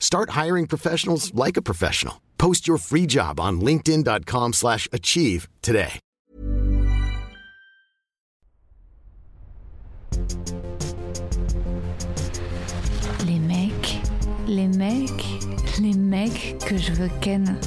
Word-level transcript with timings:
Start 0.00 0.30
hiring 0.30 0.66
professionals 0.66 1.32
like 1.32 1.56
a 1.56 1.62
professional. 1.62 2.20
Post 2.36 2.66
your 2.66 2.78
free 2.78 3.06
job 3.06 3.38
on 3.38 3.60
linkedin.com/achieve 3.60 4.52
slash 4.54 4.88
achieve 4.92 5.48
today. 5.62 6.00
Les 13.26 13.38
mecs, 13.38 13.98
les 14.48 14.66
mecs, 14.66 15.24
les 15.78 15.94
mecs 15.94 16.58
que 16.66 16.76
je 16.76 16.92
veux 16.92 17.10
ken. 17.20 17.58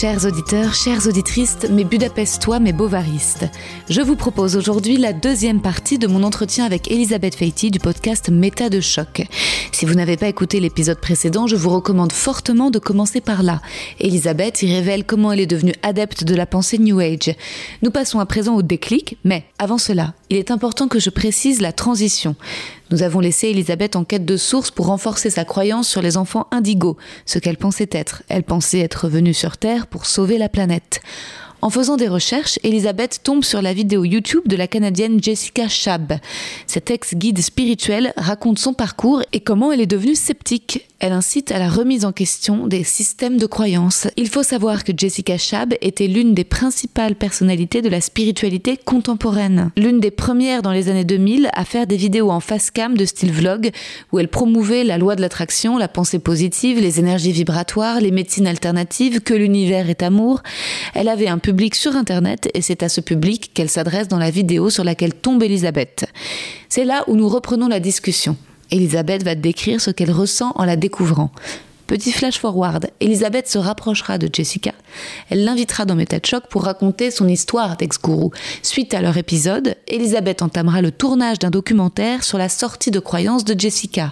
Chers 0.00 0.26
auditeurs, 0.26 0.74
chères 0.74 1.08
auditrices, 1.08 1.58
mes 1.70 1.82
Budapestois, 1.82 2.60
mes 2.60 2.72
bovaristes, 2.72 3.46
je 3.90 4.00
vous 4.00 4.14
propose 4.14 4.54
aujourd'hui 4.54 4.96
la 4.96 5.12
deuxième 5.12 5.60
partie 5.60 5.98
de 5.98 6.06
mon 6.06 6.22
entretien 6.22 6.64
avec 6.64 6.88
Elisabeth 6.88 7.34
Feiti 7.34 7.72
du 7.72 7.80
podcast 7.80 8.28
Méta 8.28 8.68
de 8.68 8.80
choc. 8.80 9.26
Si 9.72 9.86
vous 9.86 9.94
n'avez 9.94 10.16
pas 10.16 10.28
écouté 10.28 10.60
l'épisode 10.60 11.00
précédent, 11.00 11.48
je 11.48 11.56
vous 11.56 11.70
recommande 11.70 12.12
fortement 12.12 12.70
de 12.70 12.78
commencer 12.78 13.20
par 13.20 13.42
là. 13.42 13.60
Elisabeth 13.98 14.62
y 14.62 14.72
révèle 14.72 15.04
comment 15.04 15.32
elle 15.32 15.40
est 15.40 15.46
devenue 15.46 15.74
adepte 15.82 16.22
de 16.22 16.36
la 16.36 16.46
pensée 16.46 16.78
New 16.78 17.00
Age. 17.00 17.34
Nous 17.82 17.90
passons 17.90 18.20
à 18.20 18.26
présent 18.26 18.54
au 18.54 18.62
déclic, 18.62 19.18
mais 19.24 19.46
avant 19.58 19.78
cela, 19.78 20.14
il 20.30 20.36
est 20.36 20.52
important 20.52 20.86
que 20.86 21.00
je 21.00 21.10
précise 21.10 21.60
la 21.60 21.72
transition. 21.72 22.36
Nous 22.90 23.02
avons 23.02 23.20
laissé 23.20 23.48
Elisabeth 23.48 23.96
en 23.96 24.04
quête 24.04 24.24
de 24.24 24.36
sources 24.36 24.70
pour 24.70 24.86
renforcer 24.86 25.28
sa 25.30 25.44
croyance 25.44 25.88
sur 25.88 26.00
les 26.00 26.16
enfants 26.16 26.46
indigos, 26.50 26.96
ce 27.26 27.38
qu'elle 27.38 27.58
pensait 27.58 27.90
être. 27.92 28.22
Elle 28.28 28.44
pensait 28.44 28.80
être 28.80 29.08
venue 29.08 29.34
sur 29.34 29.58
Terre 29.58 29.86
pour 29.86 30.06
sauver 30.06 30.38
la 30.38 30.48
planète. 30.48 31.00
En 31.60 31.70
faisant 31.70 31.96
des 31.96 32.06
recherches, 32.06 32.60
Elisabeth 32.62 33.20
tombe 33.24 33.42
sur 33.42 33.60
la 33.60 33.72
vidéo 33.72 34.04
YouTube 34.04 34.46
de 34.46 34.54
la 34.54 34.68
Canadienne 34.68 35.20
Jessica 35.20 35.66
Shab. 35.66 36.14
Cette 36.68 36.92
ex-guide 36.92 37.40
spirituelle 37.40 38.12
raconte 38.16 38.60
son 38.60 38.74
parcours 38.74 39.22
et 39.32 39.40
comment 39.40 39.72
elle 39.72 39.80
est 39.80 39.86
devenue 39.86 40.14
sceptique. 40.14 40.86
Elle 41.00 41.12
incite 41.12 41.50
à 41.50 41.58
la 41.58 41.68
remise 41.68 42.04
en 42.04 42.12
question 42.12 42.68
des 42.68 42.84
systèmes 42.84 43.38
de 43.38 43.46
croyances. 43.46 44.06
Il 44.16 44.28
faut 44.28 44.44
savoir 44.44 44.84
que 44.84 44.92
Jessica 44.96 45.36
Shab 45.36 45.74
était 45.80 46.06
l'une 46.06 46.32
des 46.32 46.44
principales 46.44 47.16
personnalités 47.16 47.82
de 47.82 47.88
la 47.88 48.00
spiritualité 48.00 48.76
contemporaine. 48.76 49.70
L'une 49.76 49.98
des 50.00 50.10
premières 50.10 50.62
dans 50.62 50.72
les 50.72 50.88
années 50.88 51.04
2000 51.04 51.50
à 51.54 51.64
faire 51.64 51.88
des 51.88 51.96
vidéos 51.96 52.30
en 52.30 52.40
face 52.40 52.70
cam 52.70 52.96
de 52.96 53.04
style 53.04 53.32
vlog 53.32 53.70
où 54.12 54.20
elle 54.20 54.28
promouvait 54.28 54.84
la 54.84 54.98
loi 54.98 55.16
de 55.16 55.20
l'attraction, 55.20 55.76
la 55.76 55.88
pensée 55.88 56.18
positive, 56.20 56.80
les 56.80 57.00
énergies 57.00 57.32
vibratoires, 57.32 58.00
les 58.00 58.12
médecines 58.12 58.46
alternatives, 58.46 59.20
que 59.20 59.34
l'univers 59.34 59.90
est 59.90 60.02
amour. 60.02 60.42
Public 61.48 61.76
sur 61.76 61.96
internet 61.96 62.50
et 62.52 62.60
c'est 62.60 62.82
à 62.82 62.90
ce 62.90 63.00
public 63.00 63.52
qu'elle 63.54 63.70
s'adresse 63.70 64.06
dans 64.06 64.18
la 64.18 64.28
vidéo 64.28 64.68
sur 64.68 64.84
laquelle 64.84 65.14
tombe 65.14 65.42
Elisabeth. 65.42 66.04
C'est 66.68 66.84
là 66.84 67.04
où 67.06 67.16
nous 67.16 67.26
reprenons 67.26 67.68
la 67.68 67.80
discussion. 67.80 68.36
Elisabeth 68.70 69.22
va 69.22 69.34
décrire 69.34 69.80
ce 69.80 69.90
qu'elle 69.90 70.10
ressent 70.10 70.52
en 70.56 70.66
la 70.66 70.76
découvrant. 70.76 71.30
Petit 71.88 72.12
flash 72.12 72.38
forward, 72.38 72.90
Elisabeth 73.00 73.48
se 73.48 73.56
rapprochera 73.56 74.18
de 74.18 74.28
Jessica. 74.30 74.72
Elle 75.30 75.44
l'invitera 75.44 75.86
dans 75.86 75.94
Méta 75.94 76.18
de 76.18 76.26
Choc 76.26 76.44
pour 76.50 76.64
raconter 76.64 77.10
son 77.10 77.26
histoire 77.26 77.78
d'ex-gourou. 77.78 78.30
Suite 78.62 78.92
à 78.92 79.00
leur 79.00 79.16
épisode, 79.16 79.74
Elisabeth 79.86 80.42
entamera 80.42 80.82
le 80.82 80.90
tournage 80.90 81.38
d'un 81.38 81.48
documentaire 81.48 82.24
sur 82.24 82.36
la 82.36 82.50
sortie 82.50 82.90
de 82.90 83.00
croyances 83.00 83.46
de 83.46 83.58
Jessica. 83.58 84.10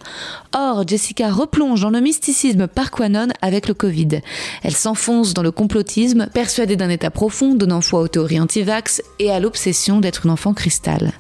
Or, 0.54 0.88
Jessica 0.88 1.31
replonge 1.31 1.82
dans 1.82 1.91
le 1.91 2.00
mysticisme 2.00 2.66
par 2.66 2.91
Quanon 2.91 3.28
avec 3.42 3.69
le 3.69 3.75
Covid. 3.75 4.22
Elle 4.62 4.75
s'enfonce 4.75 5.34
dans 5.34 5.42
le 5.42 5.50
complotisme, 5.50 6.28
persuadée 6.32 6.76
d'un 6.76 6.88
état 6.88 7.10
profond, 7.10 7.54
donnant 7.54 7.82
foi 7.82 8.00
aux 8.00 8.09
théories 8.09 8.41
anti-vax 8.41 9.03
et 9.19 9.31
à 9.31 9.38
l'obsession 9.38 10.00
d'être 10.00 10.25
une 10.25 10.32
enfant 10.32 10.54
cristal. 10.54 11.12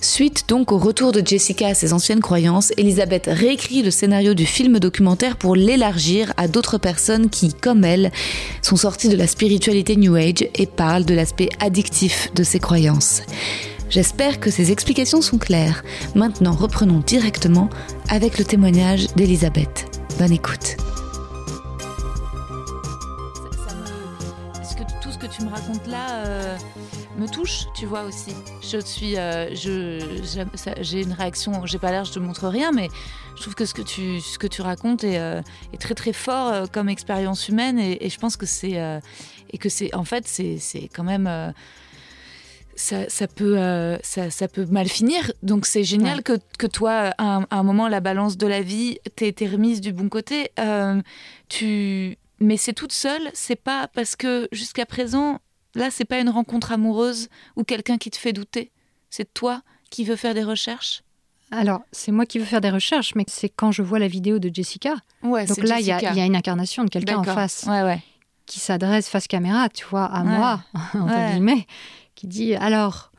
Suite 0.00 0.44
donc 0.48 0.70
au 0.70 0.78
retour 0.78 1.10
de 1.10 1.20
Jessica 1.26 1.68
à 1.68 1.74
ses 1.74 1.92
anciennes 1.92 2.20
croyances, 2.20 2.72
Elisabeth 2.76 3.28
réécrit 3.32 3.82
le 3.82 3.90
scénario 3.90 4.32
du 4.34 4.46
film 4.46 4.78
documentaire 4.78 5.36
pour 5.36 5.56
l'élargir 5.56 6.32
à 6.36 6.46
d'autres 6.46 6.78
personnes 6.78 7.30
qui, 7.30 7.52
comme 7.52 7.84
elle, 7.84 8.12
sont 8.62 8.76
sorties 8.76 9.08
de 9.08 9.16
la 9.16 9.26
spiritualité 9.26 9.96
New 9.96 10.14
Age 10.14 10.48
et 10.54 10.66
parlent 10.66 11.04
de 11.04 11.14
l'aspect 11.14 11.48
addictif 11.58 12.32
de 12.34 12.44
ces 12.44 12.60
croyances. 12.60 13.22
J'espère 13.90 14.38
que 14.38 14.50
ces 14.50 14.70
explications 14.70 15.20
sont 15.20 15.38
claires. 15.38 15.82
Maintenant, 16.14 16.52
reprenons 16.52 17.00
directement 17.00 17.68
avec 18.08 18.38
le 18.38 18.44
témoignage 18.44 19.08
d'Elisabeth. 19.16 19.86
Bonne 20.18 20.32
écoute. 20.32 20.76
Est-ce 24.60 24.76
que 24.76 24.82
tout 25.02 25.10
ce 25.10 25.18
que 25.18 25.26
tu 25.26 25.42
me 25.42 25.48
racontes 25.48 25.86
là 25.88 26.24
euh, 26.24 26.56
me 27.18 27.26
touche, 27.28 27.64
tu 27.74 27.86
vois 27.86 28.04
aussi 28.04 28.32
Je 28.62 28.78
suis, 28.78 29.16
euh, 29.18 29.54
je, 29.54 29.98
j'ai 30.80 31.02
une 31.02 31.12
réaction. 31.12 31.66
J'ai 31.66 31.78
pas 31.78 31.90
l'air, 31.90 32.04
je 32.04 32.12
te 32.12 32.18
montre 32.18 32.48
rien, 32.48 32.72
mais 32.72 32.88
je 33.36 33.42
trouve 33.42 33.54
que 33.54 33.64
ce 33.66 33.74
que 33.74 33.82
tu, 33.82 34.20
ce 34.20 34.38
que 34.38 34.46
tu 34.46 34.62
racontes 34.62 35.04
est, 35.04 35.18
euh, 35.18 35.40
est 35.72 35.78
très 35.80 35.94
très 35.94 36.12
fort 36.12 36.48
euh, 36.48 36.66
comme 36.66 36.88
expérience 36.88 37.48
humaine, 37.48 37.78
et, 37.78 38.04
et 38.04 38.08
je 38.10 38.18
pense 38.18 38.36
que 38.36 38.46
c'est, 38.46 38.78
et 39.52 39.58
que 39.58 39.68
c'est, 39.68 39.94
en 39.94 40.04
fait, 40.04 40.26
c'est, 40.26 40.58
c'est 40.58 40.88
quand 40.94 41.04
même. 41.04 41.52
ça, 42.76 43.08
ça 43.08 43.26
peut, 43.26 43.58
euh, 43.58 43.98
ça, 44.02 44.30
ça 44.30 44.46
peut 44.46 44.66
mal 44.66 44.88
finir. 44.88 45.32
Donc 45.42 45.66
c'est 45.66 45.82
génial 45.84 46.18
Ouais. 46.18 46.22
que, 46.22 46.38
que 46.58 46.66
toi, 46.68 47.12
à 47.18 47.36
un, 47.36 47.42
à 47.50 47.58
un 47.58 47.62
moment, 47.64 47.88
la 47.88 48.00
balance 48.00 48.36
de 48.36 48.46
la 48.46 48.62
vie 48.62 48.98
t'ait 49.16 49.28
été 49.28 49.48
remise 49.48 49.80
du 49.80 49.92
bon 49.92 50.08
côté. 50.08 50.50
Euh, 50.60 51.00
tu... 51.48 52.16
Mais 52.40 52.56
c'est 52.56 52.72
toute 52.72 52.92
seule, 52.92 53.30
c'est 53.34 53.56
pas 53.60 53.88
parce 53.88 54.14
que 54.14 54.48
jusqu'à 54.52 54.86
présent, 54.86 55.40
là, 55.74 55.90
c'est 55.90 56.04
pas 56.04 56.20
une 56.20 56.30
rencontre 56.30 56.72
amoureuse 56.72 57.28
ou 57.56 57.64
quelqu'un 57.64 57.98
qui 57.98 58.10
te 58.10 58.16
fait 58.16 58.32
douter. 58.32 58.70
C'est 59.10 59.32
toi 59.34 59.62
qui 59.90 60.04
veux 60.04 60.16
faire 60.16 60.34
des 60.34 60.44
recherches. 60.44 61.02
Alors, 61.50 61.80
c'est 61.92 62.12
moi 62.12 62.26
qui 62.26 62.38
veux 62.38 62.44
faire 62.44 62.60
des 62.60 62.68
recherches, 62.70 63.14
mais 63.14 63.24
c'est 63.26 63.48
quand 63.48 63.72
je 63.72 63.80
vois 63.82 63.98
la 63.98 64.08
vidéo 64.08 64.38
de 64.38 64.50
Jessica. 64.54 64.96
Ouais, 65.22 65.46
Donc 65.46 65.56
là, 65.62 65.80
il 65.80 65.86
y, 65.86 65.92
a- 65.92 66.12
il 66.12 66.16
y 66.18 66.20
a 66.20 66.26
une 66.26 66.36
incarnation 66.36 66.84
de 66.84 66.90
quelqu'un 66.90 67.16
en 67.18 67.24
face 67.24 67.64
Ouais, 67.66 67.82
ouais. 67.82 68.02
qui 68.44 68.60
s'adresse 68.60 69.08
face 69.08 69.26
caméra, 69.26 69.68
tu 69.70 69.86
vois, 69.86 70.04
à 70.04 70.24
moi, 70.24 70.62
entre 70.94 71.32
guillemets, 71.32 71.66
qui 72.14 72.26
dit 72.26 72.54
Alors, 72.54 73.12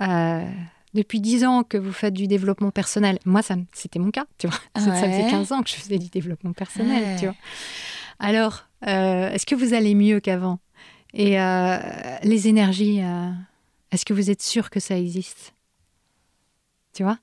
euh, 0.00 0.48
depuis 0.94 1.20
10 1.20 1.44
ans 1.44 1.62
que 1.62 1.76
vous 1.76 1.92
faites 1.92 2.14
du 2.14 2.26
développement 2.26 2.70
personnel, 2.70 3.18
moi, 3.26 3.42
ça, 3.42 3.56
c'était 3.74 3.98
mon 3.98 4.10
cas, 4.10 4.24
tu 4.38 4.46
vois. 4.46 4.58
Ça- 4.82 4.94
faisait 4.94 5.28
15 5.28 5.52
ans 5.52 5.60
que 5.62 5.68
je 5.68 5.74
faisais 5.74 5.98
du 5.98 6.08
développement 6.08 6.54
personnel, 6.54 7.18
tu 7.18 7.26
vois. 7.26 7.34
Alors, 8.18 8.64
euh, 8.86 9.30
est-ce 9.30 9.44
que 9.44 9.54
vous 9.54 9.74
allez 9.74 9.94
mieux 9.94 10.20
qu'avant? 10.20 10.58
Et 11.14 11.40
euh, 11.40 11.78
les 12.22 12.48
énergies, 12.48 13.00
euh, 13.02 13.30
est-ce 13.92 14.04
que 14.04 14.12
vous 14.12 14.30
êtes 14.30 14.42
sûr 14.42 14.70
que 14.70 14.80
ça 14.80 14.98
existe? 14.98 15.54
Tu 16.94 17.02
vois? 17.02 17.18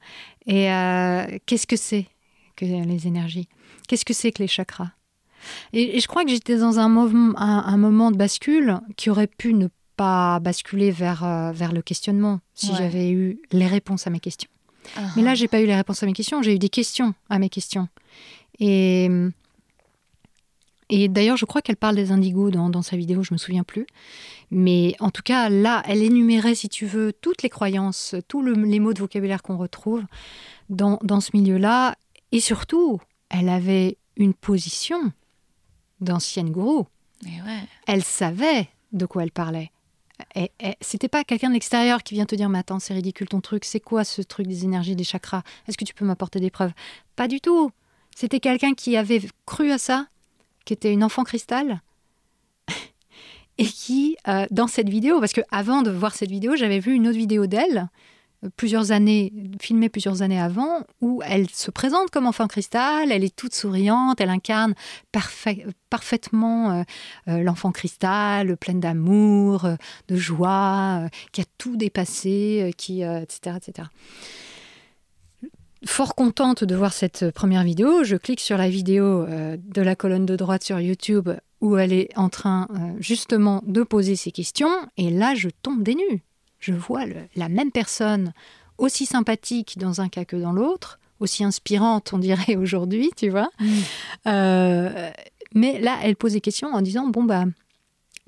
Et 0.45 0.71
euh, 0.71 1.37
qu'est-ce 1.45 1.67
que 1.67 1.75
c'est 1.75 2.07
que 2.55 2.65
les 2.65 3.07
énergies? 3.07 3.47
Qu'est-ce 3.87 4.05
que 4.05 4.13
c'est 4.13 4.31
que 4.31 4.41
les 4.41 4.47
chakras? 4.47 4.91
Et, 5.73 5.97
et 5.97 5.99
je 5.99 6.07
crois 6.07 6.23
que 6.23 6.31
j'étais 6.31 6.57
dans 6.57 6.79
un, 6.79 6.89
mom- 6.89 7.35
un, 7.37 7.63
un 7.65 7.77
moment 7.77 8.09
de 8.11 8.17
bascule 8.17 8.79
qui 8.95 9.09
aurait 9.09 9.27
pu 9.27 9.53
ne 9.53 9.67
pas 9.95 10.39
basculer 10.39 10.91
vers, 10.91 11.51
vers 11.53 11.71
le 11.71 11.81
questionnement 11.81 12.39
si 12.53 12.71
Ouais. 12.71 12.77
j'avais 12.77 13.11
eu 13.11 13.39
les 13.51 13.67
réponses 13.67 14.07
à 14.07 14.09
mes 14.09 14.19
questions. 14.19 14.49
Mais 15.15 15.21
là, 15.23 15.35
j'ai 15.35 15.47
pas 15.47 15.61
eu 15.61 15.65
les 15.65 15.75
réponses 15.75 16.03
à 16.03 16.05
mes 16.05 16.13
questions, 16.13 16.41
j'ai 16.41 16.55
eu 16.55 16.59
des 16.59 16.69
questions 16.69 17.13
à 17.29 17.39
mes 17.39 17.49
questions. 17.49 17.87
Et, 18.59 19.09
et 20.89 21.07
d'ailleurs, 21.07 21.37
je 21.37 21.45
crois 21.45 21.61
qu'elle 21.61 21.77
parle 21.77 21.95
des 21.95 22.11
indigos 22.11 22.51
dans, 22.51 22.69
dans 22.69 22.81
sa 22.81 22.95
vidéo, 22.95 23.23
je 23.23 23.33
me 23.33 23.37
souviens 23.37 23.63
plus. 23.63 23.87
Mais 24.51 24.95
en 24.99 25.09
tout 25.09 25.23
cas, 25.23 25.49
là, 25.49 25.81
elle 25.87 26.03
énumérait, 26.03 26.55
si 26.55 26.69
tu 26.69 26.85
veux, 26.85 27.13
toutes 27.13 27.41
les 27.41 27.49
croyances, 27.49 28.15
tous 28.27 28.41
le- 28.41 28.53
les 28.53 28.79
mots 28.79 28.93
de 28.93 28.99
vocabulaire 28.99 29.41
qu'on 29.41 29.57
retrouve 29.57 30.03
dans, 30.69 30.99
dans 31.03 31.21
ce 31.21 31.31
milieu-là. 31.33 31.95
Et 32.31 32.39
surtout, 32.39 32.99
elle 33.29 33.49
avait 33.49 33.97
une 34.17 34.33
position 34.33 35.11
d'ancienne 36.01 36.51
gourou. 36.51 36.85
Ouais. 37.23 37.63
Elle 37.87 38.03
savait 38.03 38.69
de 38.91 39.05
quoi 39.05 39.23
elle 39.23 39.31
parlait. 39.31 39.71
Et, 40.35 40.51
et 40.59 40.75
c'était 40.79 41.09
pas 41.09 41.23
quelqu'un 41.23 41.49
de 41.49 41.53
l'extérieur 41.53 42.03
qui 42.03 42.13
vient 42.13 42.25
te 42.25 42.35
dire, 42.35 42.47
mais 42.47 42.59
attends, 42.59 42.79
c'est 42.79 42.93
ridicule 42.93 43.27
ton 43.27 43.41
truc, 43.41 43.65
c'est 43.65 43.79
quoi 43.79 44.03
ce 44.03 44.21
truc 44.21 44.47
des 44.47 44.63
énergies, 44.63 44.95
des 44.95 45.03
chakras? 45.03 45.43
Est-ce 45.67 45.77
que 45.77 45.83
tu 45.83 45.93
peux 45.93 46.05
m'apporter 46.05 46.39
des 46.39 46.49
preuves? 46.49 46.71
Pas 47.15 47.27
du 47.27 47.41
tout. 47.41 47.71
C'était 48.15 48.39
quelqu'un 48.39 48.73
qui 48.73 48.95
avait 48.95 49.21
cru 49.45 49.71
à 49.71 49.77
ça, 49.77 50.07
qui 50.65 50.73
était 50.73 50.91
une 50.91 51.03
enfant 51.03 51.23
cristal, 51.23 51.81
et 53.57 53.65
qui, 53.65 54.17
euh, 54.27 54.45
dans 54.51 54.67
cette 54.67 54.89
vidéo, 54.89 55.19
parce 55.19 55.33
que 55.33 55.41
avant 55.51 55.81
de 55.81 55.91
voir 55.91 56.15
cette 56.15 56.29
vidéo, 56.29 56.55
j'avais 56.55 56.79
vu 56.79 56.93
une 56.93 57.07
autre 57.07 57.17
vidéo 57.17 57.47
d'elle, 57.47 57.87
euh, 58.43 58.49
plusieurs 58.57 58.91
années, 58.91 59.31
filmée 59.61 59.89
plusieurs 59.89 60.21
années 60.21 60.41
avant, 60.41 60.81
où 61.01 61.21
elle 61.25 61.49
se 61.49 61.71
présente 61.71 62.09
comme 62.09 62.27
enfant 62.27 62.47
cristal, 62.47 63.11
elle 63.11 63.23
est 63.23 63.35
toute 63.35 63.53
souriante, 63.53 64.19
elle 64.19 64.29
incarne 64.29 64.73
parfait- 65.11 65.65
parfaitement 65.89 66.83
euh, 67.27 67.43
l'enfant 67.43 67.71
cristal, 67.71 68.57
pleine 68.57 68.79
d'amour, 68.79 69.67
de 70.07 70.15
joie, 70.15 71.07
qui 71.31 71.41
a 71.41 71.45
tout 71.57 71.77
dépassé, 71.77 72.73
qui, 72.77 73.01
etc., 73.03 73.57
etc 73.57 73.87
fort 75.85 76.15
contente 76.15 76.63
de 76.63 76.75
voir 76.75 76.93
cette 76.93 77.31
première 77.31 77.63
vidéo. 77.63 78.03
Je 78.03 78.15
clique 78.15 78.39
sur 78.39 78.57
la 78.57 78.69
vidéo 78.69 79.23
euh, 79.23 79.57
de 79.61 79.81
la 79.81 79.95
colonne 79.95 80.25
de 80.25 80.35
droite 80.35 80.63
sur 80.63 80.79
YouTube 80.79 81.29
où 81.61 81.77
elle 81.77 81.93
est 81.93 82.09
en 82.15 82.29
train 82.29 82.67
euh, 82.71 82.93
justement 82.99 83.61
de 83.65 83.83
poser 83.83 84.15
ses 84.15 84.31
questions. 84.31 84.71
Et 84.97 85.09
là, 85.09 85.35
je 85.35 85.49
tombe 85.61 85.83
des 85.83 85.95
nues. 85.95 86.23
Je 86.59 86.73
vois 86.73 87.05
le, 87.05 87.15
la 87.35 87.49
même 87.49 87.71
personne 87.71 88.33
aussi 88.77 89.05
sympathique 89.05 89.77
dans 89.77 90.01
un 90.01 90.09
cas 90.09 90.25
que 90.25 90.35
dans 90.35 90.51
l'autre, 90.51 90.99
aussi 91.19 91.43
inspirante, 91.43 92.11
on 92.13 92.17
dirait 92.17 92.55
aujourd'hui, 92.57 93.11
tu 93.15 93.29
vois. 93.29 93.49
Mmh. 93.59 93.67
Euh, 94.27 95.11
mais 95.53 95.79
là, 95.79 95.99
elle 96.03 96.15
pose 96.15 96.33
des 96.33 96.41
questions 96.41 96.73
en 96.73 96.81
disant, 96.81 97.07
bon, 97.07 97.23
bah, 97.23 97.45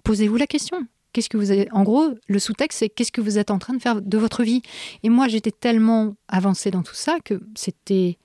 posez-vous 0.03 0.37
la 0.37 0.47
question 0.47 0.87
qu'est-ce 1.17 1.29
que 1.29 1.37
vous 1.37 1.49
avez... 1.49 1.67
En 1.71 1.81
gros, 1.81 2.11
le 2.27 2.37
sous-texte, 2.37 2.77
c'est 2.77 2.89
qu'est-ce 2.89 3.11
que 3.11 3.21
vous 3.21 3.39
êtes 3.39 3.49
en 3.49 3.57
train 3.57 3.73
de 3.73 3.81
faire 3.81 4.03
de 4.03 4.17
votre 4.19 4.43
vie. 4.43 4.61
Et 5.01 5.09
moi, 5.09 5.27
j'étais 5.27 5.49
tellement 5.49 6.15
avancée 6.27 6.69
dans 6.69 6.83
tout 6.83 6.93
ça 6.93 7.17
que 7.25 7.41
c'était, 7.55 8.19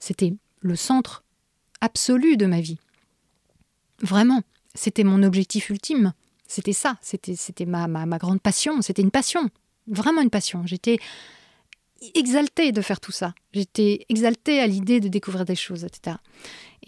c'était 0.00 0.34
le 0.60 0.74
centre 0.74 1.22
absolu 1.80 2.36
de 2.36 2.46
ma 2.46 2.60
vie. 2.60 2.80
Vraiment, 4.00 4.42
c'était 4.74 5.04
mon 5.04 5.22
objectif 5.22 5.70
ultime. 5.70 6.12
C'était 6.48 6.72
ça, 6.72 6.98
c'était, 7.00 7.36
c'était 7.36 7.66
ma, 7.66 7.86
ma, 7.86 8.04
ma 8.04 8.18
grande 8.18 8.40
passion, 8.40 8.82
c'était 8.82 9.02
une 9.02 9.12
passion, 9.12 9.48
vraiment 9.86 10.20
une 10.20 10.30
passion. 10.30 10.66
J'étais 10.66 10.98
exaltée 12.14 12.72
de 12.72 12.80
faire 12.80 12.98
tout 12.98 13.12
ça. 13.12 13.32
J'étais 13.52 14.06
exaltée 14.08 14.58
à 14.58 14.66
l'idée 14.66 14.98
de 14.98 15.06
découvrir 15.06 15.44
des 15.44 15.54
choses, 15.54 15.84
etc. 15.84 16.16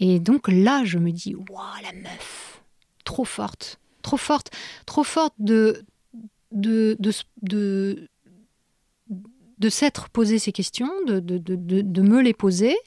Et 0.01 0.19
donc 0.19 0.49
là, 0.49 0.83
je 0.83 0.97
me 0.97 1.11
dis, 1.11 1.35
waouh, 1.35 1.81
la 1.83 1.93
meuf, 1.93 2.61
trop 3.05 3.23
forte, 3.23 3.79
trop 4.07 4.17
forte, 4.17 4.51
trop 4.85 5.03
forte 5.03 5.33
de, 5.37 5.83
de, 6.53 6.95
de, 6.99 8.07
de, 9.57 9.69
s'être 9.69 10.09
posé 10.09 10.39
ces 10.39 10.53
questions, 10.53 10.89
de, 11.05 11.19
de, 11.19 11.37
de, 11.37 11.81
de, 11.81 12.01
me 12.01 12.21
les 12.21 12.33
poser. 12.33 12.77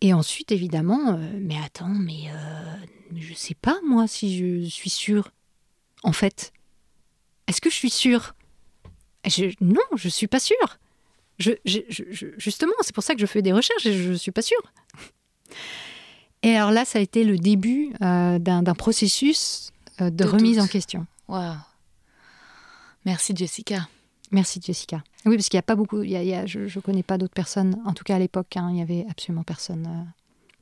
Et 0.00 0.12
ensuite, 0.12 0.52
évidemment, 0.52 1.14
euh, 1.14 1.38
mais 1.40 1.56
attends, 1.64 1.88
mais 1.88 2.28
euh, 2.28 2.76
je 3.16 3.34
sais 3.34 3.56
pas, 3.56 3.80
moi, 3.84 4.06
si 4.06 4.38
je 4.38 4.68
suis 4.68 4.90
sûre. 4.90 5.32
En 6.04 6.12
fait, 6.12 6.52
est-ce 7.48 7.60
que 7.60 7.70
je 7.70 7.74
suis 7.74 7.90
sûre? 7.90 8.36
Non, 9.60 9.88
je 9.96 10.08
suis 10.08 10.28
pas 10.28 10.38
sûre. 10.38 10.78
Justement, 11.38 12.74
c'est 12.82 12.94
pour 12.94 13.02
ça 13.02 13.14
que 13.14 13.20
je 13.20 13.26
fais 13.26 13.42
des 13.42 13.52
recherches 13.52 13.86
et 13.86 13.94
je 13.94 14.10
ne 14.10 14.16
suis 14.16 14.30
pas 14.32 14.42
sûre. 14.42 14.62
Et 16.44 16.54
alors 16.54 16.70
là, 16.70 16.84
ça 16.84 16.98
a 16.98 17.02
été 17.02 17.24
le 17.24 17.38
début 17.38 17.94
euh, 18.02 18.38
d'un 18.38 18.74
processus 18.74 19.72
de, 19.98 20.08
de, 20.10 20.24
remise 20.24 20.56
doute. 20.56 20.64
en 20.64 20.68
question. 20.68 21.06
Wow. 21.28 21.54
Merci 23.04 23.34
Jessica. 23.36 23.88
Merci 24.30 24.60
Jessica. 24.62 25.02
Oui, 25.26 25.36
parce 25.36 25.48
qu'il 25.48 25.56
n'y 25.56 25.60
a 25.60 25.62
pas 25.62 25.76
beaucoup, 25.76 26.02
il 26.02 26.10
y 26.10 26.16
a, 26.16 26.22
il 26.22 26.28
y 26.28 26.34
a, 26.34 26.46
je 26.46 26.60
ne 26.60 26.80
connais 26.80 27.02
pas 27.02 27.18
d'autres 27.18 27.34
personnes, 27.34 27.80
en 27.84 27.92
tout 27.92 28.04
cas 28.04 28.16
à 28.16 28.18
l'époque, 28.18 28.56
hein, 28.56 28.66
il 28.70 28.74
n'y 28.74 28.82
avait 28.82 29.06
absolument 29.08 29.44
personne 29.44 29.86
euh, 29.86 30.10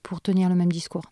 pour 0.02 0.20
tenir 0.20 0.49
le 0.49 0.55
même 0.55 0.70
discours. 0.70 1.05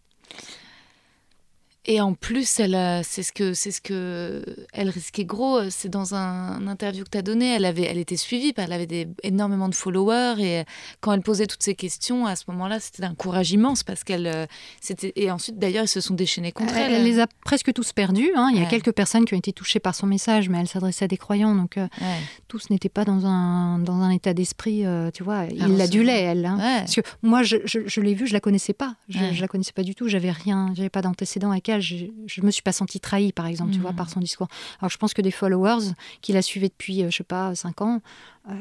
Et 1.87 2.00
en 2.00 2.15
plus, 2.15 2.61
elle, 2.61 3.03
c'est 3.05 3.23
ce 3.23 3.32
que, 3.32 3.55
c'est 3.55 3.71
ce 3.71 3.81
que, 3.81 4.44
elle 4.73 4.91
risquait 4.91 5.25
gros. 5.25 5.71
C'est 5.71 5.88
dans 5.88 6.15
un, 6.15 6.61
un, 6.61 6.67
interview 6.67 7.05
que 7.05 7.11
tu 7.11 7.19
as 7.19 7.23
donné. 7.23 7.55
Elle 7.55 7.65
avait, 7.65 7.85
elle 7.85 7.99
était 7.99 8.17
suivie, 8.17 8.53
elle 8.56 8.73
avait 8.73 8.87
des, 8.87 9.09
énormément 9.23 9.69
de 9.69 9.75
followers 9.75 10.37
et 10.38 10.65
quand 11.00 11.12
elle 11.12 11.23
posait 11.23 11.47
toutes 11.47 11.62
ces 11.62 11.75
questions, 11.75 12.27
à 12.27 12.37
ce 12.37 12.44
moment-là, 12.49 12.81
c'était 12.81 13.05
un 13.05 13.15
courage 13.15 13.50
immense 13.53 13.82
parce 13.82 14.05
qu'elle, 14.05 14.49
c'était 14.81 15.12
et 15.17 15.31
ensuite 15.31 15.59
d'ailleurs 15.59 15.85
ils 15.85 15.88
se 15.88 16.00
sont 16.00 16.15
déchaînés 16.15 16.53
contre 16.53 16.77
elle. 16.77 16.93
Elle, 16.93 17.00
elle 17.00 17.05
les 17.05 17.21
a 17.21 17.27
presque 17.44 17.73
tous 17.73 17.93
perdus. 17.93 18.31
Hein. 18.37 18.50
Il 18.53 18.56
y 18.56 18.61
a 18.61 18.65
ouais. 18.65 18.69
quelques 18.69 18.93
personnes 18.93 19.25
qui 19.25 19.35
ont 19.35 19.38
été 19.38 19.53
touchées 19.53 19.81
par 19.81 19.94
son 19.94 20.06
message, 20.06 20.49
mais 20.49 20.59
elle 20.59 20.69
s'adressait 20.69 21.06
à 21.06 21.09
des 21.09 21.17
croyants, 21.17 21.55
donc 21.55 21.79
euh, 21.79 21.87
ouais. 22.00 22.19
tous 22.49 22.71
n'étaient 22.71 22.88
pas 22.88 23.05
dans 23.05 23.27
un 23.27 23.79
dans 23.79 24.00
un 24.00 24.11
état 24.11 24.35
d'esprit, 24.35 24.85
euh, 24.85 25.11
tu 25.11 25.23
vois. 25.23 25.47
Il 25.47 25.77
l'adulait 25.77 26.21
elle. 26.21 26.47
Hein. 26.47 26.56
Ouais. 26.59 26.79
Parce 26.81 26.94
que 26.94 27.00
moi, 27.23 27.43
je, 27.43 27.56
je, 27.65 27.81
je 27.87 28.00
l'ai 28.00 28.15
vue, 28.15 28.27
je 28.27 28.32
la 28.32 28.41
connaissais 28.41 28.73
pas. 28.73 28.97
Je, 29.09 29.19
je 29.32 29.41
la 29.41 29.49
connaissais 29.49 29.73
pas 29.73 29.82
du 29.82 29.94
tout. 29.94 30.09
J'avais 30.09 30.31
rien, 30.31 30.73
j'avais 30.75 30.91
pas 30.91 31.03
d'antécédent 31.03 31.50
avec 31.50 31.69
Je, 31.78 32.06
je 32.26 32.43
me 32.43 32.50
suis 32.50 32.62
pas 32.62 32.72
sentie 32.72 32.99
trahie, 32.99 33.32
par 33.32 33.46
exemple, 33.46 33.70
mmh. 33.70 33.75
tu 33.75 33.81
vois, 33.81 33.93
par 33.93 34.11
son 34.11 34.20
discours. 34.20 34.49
Alors, 34.81 34.90
je 34.90 34.96
pense 34.96 35.14
que 35.14 35.22
des 35.22 35.31
followers 35.31 35.93
qui 36.22 36.32
la 36.32 36.43
suivaient 36.43 36.69
depuis, 36.69 37.02
euh, 37.02 37.11
je 37.11 37.19
sais 37.19 37.25
pas, 37.25 37.55
cinq 37.55 37.82
ans, 37.82 38.00
euh, 38.49 38.55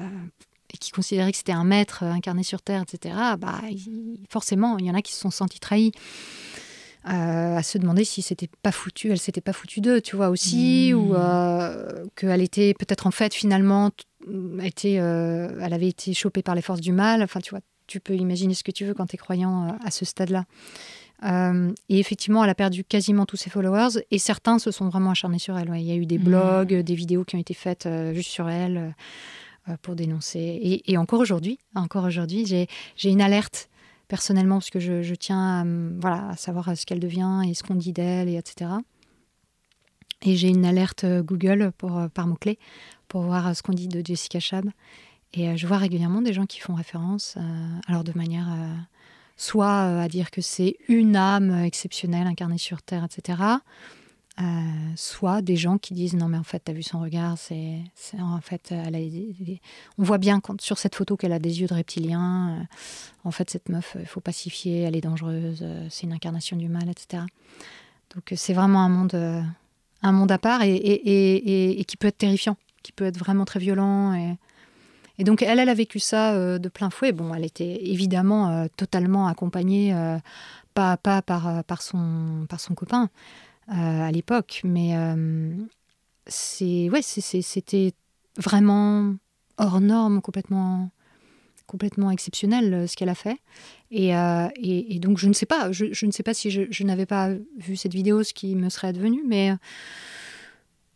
et 0.73 0.77
qui 0.77 0.91
considéraient 0.91 1.31
que 1.31 1.37
c'était 1.37 1.51
un 1.51 1.63
maître 1.63 2.03
incarné 2.03 2.43
sur 2.43 2.61
Terre, 2.61 2.83
etc., 2.83 3.15
bah, 3.39 3.61
il, 3.69 4.19
forcément, 4.29 4.77
il 4.77 4.85
y 4.85 4.91
en 4.91 4.95
a 4.95 5.01
qui 5.01 5.13
se 5.13 5.19
sont 5.19 5.31
sentis 5.31 5.59
trahis. 5.59 5.91
Euh, 7.07 7.55
à 7.55 7.63
se 7.63 7.77
demander 7.77 8.03
si 8.03 8.21
c'était 8.21 8.49
pas 8.61 8.73
foutu, 8.73 9.09
elle 9.09 9.19
s'était 9.19 9.41
pas 9.41 9.53
foutue 9.53 9.79
d'eux, 9.79 10.01
tu 10.01 10.17
vois, 10.17 10.29
aussi, 10.29 10.91
mmh. 10.93 10.97
ou 10.97 11.15
euh, 11.15 12.05
qu'elle 12.15 12.41
était 12.41 12.73
peut-être 12.73 13.07
en 13.07 13.11
fait, 13.11 13.33
finalement, 13.33 13.91
était, 14.61 14.93
elle 14.93 15.73
avait 15.73 15.87
été 15.87 16.13
chopée 16.13 16.43
par 16.43 16.55
les 16.55 16.61
forces 16.61 16.81
du 16.81 16.91
mal. 16.91 17.23
Enfin, 17.23 17.39
tu 17.39 17.51
vois, 17.51 17.61
tu 17.87 17.99
peux 17.99 18.15
imaginer 18.15 18.53
ce 18.53 18.63
que 18.63 18.71
tu 18.71 18.85
veux 18.85 18.93
quand 18.93 19.07
tu 19.07 19.15
es 19.15 19.17
croyant 19.17 19.77
à 19.83 19.91
ce 19.91 20.05
stade-là. 20.05 20.45
Euh, 21.23 21.73
et 21.89 21.99
effectivement, 21.99 22.43
elle 22.43 22.49
a 22.49 22.55
perdu 22.55 22.83
quasiment 22.83 23.25
tous 23.25 23.37
ses 23.37 23.49
followers 23.49 24.01
et 24.09 24.19
certains 24.19 24.59
se 24.59 24.71
sont 24.71 24.89
vraiment 24.89 25.11
acharnés 25.11 25.39
sur 25.39 25.57
elle. 25.57 25.69
Ouais. 25.69 25.81
Il 25.81 25.87
y 25.87 25.91
a 25.91 25.95
eu 25.95 26.05
des 26.05 26.17
blogs, 26.17 26.73
mmh. 26.73 26.83
des 26.83 26.95
vidéos 26.95 27.23
qui 27.25 27.35
ont 27.35 27.39
été 27.39 27.53
faites 27.53 27.85
euh, 27.85 28.13
juste 28.13 28.29
sur 28.29 28.49
elle 28.49 28.95
euh, 29.67 29.75
pour 29.81 29.95
dénoncer. 29.95 30.39
Et, 30.39 30.91
et 30.91 30.97
encore 30.97 31.19
aujourd'hui, 31.19 31.59
encore 31.75 32.05
aujourd'hui, 32.05 32.45
j'ai 32.45 33.09
une 33.09 33.21
alerte 33.21 33.69
personnellement 34.07 34.55
parce 34.55 34.69
que 34.69 34.79
je, 34.79 35.03
je 35.03 35.15
tiens 35.15 35.61
à, 35.61 35.65
voilà, 35.99 36.29
à 36.29 36.35
savoir 36.35 36.75
ce 36.75 36.85
qu'elle 36.85 36.99
devient 36.99 37.41
et 37.47 37.53
ce 37.53 37.63
qu'on 37.63 37.75
dit 37.75 37.93
d'elle, 37.93 38.29
et 38.29 38.37
etc. 38.37 38.71
Et 40.21 40.35
j'ai 40.35 40.49
une 40.49 40.65
alerte 40.65 41.05
Google 41.05 41.71
pour, 41.77 42.01
par 42.13 42.27
mots-clés 42.27 42.59
pour 43.07 43.21
voir 43.21 43.55
ce 43.55 43.61
qu'on 43.61 43.73
dit 43.73 43.87
de 43.87 44.05
Jessica 44.05 44.39
Chab. 44.39 44.69
Et 45.33 45.55
je 45.55 45.67
vois 45.67 45.77
régulièrement 45.77 46.21
des 46.21 46.33
gens 46.33 46.45
qui 46.45 46.59
font 46.59 46.73
référence, 46.73 47.37
alors 47.87 48.03
de 48.03 48.11
manière 48.15 48.47
soit 49.39 49.87
euh, 49.87 50.01
à 50.01 50.07
dire 50.07 50.31
que 50.31 50.41
c'est 50.41 50.75
une 50.89 51.15
âme 51.15 51.63
exceptionnelle 51.63 52.27
incarnée 52.27 52.57
sur 52.57 52.81
Terre, 52.81 53.05
etc. 53.05 53.41
Euh, 54.39 54.43
soit 54.95 55.41
des 55.41 55.57
gens 55.57 55.77
qui 55.77 55.93
disent 55.93 56.13
non 56.13 56.29
mais 56.29 56.37
en 56.37 56.43
fait 56.43 56.59
t'as 56.59 56.71
vu 56.71 56.81
son 56.81 57.01
regard 57.01 57.37
c'est 57.37 57.81
en 58.17 58.39
fait 58.39 58.71
a, 58.71 58.87
on 59.97 60.03
voit 60.03 60.17
bien 60.17 60.39
sur 60.61 60.77
cette 60.77 60.95
photo 60.95 61.17
qu'elle 61.17 61.33
a 61.33 61.39
des 61.39 61.59
yeux 61.59 61.67
de 61.67 61.73
reptilien 61.73 62.57
euh, 62.57 62.63
en 63.25 63.31
fait 63.31 63.49
cette 63.49 63.67
meuf 63.67 63.97
il 63.99 64.05
faut 64.05 64.21
pacifier 64.21 64.83
elle 64.83 64.95
est 64.95 65.01
dangereuse 65.01 65.59
euh, 65.61 65.85
c'est 65.89 66.03
une 66.03 66.13
incarnation 66.13 66.55
du 66.55 66.69
mal 66.69 66.87
etc 66.87 67.23
donc 68.15 68.31
c'est 68.37 68.53
vraiment 68.53 68.81
un 68.81 68.87
monde 68.87 69.13
euh, 69.13 69.41
un 70.03 70.11
monde 70.13 70.31
à 70.31 70.37
part 70.37 70.61
et, 70.61 70.73
et, 70.73 70.93
et, 70.93 71.81
et, 71.81 71.83
qui 71.83 71.97
peut 71.97 72.07
être 72.07 72.19
terrifiant 72.19 72.55
qui 72.81 72.93
peut 72.93 73.07
être 73.07 73.17
vraiment 73.17 73.43
très 73.43 73.59
violent 73.59 74.13
et 74.13 74.37
et 75.19 75.25
donc, 75.25 75.41
elle, 75.41 75.59
elle 75.59 75.69
a 75.69 75.73
vécu 75.73 75.99
ça 75.99 76.33
euh, 76.33 76.59
de 76.59 76.69
plein 76.69 76.89
fouet. 76.89 77.11
Bon, 77.11 77.33
elle 77.33 77.43
était 77.43 77.85
évidemment 77.85 78.49
euh, 78.49 78.67
totalement 78.77 79.27
accompagnée, 79.27 79.93
euh, 79.93 80.17
pas 80.73 80.93
à 80.93 80.97
pas 80.97 81.21
par, 81.21 81.81
son, 81.81 82.47
copain 82.75 83.09
à 83.67 84.11
l'époque, 84.11 84.61
mais 84.63 84.95
c'est 86.25 86.89
ouais, 86.89 87.01
c'était 87.01 87.93
vraiment 88.37 89.13
hors 89.57 89.81
norme, 89.81 90.21
complètement 90.21 90.89
complètement 91.67 92.09
exceptionnel 92.09 92.87
ce 92.87 92.95
qu'elle 92.95 93.09
a 93.09 93.15
fait. 93.15 93.37
Et, 93.91 94.11
donc, 94.99 95.17
je 95.17 95.27
ne 95.27 95.33
sais 95.33 95.45
pas, 95.45 95.71
je, 95.71 96.05
ne 96.05 96.11
sais 96.11 96.23
pas 96.23 96.33
si 96.33 96.49
je, 96.49 96.83
n'avais 96.83 97.05
pas 97.05 97.29
vu 97.57 97.75
cette 97.75 97.93
vidéo, 97.93 98.23
ce 98.23 98.33
qui 98.33 98.55
me 98.55 98.69
serait 98.69 98.87
advenu, 98.87 99.21
mais 99.27 99.53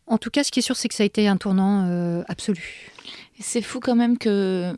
en 0.07 0.17
tout 0.17 0.29
cas, 0.29 0.43
ce 0.43 0.51
qui 0.51 0.59
est 0.59 0.63
sûr, 0.63 0.77
c'est 0.77 0.87
que 0.87 0.95
ça 0.95 1.03
a 1.03 1.05
été 1.05 1.27
un 1.27 1.37
tournant 1.37 2.23
absolu. 2.27 2.93
C'est 3.39 3.61
fou 3.61 3.79
quand 3.79 3.95
même 3.95 4.17
que, 4.17 4.75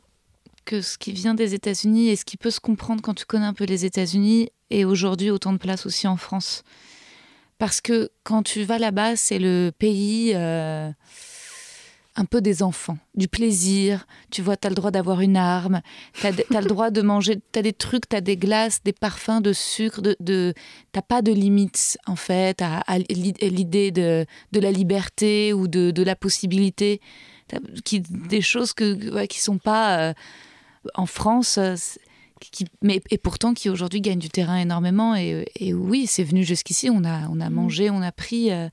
que 0.66 0.82
ce 0.82 0.98
qui 0.98 1.12
vient 1.12 1.34
des 1.34 1.54
États-Unis 1.54 2.10
et 2.10 2.16
ce 2.16 2.26
qui 2.26 2.38
peut 2.38 2.52
se 2.52 2.60
comprendre 2.60 3.02
quand 3.02 3.14
tu 3.14 3.26
connais 3.26 3.46
un 3.46 3.54
peu 3.54 3.66
les 3.66 3.86
États-Unis 3.86 4.50
ait 4.72 4.86
aujourd'hui 4.86 5.30
autant 5.30 5.54
de 5.54 5.58
place 5.58 5.86
aussi 5.86 6.08
en 6.08 6.18
France. 6.18 6.64
Parce 7.58 7.82
que 7.82 8.10
quand 8.24 8.44
tu 8.44 8.64
vas 8.64 8.80
là-bas, 8.80 9.16
c'est 9.16 9.40
le 9.40 9.72
pays. 9.78 10.34
Euh, 10.36 10.92
un 12.16 12.26
peu 12.26 12.42
des 12.42 12.64
enfants, 12.64 12.98
du 13.14 13.28
plaisir. 13.28 14.08
Tu 14.32 14.42
vois, 14.42 14.56
tu 14.56 14.68
as 14.68 14.70
le 14.70 14.76
droit 14.76 14.92
d'avoir 14.92 15.22
une 15.22 15.36
arme, 15.38 15.82
tu 16.14 16.26
as, 16.28 16.32
le 16.62 16.68
droit 16.68 16.90
de 16.90 17.02
manger, 17.02 17.40
tu 17.52 17.60
as 17.60 17.62
des 17.62 17.74
trucs, 17.74 18.08
tu 18.08 18.16
as 18.16 18.22
des 18.22 18.38
glaces, 18.38 18.82
des 18.84 18.94
parfums, 18.94 19.42
de 19.42 19.54
sucre, 19.54 20.02
de, 20.02 20.16
de 20.20 20.54
tu 20.94 21.00
pas 21.08 21.22
de 21.22 21.34
limites 21.34 21.98
en 22.08 22.16
fait 22.16 22.62
à, 22.62 22.84
l'idée 23.10 23.92
de, 23.92 24.26
de, 24.54 24.60
la 24.60 24.72
liberté 24.72 25.52
ou 25.54 25.68
de, 25.68 25.92
de 25.92 26.04
la 26.04 26.16
possibilité. 26.16 27.02
Qui, 27.84 28.00
des 28.02 28.42
choses 28.42 28.74
que, 28.74 29.14
ouais, 29.14 29.28
qui 29.28 29.40
sont 29.40 29.58
pas 29.58 30.00
euh, 30.00 30.14
en 30.96 31.06
France. 31.06 31.58
Euh, 31.58 31.76
qui, 32.40 32.66
mais, 32.82 33.02
et 33.12 33.18
pourtant 33.18 33.54
qui 33.54 33.70
aujourd'hui 33.70 34.02
gagnent 34.02 34.20
du 34.20 34.30
terrain 34.30 34.58
énormément. 34.58 35.16
Et, 35.16 35.46
et 35.56 35.74
oui, 35.74 36.08
c'est 36.08 36.24
venu 36.24 36.44
jusqu'ici, 36.44 36.90
on 36.90 37.04
a, 37.04 37.28
on 37.30 37.40
a 37.40 37.50
mmh. 37.50 37.54
mangé, 37.54 37.90
on 37.90 38.02
a 38.02 38.12
pris. 38.12 38.52
Euh, 38.52 38.70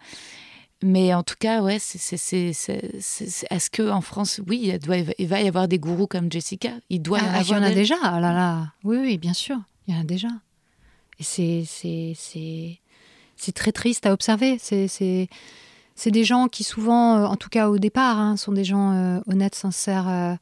mais 0.82 1.14
en 1.14 1.22
tout 1.22 1.36
cas, 1.38 1.62
ouais, 1.62 1.78
c'est, 1.78 2.16
est-ce 2.16 3.70
que 3.70 3.88
en 3.88 4.00
France, 4.00 4.40
oui, 4.48 4.62
il, 4.64 4.78
doit, 4.80 4.96
il 4.96 5.28
va 5.28 5.40
y 5.40 5.46
avoir 5.46 5.68
des 5.68 5.78
gourous 5.78 6.08
comme 6.08 6.30
Jessica? 6.30 6.72
Il 6.90 7.02
doit 7.02 7.18
y 7.18 7.22
ah, 7.22 7.38
avoir. 7.38 7.44
Il 7.44 7.50
y 7.50 7.54
en 7.54 7.62
a 7.62 7.70
déjà. 7.70 7.94
Ah 8.02 8.20
là 8.20 8.32
là. 8.32 8.72
Oui, 8.82 8.98
oui, 8.98 9.16
bien 9.16 9.32
sûr. 9.32 9.58
Il 9.86 9.94
y 9.94 9.96
en 9.96 10.00
a 10.00 10.04
déjà. 10.04 10.28
Et 11.20 11.22
c'est, 11.22 11.64
c'est, 13.36 13.52
très 13.52 13.70
triste 13.70 14.06
à 14.06 14.12
observer. 14.12 14.58
C'est, 14.58 15.28
c'est, 15.94 16.10
des 16.10 16.24
gens 16.24 16.48
qui 16.48 16.64
souvent, 16.64 17.16
euh, 17.16 17.24
en 17.26 17.36
tout 17.36 17.48
cas 17.48 17.68
au 17.68 17.78
départ, 17.78 18.18
hein, 18.18 18.36
sont 18.36 18.52
des 18.52 18.64
gens 18.64 18.92
euh, 18.92 19.20
honnêtes, 19.26 19.54
sincères, 19.54 20.36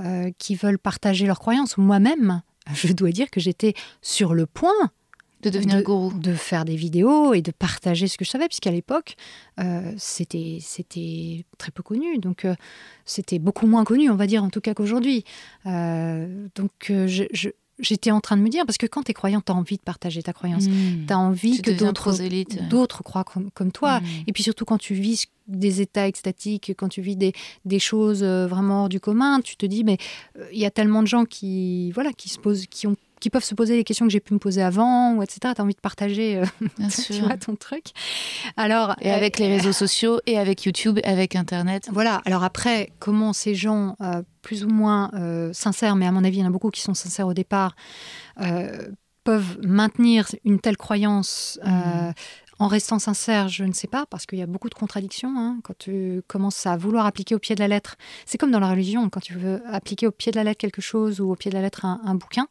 euh, 0.00 0.30
qui 0.38 0.54
veulent 0.54 0.78
partager 0.78 1.26
leurs 1.26 1.38
croyances. 1.38 1.76
Moi-même, 1.76 2.42
je 2.74 2.92
dois 2.92 3.10
dire 3.10 3.30
que 3.30 3.40
j'étais 3.40 3.74
sur 4.02 4.34
le 4.34 4.46
point 4.46 4.90
de 5.42 5.50
devenir 5.50 5.82
gourou. 5.82 6.12
De 6.12 6.34
faire 6.34 6.64
des 6.64 6.76
vidéos 6.76 7.32
et 7.32 7.42
de 7.42 7.50
partager 7.50 8.08
ce 8.08 8.18
que 8.18 8.24
je 8.24 8.30
savais, 8.30 8.46
puisqu'à 8.46 8.70
l'époque, 8.70 9.16
euh, 9.58 9.92
c'était, 9.96 10.58
c'était 10.60 11.44
très 11.58 11.70
peu 11.70 11.82
connu. 11.82 12.18
Donc, 12.18 12.44
euh, 12.44 12.54
c'était 13.04 13.38
beaucoup 13.38 13.66
moins 13.66 13.84
connu, 13.84 14.10
on 14.10 14.16
va 14.16 14.26
dire, 14.26 14.44
en 14.44 14.50
tout 14.50 14.60
cas 14.60 14.74
qu'aujourd'hui. 14.74 15.24
Euh, 15.66 16.46
donc, 16.54 16.70
je, 16.88 17.50
j'étais 17.80 18.10
en 18.10 18.20
train 18.20 18.36
de 18.36 18.42
me 18.42 18.48
dire, 18.48 18.64
parce 18.66 18.78
que 18.78 18.86
quand 18.86 19.02
tu 19.02 19.10
es 19.10 19.14
croyant, 19.14 19.40
tu 19.40 19.52
as 19.52 19.54
envie 19.54 19.76
de 19.76 19.82
partager 19.82 20.22
ta 20.22 20.32
croyance. 20.32 20.66
Hmm. 20.66 21.06
Tu 21.06 21.12
as 21.12 21.18
envie 21.18 21.62
que 21.62 21.70
d'autres, 21.70 22.16
d'autres 22.68 23.02
croient 23.02 23.24
comme, 23.24 23.72
toi. 23.72 24.00
Hmm. 24.00 24.04
Et 24.26 24.32
puis 24.32 24.42
surtout, 24.42 24.64
quand 24.64 24.78
tu 24.78 24.94
vis 24.94 25.26
des 25.48 25.80
états 25.80 26.06
extatiques, 26.06 26.72
quand 26.76 26.88
tu 26.88 27.00
vis 27.00 27.16
des, 27.16 27.32
des 27.64 27.78
choses 27.78 28.22
vraiment 28.22 28.82
hors 28.82 28.88
du 28.88 29.00
commun, 29.00 29.40
tu 29.40 29.56
te 29.56 29.66
dis, 29.66 29.84
mais 29.84 29.98
il 30.52 30.58
y 30.58 30.66
a 30.66 30.70
tellement 30.70 31.02
de 31.02 31.08
gens 31.08 31.24
qui, 31.24 31.90
voilà, 31.92 32.12
qui 32.12 32.28
se 32.28 32.38
posent, 32.38 32.66
qui 32.66 32.86
ont 32.86 32.96
qui 33.20 33.30
peuvent 33.30 33.44
se 33.44 33.54
poser 33.54 33.76
les 33.76 33.84
questions 33.84 34.06
que 34.06 34.12
j'ai 34.12 34.20
pu 34.20 34.34
me 34.34 34.38
poser 34.38 34.62
avant, 34.62 35.14
ou 35.14 35.22
etc. 35.22 35.38
Tu 35.54 35.60
as 35.60 35.64
envie 35.64 35.74
de 35.74 35.80
partager 35.80 36.36
euh, 36.36 36.44
tu 37.06 37.12
vois, 37.20 37.36
ton 37.36 37.54
truc. 37.54 37.86
Alors, 38.56 38.96
et 39.00 39.10
avec 39.10 39.38
les 39.38 39.46
euh, 39.46 39.56
réseaux 39.56 39.72
sociaux, 39.72 40.20
et 40.26 40.38
avec 40.38 40.64
YouTube, 40.64 40.98
et 40.98 41.06
avec 41.06 41.36
Internet. 41.36 41.88
Voilà. 41.92 42.22
Alors 42.24 42.42
après, 42.42 42.92
comment 42.98 43.32
ces 43.32 43.54
gens, 43.54 43.96
euh, 44.00 44.22
plus 44.42 44.64
ou 44.64 44.68
moins 44.68 45.10
sincères, 45.52 45.96
mais 45.96 46.06
à 46.06 46.12
mon 46.12 46.24
avis, 46.24 46.38
il 46.38 46.40
y 46.40 46.44
en 46.44 46.48
a 46.48 46.50
beaucoup 46.50 46.70
qui 46.70 46.80
sont 46.80 46.94
sincères 46.94 47.26
au 47.26 47.34
départ, 47.34 47.76
peuvent 49.22 49.58
maintenir 49.62 50.26
une 50.44 50.58
telle 50.60 50.78
croyance 50.78 51.60
mmh. 51.62 52.12
En 52.60 52.66
restant 52.66 52.98
sincère, 52.98 53.48
je 53.48 53.64
ne 53.64 53.72
sais 53.72 53.86
pas, 53.86 54.04
parce 54.04 54.26
qu'il 54.26 54.38
y 54.38 54.42
a 54.42 54.46
beaucoup 54.46 54.68
de 54.68 54.74
contradictions. 54.74 55.32
Hein, 55.38 55.60
quand 55.64 55.76
tu 55.78 56.20
commences 56.28 56.66
à 56.66 56.76
vouloir 56.76 57.06
appliquer 57.06 57.34
au 57.34 57.38
pied 57.38 57.54
de 57.54 57.60
la 57.60 57.68
lettre, 57.68 57.96
c'est 58.26 58.36
comme 58.36 58.50
dans 58.50 58.60
la 58.60 58.68
religion, 58.68 59.08
quand 59.08 59.20
tu 59.20 59.32
veux 59.32 59.62
appliquer 59.66 60.06
au 60.06 60.10
pied 60.10 60.30
de 60.30 60.36
la 60.36 60.44
lettre 60.44 60.58
quelque 60.58 60.82
chose 60.82 61.22
ou 61.22 61.32
au 61.32 61.36
pied 61.36 61.50
de 61.50 61.56
la 61.56 61.62
lettre 61.62 61.86
un, 61.86 62.14
bouquin, 62.14 62.48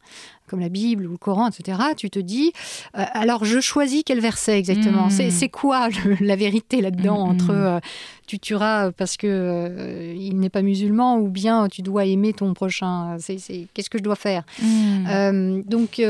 comme 0.50 0.60
la 0.60 0.68
Bible 0.68 1.06
ou 1.06 1.12
le 1.12 1.16
Coran, 1.16 1.48
etc., 1.48 1.78
tu 1.96 2.10
te 2.10 2.18
dis, 2.18 2.52
euh, 2.98 3.04
alors 3.12 3.44
je 3.44 3.60
choisis 3.60 4.02
quel 4.04 4.18
verset 4.18 4.58
exactement. 4.58 5.06
Mmh. 5.06 5.30
C'est 5.30 5.48
quoi 5.48 5.88
la 6.20 6.36
vérité 6.36 6.80
là-dedans 6.80 7.24
mmh, 7.24 7.30
entre. 7.30 7.50
Euh, 7.50 7.80
tu 8.26 8.38
tueras 8.38 8.92
parce 8.92 9.16
que 9.16 9.26
euh, 9.26 10.14
il 10.16 10.38
n'est 10.38 10.50
pas 10.50 10.62
musulman 10.62 11.18
ou 11.18 11.28
bien 11.28 11.66
tu 11.66 11.82
dois 11.82 12.04
aimer 12.04 12.32
ton 12.32 12.54
prochain. 12.54 13.16
C'est 13.18 13.66
qu'est-ce 13.74 13.90
que 13.90 13.98
je 13.98 14.04
dois 14.04 14.14
faire 14.14 14.44
Donc 14.60 16.00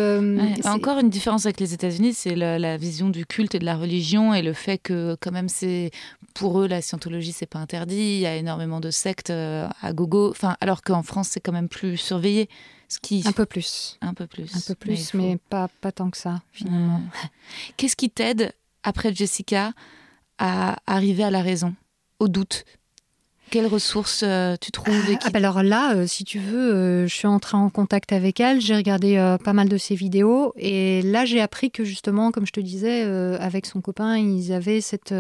encore 0.65 0.99
une 0.99 1.09
différence 1.09 1.47
avec 1.47 1.61
les 1.61 1.73
États-Unis, 1.73 2.13
c'est 2.13 2.35
la, 2.35 2.59
la, 2.59 2.77
vision 2.77 3.09
du 3.09 3.25
culte 3.25 3.55
et 3.55 3.59
de 3.59 3.65
la 3.65 3.75
religion 3.75 4.35
et 4.35 4.43
le 4.43 4.53
fait 4.53 4.77
que 4.77 5.17
quand 5.19 5.33
même 5.33 5.49
c'est 5.49 5.91
pour 6.35 6.61
eux 6.61 6.69
la 6.69 6.83
scientologie 6.83 7.33
c'est 7.33 7.47
pas 7.47 7.59
interdit. 7.59 7.95
Il 7.97 8.21
y 8.21 8.27
a 8.27 8.37
énormément 8.37 8.81
de 8.81 8.91
sectes 8.91 9.31
à 9.31 9.93
gogo. 9.95 10.29
Enfin 10.29 10.59
alors 10.61 10.83
qu'en 10.83 11.03
France 11.03 11.29
c'est 11.31 11.41
quand 11.41 11.53
même 11.53 11.71
plus 11.71 11.97
surveillé. 11.97 12.51
Un 13.27 13.33
peu 13.33 13.47
plus. 13.47 13.99
Un 14.01 14.15
peu 14.15 14.27
plus. 14.27 14.55
Un 14.55 14.61
peu 14.61 14.75
plus, 14.75 15.15
mais, 15.15 15.39
pas, 15.49 15.69
pas 15.81 15.93
tant 15.93 16.11
que 16.11 16.17
ça, 16.17 16.43
finalement. 16.53 17.01
Qu'est-ce 17.77 17.97
qui 17.97 18.11
t'aide, 18.11 18.53
après 18.83 19.15
Jessica, 19.15 19.73
à 20.39 20.77
arriver 20.87 21.23
à 21.23 21.31
la 21.31 21.43
raison, 21.43 21.75
au 22.19 22.29
doute? 22.29 22.65
Quelles 23.51 23.67
ressources 23.67 24.23
euh, 24.25 24.57
tu 24.61 24.71
trouves 24.71 24.95
ah, 25.23 25.31
bah 25.31 25.39
Alors 25.39 25.63
là, 25.63 25.95
euh, 25.95 26.07
si 26.07 26.25
tu 26.25 26.39
veux, 26.39 26.75
euh, 26.75 27.07
je 27.07 27.15
suis 27.15 27.27
entrée 27.27 27.57
en 27.57 27.69
contact 27.69 28.13
avec 28.13 28.39
elle, 28.41 28.61
j'ai 28.61 28.77
regardé 28.77 29.17
pas 29.45 29.53
mal 29.53 29.69
de 29.69 29.77
ses 29.77 29.95
vidéos 29.95 30.53
et 30.57 31.03
là 31.03 31.25
j'ai 31.25 31.41
appris 31.41 31.71
que 31.71 31.85
justement, 31.85 32.31
comme 32.31 32.47
je 32.47 32.53
te 32.53 32.61
disais, 32.61 33.03
avec 33.03 33.67
son 33.67 33.81
copain, 33.81 34.17
ils 34.17 34.53
avaient 34.53 34.81
cette 34.81 35.15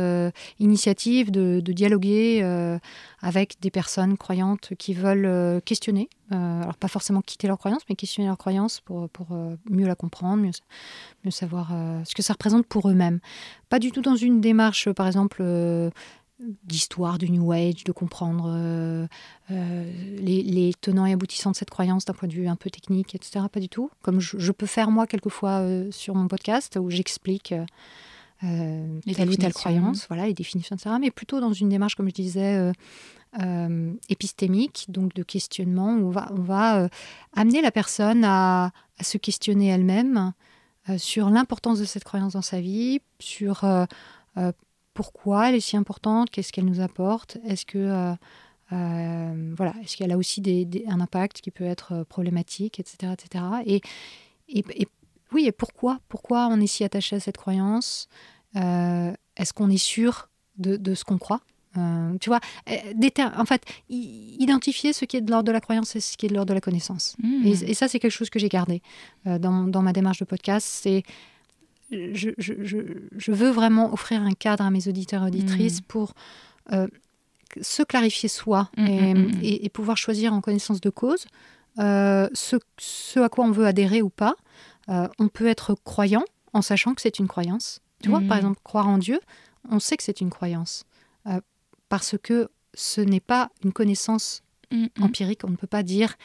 initiative 0.58 1.30
de, 1.30 1.60
de 1.60 1.72
dialoguer 1.72 2.42
avec 3.20 3.56
des 3.60 3.70
personnes 3.70 4.16
croyantes 4.16 4.72
qui 4.78 4.94
veulent 4.94 5.60
questionner. 5.62 6.08
alors 6.30 6.76
pas 6.76 6.88
forcément 6.88 7.20
quitter 7.22 7.48
leur 7.48 7.58
croyance, 7.58 7.82
mais 7.88 7.96
questionner 7.96 8.28
leur 8.28 8.38
croyance 8.38 8.80
pour, 8.80 9.08
pour 9.10 9.28
mieux 9.68 9.86
la 9.86 9.94
comprendre, 9.94 10.42
mieux, 10.42 10.52
mieux 11.24 11.30
savoir 11.30 11.72
ce 12.04 12.14
que 12.14 12.22
ça 12.22 12.34
représente 12.34 12.66
pour 12.66 12.88
eux-mêmes. 12.88 13.20
Pas 13.68 13.78
du 13.78 13.90
tout 13.92 14.02
dans 14.02 14.16
une 14.16 14.40
démarche, 14.40 14.90
par 14.92 15.06
exemple 15.06 15.42
d'histoire 16.64 17.18
du 17.18 17.30
New 17.30 17.52
Age, 17.52 17.84
de 17.84 17.92
comprendre 17.92 18.52
euh, 18.54 19.06
euh, 19.50 19.92
les, 20.18 20.72
tenants 20.80 21.06
et 21.06 21.12
aboutissants 21.12 21.50
de 21.50 21.56
cette 21.56 21.70
croyance 21.70 22.04
d'un 22.04 22.14
point 22.14 22.28
de 22.28 22.34
vue 22.34 22.48
un 22.48 22.56
peu 22.56 22.70
technique, 22.70 23.14
etc. 23.14 23.44
Pas 23.52 23.60
du 23.60 23.68
tout. 23.68 23.90
Comme 24.02 24.20
je, 24.20 24.52
peux 24.52 24.66
faire 24.66 24.90
moi 24.90 25.06
quelquefois 25.06 25.60
euh, 25.60 25.90
sur 25.90 26.14
mon 26.14 26.28
podcast 26.28 26.78
où 26.80 26.90
j'explique 26.90 27.54
telle 28.40 29.28
ou 29.28 29.36
telle 29.36 29.52
croyance, 29.52 30.06
voilà, 30.08 30.26
les 30.26 30.32
définitions, 30.32 30.74
etc. 30.74 30.96
Mais 30.98 31.10
plutôt 31.10 31.40
dans 31.40 31.52
une 31.52 31.68
démarche, 31.68 31.94
comme 31.94 32.08
je 32.08 32.14
disais, 32.14 32.72
épistémique, 34.08 34.86
donc 34.88 35.12
de 35.12 35.22
questionnement, 35.22 35.92
où 35.92 36.06
on 36.06 36.10
va, 36.10 36.32
on 36.32 36.40
va 36.40 36.88
amener 37.34 37.60
la 37.60 37.70
personne 37.70 38.24
à, 38.24 38.72
à 38.98 39.04
se 39.04 39.18
questionner 39.18 39.66
elle-même 39.66 40.32
sur 40.96 41.28
l'importance 41.28 41.80
de 41.80 41.84
cette 41.84 42.04
croyance 42.04 42.32
dans 42.32 42.40
sa 42.40 42.62
vie, 42.62 43.00
sur 43.18 43.62
pourquoi 45.00 45.48
elle 45.48 45.54
est 45.54 45.60
si 45.60 45.78
importante, 45.78 46.28
qu'est-ce 46.28 46.52
qu'elle 46.52 46.66
nous 46.66 46.82
apporte, 46.82 47.38
est-ce 47.46 47.64
que 47.64 47.78
euh, 47.78 48.12
euh, 48.70 49.54
voilà, 49.56 49.72
est-ce 49.82 49.96
qu'elle 49.96 50.12
a 50.12 50.18
aussi 50.18 50.42
un 50.86 51.00
impact 51.00 51.40
qui 51.40 51.50
peut 51.50 51.64
être 51.64 51.92
euh, 51.92 52.04
problématique, 52.04 52.78
etc., 52.78 53.14
etc. 53.14 53.44
Et, 53.64 53.80
et, 54.48 54.88
oui, 55.32 55.46
et 55.46 55.52
pourquoi, 55.52 56.00
pourquoi 56.10 56.48
on 56.48 56.60
est 56.60 56.66
si 56.66 56.84
attaché 56.84 57.16
à 57.16 57.20
cette 57.20 57.38
croyance 57.38 58.08
Est-ce 58.54 59.54
qu'on 59.54 59.70
est 59.70 59.78
sûr 59.78 60.28
de, 60.58 60.94
ce 60.94 61.02
qu'on 61.04 61.16
croit 61.16 61.40
tu 62.20 62.28
vois, 62.28 62.40
en 63.16 63.44
fait, 63.46 63.62
identifier 63.88 64.92
ce 64.92 65.06
qui 65.06 65.16
est 65.16 65.20
de 65.22 65.30
l'ordre 65.30 65.46
de 65.46 65.52
la 65.52 65.60
croyance 65.62 65.96
et 65.96 66.00
ce 66.00 66.18
qui 66.18 66.26
est 66.26 66.28
de 66.28 66.34
l'ordre 66.34 66.48
de 66.48 66.54
la 66.54 66.60
connaissance. 66.60 67.16
Mmh. 67.22 67.46
Et, 67.46 67.74
ça, 67.74 67.86
c'est 67.86 68.00
quelque 68.00 68.10
chose 68.10 68.28
que 68.28 68.40
j'ai 68.40 68.48
gardé 68.48 68.82
dans, 69.24 69.68
dans, 69.68 69.80
ma 69.80 69.92
démarche 69.92 70.18
de 70.18 70.24
podcast. 70.24 70.66
C'est 70.68 71.04
je, 71.90 73.32
veux 73.32 73.50
vraiment 73.50 73.92
offrir 73.92 74.22
un 74.22 74.32
cadre 74.32 74.64
à 74.64 74.70
mes 74.70 74.88
auditeurs 74.88 75.24
et 75.24 75.26
auditrices 75.26 75.80
mm. 75.80 75.84
pour 75.88 76.14
euh, 76.72 76.86
se 77.60 77.82
clarifier 77.82 78.28
soi 78.28 78.70
mm, 78.76 78.84
mm, 78.84 79.30
et, 79.42 79.68
pouvoir 79.70 79.96
choisir 79.96 80.32
en 80.32 80.40
connaissance 80.40 80.80
de 80.80 80.90
cause 80.90 81.26
euh, 81.78 82.28
ce, 82.32 83.18
à 83.18 83.28
quoi 83.28 83.44
on 83.44 83.50
veut 83.50 83.66
adhérer 83.66 84.02
ou 84.02 84.10
pas. 84.10 84.34
Euh, 84.88 85.08
on 85.18 85.28
peut 85.28 85.46
être 85.46 85.76
croyant 85.84 86.24
en 86.52 86.62
sachant 86.62 86.94
que 86.94 87.02
c'est 87.02 87.18
une 87.18 87.28
croyance. 87.28 87.80
Tu 88.02 88.08
vois, 88.08 88.20
par 88.22 88.38
exemple, 88.38 88.58
croire 88.64 88.88
en 88.88 88.96
Dieu, 88.96 89.20
on 89.68 89.78
sait 89.78 89.96
que 89.96 90.02
c'est 90.02 90.22
une 90.22 90.30
croyance 90.30 90.84
parce 91.90 92.16
que 92.22 92.48
ce 92.72 93.02
n'est 93.02 93.20
pas 93.20 93.50
une 93.62 93.72
connaissance 93.72 94.42
empirique. 95.00 95.44
On 95.44 95.50
ne 95.50 95.56
peut 95.56 95.66
pas 95.66 95.82
dire 95.82 96.16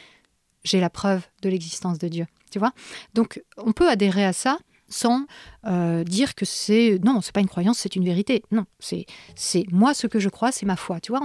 j'ai 0.64 0.80
la 0.80 0.90
preuve 0.90 1.28
de 1.42 1.50
l'existence 1.50 1.98
de 2.00 2.08
Dieu. 2.08 2.28
Tu 2.50 2.60
vois? 2.60 2.72
Donc, 3.14 3.44
on 3.58 3.74
peut 3.74 3.90
adhérer 3.90 4.24
à 4.24 4.32
ça 4.32 4.58
sans 4.88 5.26
euh, 5.66 6.04
dire 6.04 6.36
que 6.36 6.46
c'est 6.46 7.00
non, 7.04 7.22
c'est 7.22 7.34
pas 7.34 7.42
une 7.42 7.48
croyance, 7.48 7.80
c'est 7.80 7.96
une 7.96 8.06
vérité. 8.06 8.44
Non, 8.52 8.66
c'est 8.80 9.06
c'est 9.36 9.66
moi 9.72 9.94
ce 9.94 10.08
que 10.08 10.20
je 10.20 10.30
crois, 10.30 10.52
c'est 10.52 10.66
ma 10.66 10.76
foi. 10.76 11.00
Tu 11.00 11.12
vois, 11.12 11.22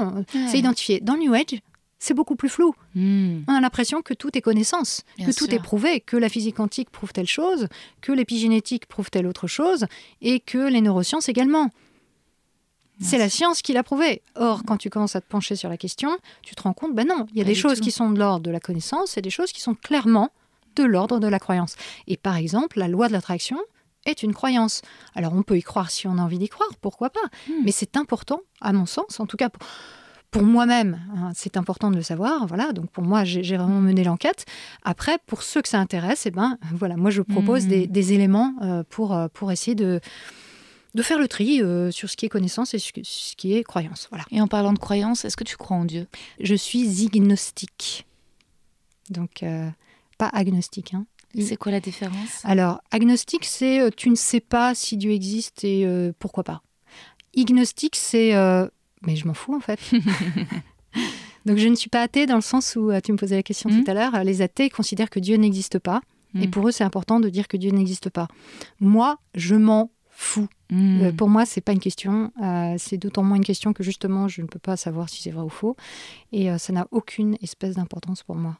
c'est 0.49 0.59
identifié. 0.59 1.01
Dans 1.01 1.17
New 1.17 1.35
Age, 1.35 1.61
c'est 1.99 2.15
beaucoup 2.15 2.35
plus 2.35 2.49
flou. 2.49 2.75
Hmm. 2.95 3.43
On 3.47 3.55
a 3.55 3.61
l'impression 3.61 4.03
que 4.03 4.15
tout 4.15 4.37
est 4.37 4.41
connaissance, 4.41 5.03
que 5.19 5.33
tout 5.33 5.55
est 5.55 5.63
prouvé, 5.63 6.01
que 6.01 6.17
la 6.17 6.29
physique 6.29 6.57
quantique 6.57 6.91
prouve 6.91 7.13
telle 7.13 7.29
chose, 7.29 7.69
que 8.01 8.11
l'épigénétique 8.13 8.87
prouve 8.87 9.11
telle 9.11 9.27
autre 9.27 9.47
chose, 9.47 9.87
et 10.23 10.41
que 10.41 10.71
les 10.71 10.81
neurosciences 10.81 11.29
également. 11.29 11.71
C'est 13.03 13.17
la 13.17 13.31
science 13.31 13.63
qui 13.63 13.73
l'a 13.73 13.83
prouvé. 13.83 14.21
Or, 14.35 14.63
quand 14.67 14.77
tu 14.77 14.91
commences 14.91 15.17
à 15.17 15.23
te 15.23 15.27
pencher 15.27 15.57
sur 15.57 15.71
la 15.71 15.79
question, 15.79 16.19
tu 16.43 16.55
te 16.55 16.63
rends 16.63 16.75
compte, 16.75 16.95
ben 16.95 17.07
non, 17.07 17.27
il 17.33 17.39
y 17.39 17.41
a 17.41 17.45
des 17.45 17.55
choses 17.55 17.81
qui 17.81 17.91
sont 17.93 18.11
de 18.11 18.19
l'ordre 18.19 18.45
de 18.45 18.51
la 18.51 18.61
connaissance 18.61 19.17
et 19.17 19.23
des 19.23 19.31
choses 19.31 19.53
qui 19.53 19.61
sont 19.61 19.75
clairement 19.75 20.31
de 20.81 20.85
l'ordre 20.85 21.21
de 21.21 21.27
la 21.27 21.39
croyance. 21.39 21.77
Et 22.07 22.17
par 22.17 22.37
exemple, 22.37 22.79
la 22.79 22.89
loi 22.89 23.09
de 23.09 23.13
l'attraction 23.13 23.59
est 24.07 24.23
une 24.23 24.35
croyance. 24.35 24.83
Alors 25.15 25.35
on 25.35 25.43
peut 25.43 25.59
y 25.59 25.63
croire 25.63 25.91
si 25.91 26.07
on 26.07 26.19
a 26.19 26.23
envie 26.23 26.39
d'y 26.39 26.49
croire, 26.49 26.71
pourquoi 26.81 27.11
pas. 27.11 27.21
Hmm. 27.49 27.63
Mais 27.65 27.73
c'est 27.73 27.97
important, 27.97 28.41
à 28.61 28.73
mon 28.73 28.87
sens, 28.87 29.21
en 29.21 29.27
tout 29.27 29.37
cas 29.37 29.51
pour 30.31 30.43
moi-même, 30.43 31.01
hein, 31.17 31.33
c'est 31.35 31.57
important 31.57 31.91
de 31.91 31.97
le 31.97 32.03
savoir. 32.03 32.47
Voilà, 32.47 32.73
donc 32.73 32.89
pour 32.91 33.03
moi, 33.03 33.25
j'ai 33.25 33.57
vraiment 33.57 33.81
mené 33.81 34.05
l'enquête. 34.05 34.45
Après, 34.85 35.19
pour 35.27 35.43
ceux 35.43 35.61
que 35.61 35.69
ça 35.69 35.81
intéresse, 35.81 36.25
eh 36.25 36.31
ben, 36.31 36.57
voilà, 36.73 36.97
moi, 36.97 37.11
je 37.11 37.21
propose 37.21 37.67
des, 37.67 37.89
des, 37.89 38.13
éléments 38.13 38.55
pour, 38.91 39.19
pour 39.33 39.51
essayer 39.51 39.75
de 39.75 40.01
de 40.95 41.03
faire 41.03 41.19
le 41.19 41.29
tri 41.29 41.63
euh, 41.63 41.91
sur 41.91 42.11
ce 42.11 42.17
qui 42.17 42.27
est 42.27 42.29
connaissance 42.29 42.75
et 42.75 42.79
ce 42.79 42.93
qui 43.37 43.55
est 43.55 43.63
croyance. 43.63 44.09
Voilà. 44.11 44.25
Et 44.31 44.41
en 44.41 44.49
parlant 44.49 44.73
de 44.73 44.79
croyance, 44.79 45.25
est-ce 45.25 45.37
que 45.37 45.45
tu 45.45 45.57
crois 45.57 45.77
en 45.77 45.85
Dieu? 45.85 46.07
Je 46.41 46.55
suis 46.55 47.07
agnostique. 47.07 48.07
Donc, 49.09 49.43
euh, 49.43 49.69
pas 50.29 50.29
agnostique. 50.33 50.95
Hein. 50.95 51.07
C'est 51.39 51.57
quoi 51.57 51.73
la 51.73 51.81
différence? 51.81 52.45
Alors, 52.45 52.81
agnostique, 52.91 53.45
c'est 53.45 53.81
euh, 53.81 53.91
tu 53.95 54.11
ne 54.11 54.17
sais 54.17 54.41
pas 54.41 54.75
si 54.75 54.97
Dieu 54.97 55.13
existe 55.13 55.65
et 55.65 55.87
pourquoi 56.19 56.45
pas. 56.45 56.63
Ignostique, 57.35 57.97
c'est 57.97 58.33
mais 59.03 59.17
je 59.17 59.27
m'en 59.27 59.35
fous 59.35 59.55
en 59.55 59.61
fait. 59.61 59.81
Donc, 61.47 61.57
je 61.57 61.69
ne 61.69 61.75
suis 61.75 61.89
pas 61.89 62.03
athée 62.03 62.27
dans 62.27 62.35
le 62.35 62.43
sens 62.43 62.77
où 62.77 62.91
tu 63.03 63.13
me 63.13 63.17
posais 63.17 63.37
la 63.37 63.43
question 63.43 63.71
tout 63.71 63.85
mmh. 63.87 63.91
à 63.91 63.95
l'heure. 63.95 64.25
Les 64.25 64.43
athées 64.43 64.69
considèrent 64.69 65.09
que 65.09 65.21
Dieu 65.21 65.37
n'existe 65.37 65.79
pas. 65.79 66.03
Et 66.35 66.47
mmh. 66.47 66.51
pour 66.51 66.69
eux, 66.69 66.71
c'est 66.71 66.85
important 66.85 67.19
de 67.19 67.31
dire 67.31 67.49
que 67.49 67.57
Dieu 67.57 67.71
n'existe 67.71 68.11
pas. 68.11 68.29
Moi, 68.79 69.19
je 69.35 69.55
m'en 69.55 69.91
fou. 70.21 70.49
Hmm. 70.71 71.03
Euh, 71.03 71.13
pour 71.13 71.29
moi, 71.29 71.47
c'est 71.47 71.63
pas 71.63 71.73
une 71.73 71.81
question. 71.81 72.31
Euh, 72.43 72.75
c'est 72.79 72.99
d'autant 72.99 73.23
moins 73.23 73.39
une 73.39 73.45
question 73.45 73.73
que 73.73 73.83
justement, 73.83 74.29
je 74.29 74.43
ne 74.43 74.47
peux 74.47 74.59
pas 74.59 74.77
savoir 74.77 75.09
si 75.09 75.23
c'est 75.23 75.31
vrai 75.31 75.43
ou 75.43 75.49
faux. 75.49 75.77
Et 76.31 76.51
euh, 76.51 76.59
ça 76.59 76.73
n'a 76.73 76.87
aucune 76.91 77.37
espèce 77.43 77.77
d'importance 77.77 78.23
pour 78.23 78.37
moi. 78.37 78.59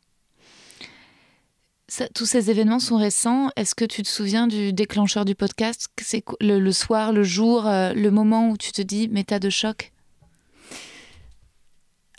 Tous 2.15 2.27
ces 2.27 2.51
événements 2.51 2.79
sont 2.79 2.97
récents. 2.97 3.51
Est-ce 3.57 3.75
que 3.75 3.85
tu 3.85 4.03
te 4.03 4.09
souviens 4.09 4.47
du 4.47 4.73
déclencheur 4.73 5.25
du 5.25 5.35
podcast? 5.35 5.89
C'est 6.01 6.25
le, 6.41 6.71
soir, 6.73 7.13
le 7.13 7.23
jour, 7.23 7.65
le 7.67 8.09
moment 8.11 8.51
où 8.51 8.57
tu 8.57 8.73
te 8.73 8.83
dis 8.83 9.09
méta 9.09 9.39
de 9.39 9.51
choc? 9.51 9.93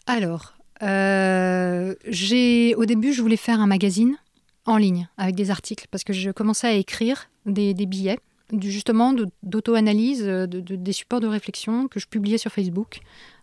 Alors, 0.08 0.56
j'ai 0.82 2.76
au 2.76 2.86
début, 2.86 3.14
je 3.14 3.22
voulais 3.22 3.38
faire 3.38 3.60
un 3.60 3.68
magazine 3.68 4.18
en 4.66 4.78
ligne 4.78 5.08
avec 5.18 5.36
des 5.36 5.52
articles 5.52 5.88
parce 5.90 6.04
que 6.04 6.14
je 6.14 6.32
commençais 6.32 6.68
à 6.68 6.74
écrire 6.74 7.30
des 7.46 7.74
billets 7.74 8.20
justement 8.60 9.14
d'auto-analyse 9.44 10.24
de, 10.24 10.46
des 10.46 10.94
supports 10.94 11.20
de 11.20 11.28
réflexion 11.28 11.88
que 11.88 12.00
je 12.00 12.08
publiais 12.08 12.38
sur 12.38 12.52
Facebook 12.52 13.02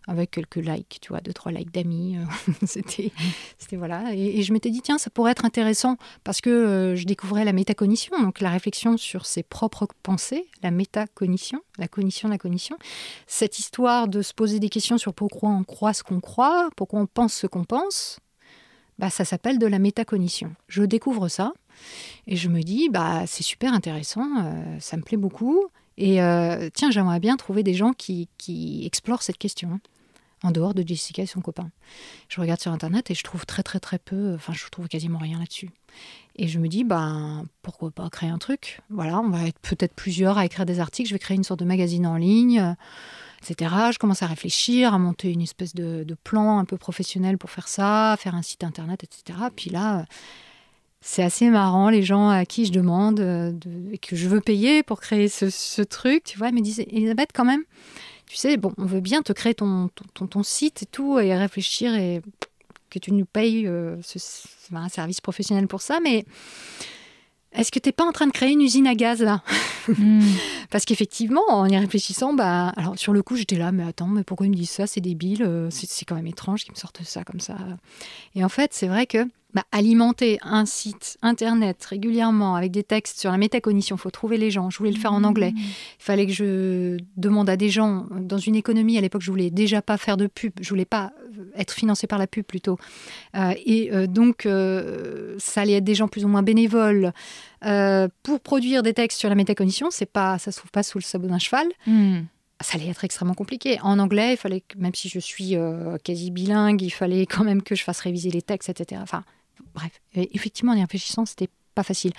avec 0.09 0.31
quelques 0.31 0.55
likes, 0.55 0.97
tu 1.01 1.09
vois, 1.09 1.21
deux, 1.21 1.33
trois 1.33 1.51
likes 1.51 1.71
d'amis. 1.71 2.17
Euh, 2.17 2.51
c'était, 2.65 3.11
c'était 3.59 3.75
voilà. 3.75 4.13
Et, 4.13 4.41
je 4.41 4.51
m'étais 4.53 4.71
dit, 4.71 4.81
tiens, 4.81 4.97
ça 4.97 5.11
pourrait 5.11 5.31
être 5.31 5.45
intéressant 5.45 5.97
parce 6.23 6.41
que 6.41 6.49
euh, 6.49 6.95
je 6.95 7.05
découvrais 7.05 7.45
la 7.45 7.53
métacognition, 7.53 8.19
donc 8.19 8.41
la 8.41 8.49
réflexion 8.49 8.97
sur 8.97 9.27
ses 9.27 9.43
propres 9.43 9.87
pensées, 10.01 10.47
la 10.63 10.71
métacognition, 10.71 11.61
la 11.77 11.87
cognition 11.87 12.27
de 12.27 12.33
la 12.33 12.39
cognition. 12.39 12.77
Cette 13.27 13.59
histoire 13.59 14.07
de 14.07 14.23
se 14.23 14.33
poser 14.33 14.59
des 14.59 14.69
questions 14.69 14.97
sur 14.97 15.13
pourquoi 15.13 15.49
on 15.49 15.63
croit 15.63 15.93
ce 15.93 16.03
qu'on 16.03 16.19
croit, 16.19 16.69
pourquoi 16.75 16.99
on 17.01 17.05
pense 17.05 17.33
ce 17.33 17.47
qu'on 17.47 17.63
pense, 17.63 18.19
bah, 18.97 19.09
ça 19.09 19.25
s'appelle 19.25 19.59
de 19.59 19.67
la 19.67 19.79
métacognition. 19.79 20.53
Je 20.67 20.83
découvre 20.83 21.27
ça. 21.27 21.53
Et 22.27 22.35
je 22.35 22.49
me 22.49 22.61
dis, 22.61 22.89
bah, 22.89 23.23
c'est 23.27 23.43
super 23.43 23.73
intéressant, 23.73 24.27
euh, 24.43 24.79
ça 24.79 24.97
me 24.97 25.01
plaît 25.01 25.17
beaucoup. 25.17 25.65
Et 25.97 26.21
euh, 26.21 26.69
tiens, 26.73 26.91
j'aimerais 26.91 27.19
bien 27.19 27.35
trouver 27.37 27.63
des 27.63 27.73
gens 27.73 27.91
qui, 27.93 28.29
qui, 28.37 28.85
explorent 28.85 29.21
cette 29.21 29.37
question, 29.37 29.79
en 30.43 30.51
dehors 30.51 30.73
de 30.73 30.87
Jessica 30.87 31.23
et 31.23 31.25
son 31.25 31.41
copain. 31.41 31.69
Je 32.29 32.39
regarde 32.39 32.61
sur 32.61 32.71
Internet 32.71 33.11
et 33.11 33.15
je 33.15 33.23
trouve 33.23 33.45
très, 33.45 33.63
très, 33.63 33.79
très 33.79 33.99
peu, 33.99 34.33
enfin, 34.35 34.53
je 34.53 34.65
trouve 34.69 34.87
quasiment 34.87 35.19
rien 35.19 35.39
là-dessus. 35.39 35.69
Et 36.37 36.47
je 36.47 36.59
me 36.59 36.69
dis, 36.69 36.85
bah, 36.85 37.43
pourquoi 37.61 37.91
pas 37.91 38.09
créer 38.09 38.29
un 38.29 38.37
truc? 38.37 38.79
Voilà, 38.89 39.19
on 39.19 39.29
va 39.29 39.47
être 39.47 39.59
peut-être 39.59 39.93
plusieurs 39.93 40.37
à 40.37 40.45
écrire 40.45 40.65
des 40.65 40.79
articles, 40.79 41.09
je 41.09 41.15
vais 41.15 41.19
créer 41.19 41.35
une 41.35 41.43
sorte 41.43 41.59
de 41.59 41.65
magazine 41.65 42.07
en 42.07 42.15
ligne 42.15 42.75
etc. 43.41 43.73
Je 43.93 43.97
commence 43.97 44.23
à 44.23 44.27
réfléchir, 44.27 44.93
à 44.93 44.99
monter 44.99 45.31
une 45.31 45.41
espèce 45.41 45.73
de, 45.73 46.03
de, 46.03 46.13
plan 46.13 46.59
un 46.59 46.65
peu 46.65 46.77
professionnel 46.77 47.37
pour 47.37 47.49
faire 47.49 47.67
ça, 47.67 48.15
faire 48.19 48.35
un 48.35 48.41
site 48.41 48.63
internet, 48.63 49.03
etc. 49.03 49.39
Puis 49.55 49.69
là, 49.69 50.05
c'est 51.01 51.23
assez 51.23 51.49
marrant, 51.49 51.89
les 51.89 52.03
gens 52.03 52.29
à 52.29 52.45
qui 52.45 52.65
je 52.65 52.71
demande 52.71 53.19
euh, 53.21 53.53
que 54.01 54.15
je 54.15 54.27
veux 54.27 54.41
payer 54.41 54.83
pour 54.83 54.99
créer 54.99 55.29
ce, 55.29 55.81
truc, 55.81 56.23
tu 56.23 56.37
vois, 56.37 56.49
ils 56.49 56.55
me 56.55 56.61
disent 56.61 56.79
Elisabeth, 56.79 57.29
quand 57.33 57.45
même, 57.45 57.63
tu 58.25 58.35
sais, 58.35 58.57
bon, 58.57 58.73
on 58.77 58.85
veut 58.85 58.99
bien 58.99 59.21
te 59.21 59.31
créer 59.31 59.55
ton, 59.55 59.89
ton, 60.13 60.43
site 60.43 60.83
et 60.83 60.85
tout, 60.85 61.17
et 61.19 61.35
réfléchir 61.35 61.95
et 61.95 62.21
que 62.89 62.99
tu 62.99 63.13
nous 63.13 63.25
payes 63.25 63.65
euh, 63.65 63.95
un 64.73 64.89
service 64.89 65.21
professionnel 65.21 65.67
pour 65.67 65.81
ça, 65.81 65.99
mais 66.03 66.25
est-ce 67.53 67.71
que 67.71 67.79
tu 67.79 67.89
n'es 67.89 67.93
pas 67.93 68.05
en 68.05 68.11
train 68.11 68.27
de 68.27 68.31
créer 68.31 68.51
une 68.51 68.61
usine 68.61 68.85
à 68.85 68.93
gaz 68.93 69.21
là? 69.21 69.41
Hmm. 69.87 70.21
Parce 70.69 70.85
qu'effectivement, 70.85 71.41
en 71.47 71.65
y 71.65 71.77
réfléchissant, 71.77 72.33
bah, 72.33 72.73
alors 72.77 72.99
sur 72.99 73.13
le 73.13 73.23
coup, 73.23 73.35
j'étais 73.35 73.57
là, 73.57 73.71
mais 73.71 73.83
attends, 73.83 74.07
mais 74.07 74.23
pourquoi 74.23 74.45
ils 74.45 74.51
me 74.51 74.55
disent 74.55 74.69
ça? 74.69 74.85
C'est 74.85 75.01
débile, 75.01 75.43
euh, 75.43 75.69
c'est 75.71 76.05
quand 76.05 76.15
même 76.15 76.27
étrange 76.27 76.63
qu'ils 76.63 76.73
me 76.73 76.77
sortent 76.77 77.01
ça 77.03 77.23
comme 77.23 77.39
ça. 77.39 77.57
Et 78.35 78.43
en 78.43 78.49
fait, 78.49 78.73
c'est 78.73 78.87
vrai 78.87 79.07
que 79.07 79.25
bah, 79.53 79.63
alimenter 79.71 80.37
un 80.43 80.67
site 80.67 81.17
internet 81.23 81.83
régulièrement 81.83 82.55
avec 82.55 82.71
des 82.71 82.83
textes 82.83 83.19
sur 83.19 83.31
la 83.31 83.37
métacognition, 83.37 83.95
il 83.95 83.99
faut 83.99 84.11
trouver 84.11 84.37
les 84.37 84.51
gens. 84.51 84.69
Je 84.69 84.77
voulais 84.77 84.91
le 84.91 84.99
faire 84.99 85.11
en 85.11 85.23
anglais. 85.23 85.51
Mmh. 85.51 85.57
Il 85.59 86.03
fallait 86.03 86.27
que 86.27 86.33
je 86.33 86.97
demande 87.17 87.49
à 87.49 87.57
des 87.57 87.69
gens 87.69 88.05
dans 88.11 88.37
une 88.37 88.55
économie. 88.55 88.97
À 88.99 89.01
l'époque, 89.01 89.23
je 89.23 89.31
voulais 89.31 89.49
déjà 89.49 89.81
pas 89.81 89.97
faire 89.97 90.17
de 90.17 90.27
pub. 90.27 90.53
Je 90.61 90.69
voulais 90.69 90.85
pas 90.85 91.13
euh, 91.39 91.45
être 91.55 91.73
financé 91.73 92.05
par 92.05 92.19
la 92.19 92.27
pub 92.27 92.45
plutôt. 92.45 92.77
Euh, 93.35 93.53
et 93.65 93.91
euh, 93.91 94.05
donc, 94.05 94.47
ça 95.39 95.61
allait 95.61 95.73
être 95.73 95.83
des 95.83 95.95
gens 95.95 96.07
plus 96.07 96.25
ou 96.25 96.27
moins 96.27 96.43
bénévoles. 96.43 97.11
pour 98.23 98.39
produire 98.41 98.83
des 98.83 98.93
textes 98.93 99.17
sur 99.17 99.29
la 99.29 99.35
métacognition, 99.35 99.89
c'est 99.89 100.05
pas, 100.05 100.37
ça 100.37 100.51
se 100.51 100.59
trouve 100.59 100.71
pas 100.71 100.83
sous 100.83 100.99
le 100.99 101.03
sabot 101.03 101.27
d'un 101.27 101.39
cheval. 101.39 101.67
Mmh. 101.87 102.19
ça 102.61 102.77
allait 102.77 102.89
être 102.89 103.03
extrêmement 103.03 103.33
compliqué. 103.33 103.79
En 103.81 103.97
anglais, 103.97 104.33
il 104.33 104.37
fallait 104.37 104.61
que, 104.61 104.77
même 104.77 104.93
si 104.93 105.09
je 105.09 105.17
suis 105.17 105.55
quasi 106.03 106.29
bilingue, 106.29 106.83
il 106.83 106.91
fallait 106.91 107.25
quand 107.25 107.43
même 107.43 107.63
que 107.63 107.73
je 107.73 107.83
fasse 107.83 108.01
réviser 108.01 108.29
les 108.29 108.43
textes, 108.43 108.69
etc. 108.69 109.01
Enfin, 109.03 109.23
bref, 109.73 110.01
effectivement, 110.13 110.73
en 110.73 110.75
y 110.75 110.81
réfléchissant, 110.81 111.25
c'était 111.25 111.49
pas 111.75 111.83
facile. 111.83 112.13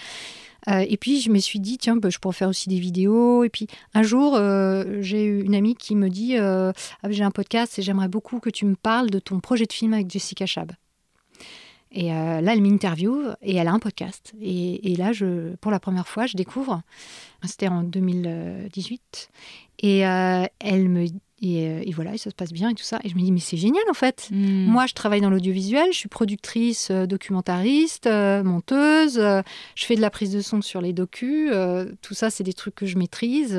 Euh, 0.69 0.85
et 0.89 0.97
puis 0.97 1.21
je 1.21 1.31
me 1.31 1.39
suis 1.39 1.61
dit, 1.61 1.79
tiens, 1.79 1.97
bah, 1.97 2.11
je 2.11 2.19
pourrais 2.19 2.35
faire 2.35 2.49
aussi 2.49 2.69
des 2.69 2.79
vidéos. 2.79 3.45
Et 3.45 3.49
puis 3.49 3.67
un 3.95 4.03
jour, 4.03 4.35
euh, 4.37 4.99
j'ai 5.01 5.25
eu 5.25 5.43
une 5.43 5.55
amie 5.55 5.75
qui 5.75 5.97
me 5.97 6.09
dit, 6.09 6.37
euh, 6.37 6.73
ah, 7.03 7.11
j'ai 7.11 7.25
un 7.25 7.31
podcast 7.31 7.79
et 7.79 7.83
j'aimerais 7.83 8.09
beaucoup 8.09 8.41
que 8.41 8.51
tu 8.51 8.67
me 8.67 8.77
parles 8.77 9.11
de 9.11 9.19
ton 9.19 9.41
projet 9.41 9.67
de 9.67 9.73
film 9.73 9.95
avec 9.95 10.11
Jessica 10.11 10.47
Chab. 10.47 10.73
Et 11.93 12.11
là, 12.11 12.41
elle 12.53 12.63
m'interviewe 12.63 13.35
et 13.43 13.57
elle 13.57 13.67
a 13.67 13.73
un 13.73 13.81
podcast. 13.81 14.33
Et, 14.41 14.93
et, 14.93 14.95
là, 14.95 15.13
je, 15.13 15.57
pour 15.57 15.73
la 15.73 15.81
première 15.81 16.07
fois, 16.07 16.27
je 16.27 16.37
découvre, 16.37 16.83
c'était 17.45 17.67
en 17.67 17.83
2018, 17.83 19.29
et 19.81 19.99
elle 19.99 20.89
me 20.89 21.07
euh, 21.43 21.83
et, 21.85 21.93
voilà, 21.93 22.17
ça 22.19 22.31
se 22.31 22.35
passe 22.35 22.53
bien 22.53 22.71
et 22.71 22.75
tout 22.75 22.85
ça. 22.85 23.01
Et 23.03 23.09
je 23.09 23.15
me 23.15 23.21
dis, 23.21 23.33
mais 23.33 23.41
c'est 23.41 23.57
génial 23.57 23.85
en 23.91 23.95
fait. 23.95 24.29
Hmm. 24.31 24.67
Moi, 24.67 24.87
je 24.87 24.95
travaille 24.95 25.21
dans 25.21 25.31
l'audiovisuel, 25.31 25.89
je 25.93 25.97
suis 25.97 26.09
productrice, 26.09 26.89
euh, 26.91 27.07
documentariste, 27.07 28.07
euh, 28.07 28.43
monteuse, 28.43 29.15
je 29.17 29.85
fais 29.87 29.97
de 29.97 30.01
la 30.01 30.11
prise 30.11 30.33
de 30.33 30.41
son 30.41 30.61
sur 30.61 30.81
les 30.81 30.93
docus. 30.93 31.53
tout 32.03 32.15
ça, 32.15 32.31
c'est 32.31 32.45
des 32.45 32.53
trucs 32.53 32.75
que 32.75 32.87
je 32.87 32.99
maîtrise. 32.99 33.55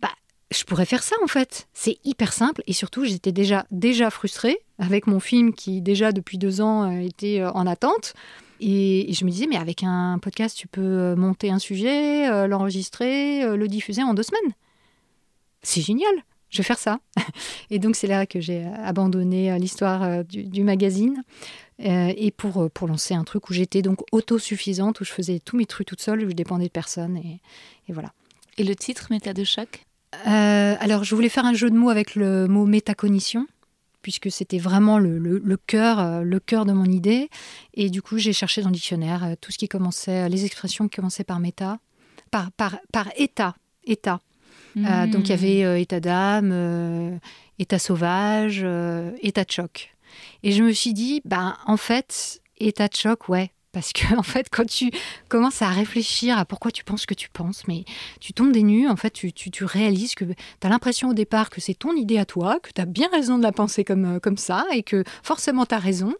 bah, 0.00 0.08
je 0.50 0.64
pourrais 0.64 0.86
faire 0.86 1.02
ça 1.02 1.16
en 1.22 1.26
fait. 1.26 1.68
C'est 1.74 1.98
hyper 2.04 2.32
simple. 2.32 2.62
Et 2.66 2.72
surtout, 2.72 3.04
j'étais 3.04 3.32
déjà, 3.32 3.66
déjà 3.70 4.10
frustrée 4.10 4.58
avec 4.78 5.06
mon 5.06 5.20
film 5.20 5.52
qui, 5.52 5.82
déjà 5.82 6.12
depuis 6.12 6.38
deux 6.38 6.60
ans, 6.60 6.90
était 6.90 7.44
en 7.44 7.66
attente. 7.66 8.14
Et, 8.60 9.10
et 9.10 9.12
je 9.12 9.24
me 9.24 9.30
disais, 9.30 9.46
mais 9.46 9.56
avec 9.56 9.82
un 9.82 10.18
podcast, 10.20 10.56
tu 10.56 10.68
peux 10.68 11.14
monter 11.16 11.50
un 11.50 11.58
sujet, 11.58 12.46
l'enregistrer, 12.46 13.56
le 13.56 13.68
diffuser 13.68 14.02
en 14.02 14.14
deux 14.14 14.22
semaines. 14.22 14.54
C'est 15.62 15.82
génial 15.82 16.24
je 16.52 16.58
vais 16.58 16.64
faire 16.64 16.78
ça. 16.78 17.00
Et 17.70 17.78
donc 17.78 17.96
c'est 17.96 18.06
là 18.06 18.26
que 18.26 18.40
j'ai 18.40 18.64
abandonné 18.84 19.50
euh, 19.50 19.58
l'histoire 19.58 20.02
euh, 20.02 20.22
du, 20.22 20.62
magazine 20.62 21.24
euh, 21.80 22.12
et 22.16 22.30
pour, 22.30 22.70
pour 22.70 22.86
lancer 22.86 23.14
un 23.14 23.24
truc 23.24 23.48
où 23.50 23.54
j'étais 23.54 23.82
donc 23.82 24.02
autosuffisante, 24.12 25.00
où 25.00 25.04
je 25.04 25.10
faisais 25.10 25.40
tous 25.40 25.56
mes 25.56 25.66
trucs 25.66 25.88
toute 25.88 26.02
seule, 26.02 26.24
où 26.24 26.28
je 26.28 26.34
dépendais 26.34 26.66
de 26.66 26.70
personne 26.70 27.16
et, 27.16 27.40
voilà. 27.88 28.12
Et 28.58 28.64
le 28.64 28.76
titre 28.76 29.08
Méta 29.10 29.32
de 29.32 29.44
choc? 29.44 29.84
Alors 30.24 31.04
je 31.04 31.14
voulais 31.14 31.30
faire 31.30 31.46
un 31.46 31.54
jeu 31.54 31.70
de 31.70 31.76
mots 31.76 31.88
avec 31.88 32.14
le 32.14 32.46
mot 32.46 32.66
métacognition 32.66 33.46
puisque 34.02 34.30
c'était 34.30 34.58
vraiment 34.58 34.98
le, 34.98 35.18
le, 35.18 35.56
cœur, 35.56 36.24
le 36.24 36.40
cœur 36.40 36.64
de 36.64 36.72
mon 36.72 36.86
idée. 36.86 37.30
Et 37.74 37.88
du 37.88 38.02
coup, 38.02 38.18
j'ai 38.18 38.32
cherché 38.32 38.60
dans 38.60 38.68
le 38.68 38.74
dictionnaire 38.74 39.36
tout 39.40 39.52
ce 39.52 39.58
qui 39.58 39.68
commençait, 39.68 40.28
les 40.28 40.44
expressions 40.44 40.88
qui 40.88 40.96
commençaient 40.96 41.22
par 41.22 41.38
méta, 41.38 41.78
par, 42.32 42.50
par, 42.50 42.78
par 42.92 43.08
état, 43.16 43.54
état. 43.84 44.20
Euh, 44.76 45.06
donc 45.06 45.28
il 45.28 45.30
y 45.30 45.32
avait 45.32 45.64
euh, 45.64 45.78
état 45.78 46.00
d'âme, 46.00 46.50
euh, 46.52 47.16
état 47.58 47.78
sauvage, 47.78 48.66
état 49.20 49.44
de 49.44 49.50
choc. 49.50 49.94
Et 50.42 50.52
je 50.52 50.62
me 50.62 50.72
suis 50.72 50.92
dit, 50.92 51.22
ben, 51.24 51.56
en 51.66 51.76
fait, 51.76 52.40
état 52.58 52.88
de 52.88 52.94
choc, 52.94 53.28
ouais, 53.28 53.50
Parce 53.72 53.92
que, 53.92 54.14
en 54.16 54.22
fait, 54.22 54.48
quand 54.50 54.66
tu 54.66 54.90
commences 55.28 55.62
à 55.62 55.68
réfléchir 55.68 56.38
à 56.38 56.44
pourquoi 56.44 56.70
tu 56.70 56.84
penses 56.84 57.06
que 57.06 57.14
tu 57.14 57.28
penses, 57.30 57.62
mais 57.66 57.84
tu 58.20 58.32
tombes 58.32 58.52
des 58.52 58.62
nues, 58.62 58.88
en 58.88 58.96
fait, 58.96 59.10
tu, 59.10 59.64
réalises 59.64 60.14
que 60.14 60.24
tu 60.24 60.34
as 60.62 60.68
l'impression 60.68 61.08
au 61.08 61.14
départ 61.14 61.50
que 61.50 61.60
c'est 61.60 61.74
ton 61.74 61.94
idée 61.94 62.18
à 62.18 62.24
toi, 62.24 62.58
que 62.60 62.70
tu 62.74 62.80
as 62.80 62.84
bien 62.84 63.08
raison 63.10 63.38
de 63.38 63.42
la 63.42 63.52
penser 63.52 63.84
comme, 63.84 64.16
euh, 64.16 64.18
comme 64.18 64.36
ça, 64.36 64.66
et 64.72 64.82
que 64.82 65.04
forcément 65.22 65.64
tu 65.66 65.74
as 65.74 65.78
raison. 65.78 66.14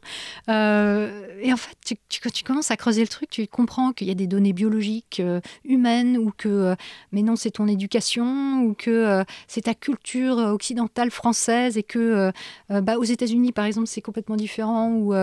Euh, 0.49 1.27
et 1.43 1.53
en 1.53 1.57
fait, 1.57 1.77
quand 2.23 2.33
tu 2.33 2.45
commences 2.45 2.71
à 2.71 2.77
creuser 2.77 3.03
le 3.03 3.09
truc, 3.09 3.29
tu 3.29 3.47
comprends 3.47 3.93
qu'il 3.93 4.09
y 4.09 4.11
a 4.11 4.15
des 4.15 4.27
données 4.27 4.53
biologiques, 4.53 5.21
euh, 5.21 5.41
humaines, 5.65 6.17
ou 6.17 6.33
que, 6.37 6.75
mais 7.11 7.23
non, 7.23 7.37
c'est 7.37 7.51
ton 7.51 7.69
éducation, 7.69 8.63
ou 8.63 8.75
que 8.75 9.25
c'est 9.47 9.63
ta 9.63 9.75
culture 9.75 10.39
occidentale 10.39 11.11
française, 11.11 11.77
et 11.77 11.83
que 11.83 12.33
bah, 12.71 12.97
aux 12.97 13.05
États-Unis, 13.05 13.53
par 13.53 13.65
exemple, 13.67 13.87
c'est 13.87 14.01
complètement 14.01 14.37
différent, 14.37 14.91
ou 14.91 15.15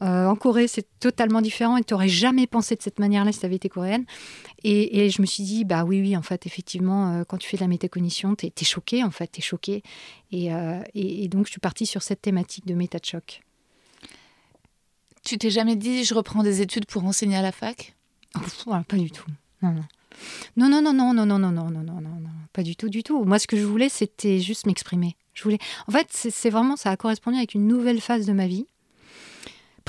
en 0.00 0.36
Corée, 0.36 0.68
c'est 0.68 0.86
totalement 0.98 1.40
différent 1.40 1.69
et 1.76 1.84
tu 1.84 1.94
n'aurais 1.94 2.08
jamais 2.08 2.46
pensé 2.46 2.76
de 2.76 2.82
cette 2.82 2.98
manière-là 2.98 3.32
si 3.32 3.40
tu 3.40 3.46
avais 3.46 3.56
été 3.56 3.68
coréenne. 3.68 4.04
Et, 4.62 5.10
je 5.10 5.20
me 5.22 5.26
suis 5.26 5.42
dit, 5.42 5.64
bah 5.64 5.84
oui, 5.84 6.00
oui, 6.00 6.16
en 6.16 6.22
fait, 6.22 6.46
effectivement, 6.46 7.12
euh, 7.12 7.24
quand 7.24 7.38
tu 7.38 7.48
fais 7.48 7.56
de 7.56 7.62
la 7.62 7.68
métacognition, 7.68 8.34
tu 8.34 8.46
es, 8.46 8.64
choqué, 8.64 9.02
en 9.02 9.10
fait, 9.10 9.32
tu 9.32 9.40
es 9.40 9.42
choqué. 9.42 9.82
Euh, 10.32 10.82
et, 10.94 11.24
et, 11.24 11.28
donc, 11.28 11.46
je 11.46 11.52
suis 11.52 11.60
partie 11.60 11.86
sur 11.86 12.02
cette 12.02 12.22
thématique 12.22 12.66
de 12.66 12.74
méta 12.74 12.98
de 12.98 13.04
choc. 13.04 13.42
Tu 15.24 15.38
t'es 15.38 15.50
jamais 15.50 15.76
dit, 15.76 16.04
je 16.04 16.14
reprends 16.14 16.42
des 16.42 16.60
études 16.60 16.86
pour 16.86 17.04
enseigner 17.04 17.36
à 17.36 17.42
la 17.42 17.52
fac 17.52 17.94
Pas 18.84 18.96
du 18.96 19.10
tout. 19.10 19.26
Non, 19.62 19.72
non. 19.72 19.84
Non, 20.56 20.68
non, 20.68 20.82
non, 20.82 20.92
non, 20.92 21.14
non, 21.14 21.26
non, 21.26 21.38
non, 21.38 21.50
non, 21.50 21.70
non, 21.70 21.82
non, 21.82 22.00
non, 22.00 22.20
non, 22.20 22.30
pas 22.52 22.62
du 22.62 22.76
tout, 22.76 22.88
du 22.88 23.02
tout. 23.02 23.24
Moi, 23.24 23.38
ce 23.38 23.46
que 23.46 23.56
je 23.56 23.64
voulais, 23.64 23.88
c'était 23.88 24.40
juste 24.40 24.66
m'exprimer. 24.66 25.16
Je 25.34 25.42
voulais. 25.42 25.58
En 25.86 25.92
fait, 25.92 26.08
c'est 26.10 26.50
vraiment, 26.50 26.76
ça 26.76 26.90
a 26.90 26.96
correspondu 26.96 27.36
avec 27.36 27.54
une 27.54 27.66
nouvelle 27.66 28.00
phase 28.00 28.26
de 28.26 28.32
ma 28.32 28.46
vie 28.46 28.66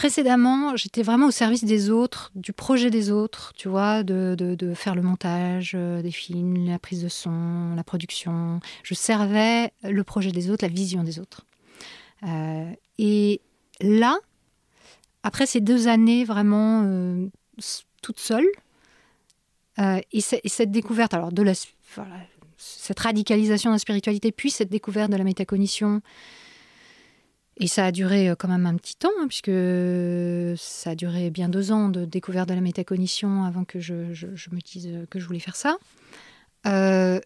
Précédemment, 0.01 0.75
j'étais 0.77 1.03
vraiment 1.03 1.27
au 1.27 1.31
service 1.31 1.63
des 1.63 1.91
autres, 1.91 2.31
du 2.33 2.53
projet 2.53 2.89
des 2.89 3.11
autres, 3.11 3.53
tu 3.55 3.69
vois, 3.69 4.01
de, 4.01 4.73
faire 4.73 4.95
le 4.95 5.03
montage 5.03 5.73
euh, 5.75 6.01
des 6.01 6.09
films, 6.09 6.65
la 6.65 6.79
prise 6.79 7.03
de 7.03 7.07
son, 7.07 7.75
la 7.75 7.83
production. 7.83 8.61
Je 8.81 8.95
servais 8.95 9.71
le 9.83 10.03
projet 10.03 10.31
des 10.31 10.49
autres, 10.49 10.65
la 10.65 10.73
vision 10.73 11.03
des 11.03 11.19
autres. 11.19 11.45
Euh, 12.23 12.71
et 12.97 13.41
là, 13.79 14.17
après 15.21 15.45
ces 15.45 15.61
deux 15.61 15.87
années 15.87 16.25
vraiment 16.25 16.81
euh, 16.83 17.27
toute 18.01 18.19
seule, 18.19 18.47
et, 19.77 20.21
cette 20.21 20.71
découverte, 20.71 21.13
alors 21.13 21.31
de 21.31 21.43
la, 21.43 21.53
cette 22.57 22.99
radicalisation 22.99 23.69
de 23.69 23.75
la 23.75 23.79
spiritualité, 23.79 24.31
puis 24.31 24.49
cette 24.49 24.69
découverte 24.69 25.11
de 25.11 25.17
la 25.17 25.23
métacognition, 25.23 26.01
et 27.57 27.67
ça 27.67 27.85
a 27.85 27.91
duré 27.91 28.29
euh, 28.29 28.35
quand 28.35 28.47
même 28.47 28.65
un 28.65 28.75
petit 28.75 28.95
temps, 28.95 29.11
hein, 29.19 29.27
puisque 29.27 29.51
ça 30.57 30.91
a 30.91 30.95
duré 30.95 31.29
bien 31.29 31.49
deux 31.49 31.71
ans 31.71 31.89
de 31.89 32.05
découverte 32.05 32.49
de 32.49 32.53
la 32.53 32.61
métacognition 32.61 33.43
avant 33.43 33.65
que 33.65 33.79
je, 33.79 33.93
me 33.93 34.61
dise 34.61 35.05
que 35.09 35.19
je 35.19 35.25
voulais 35.25 35.39
faire 35.39 35.55
ça. 35.55 35.77
Euh, 36.65 37.19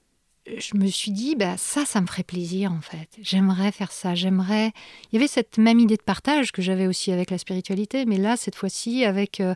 je 0.58 0.78
me 0.78 0.88
suis 0.88 1.12
dit, 1.12 1.36
bah, 1.36 1.58
ça, 1.58 1.86
ça 1.86 2.02
me 2.02 2.08
ferait 2.08 2.24
plaisir 2.24 2.72
en 2.72 2.82
fait. 2.82 3.10
J'aimerais 3.22 3.72
faire 3.72 3.92
ça. 3.92 4.16
J'aimerais. 4.16 4.74
Il 5.12 5.16
y 5.16 5.18
avait 5.18 5.28
cette 5.28 5.58
même 5.58 5.80
idée 5.80 5.98
de 5.98 6.04
partage 6.04 6.52
que 6.52 6.62
j'avais 6.62 6.88
aussi 6.88 7.12
avec 7.12 7.32
la 7.32 7.38
spiritualité, 7.38 8.06
mais 8.06 8.18
là, 8.18 8.38
cette 8.38 8.56
fois-ci, 8.56 9.06
avec 9.06 9.40
euh, 9.40 9.56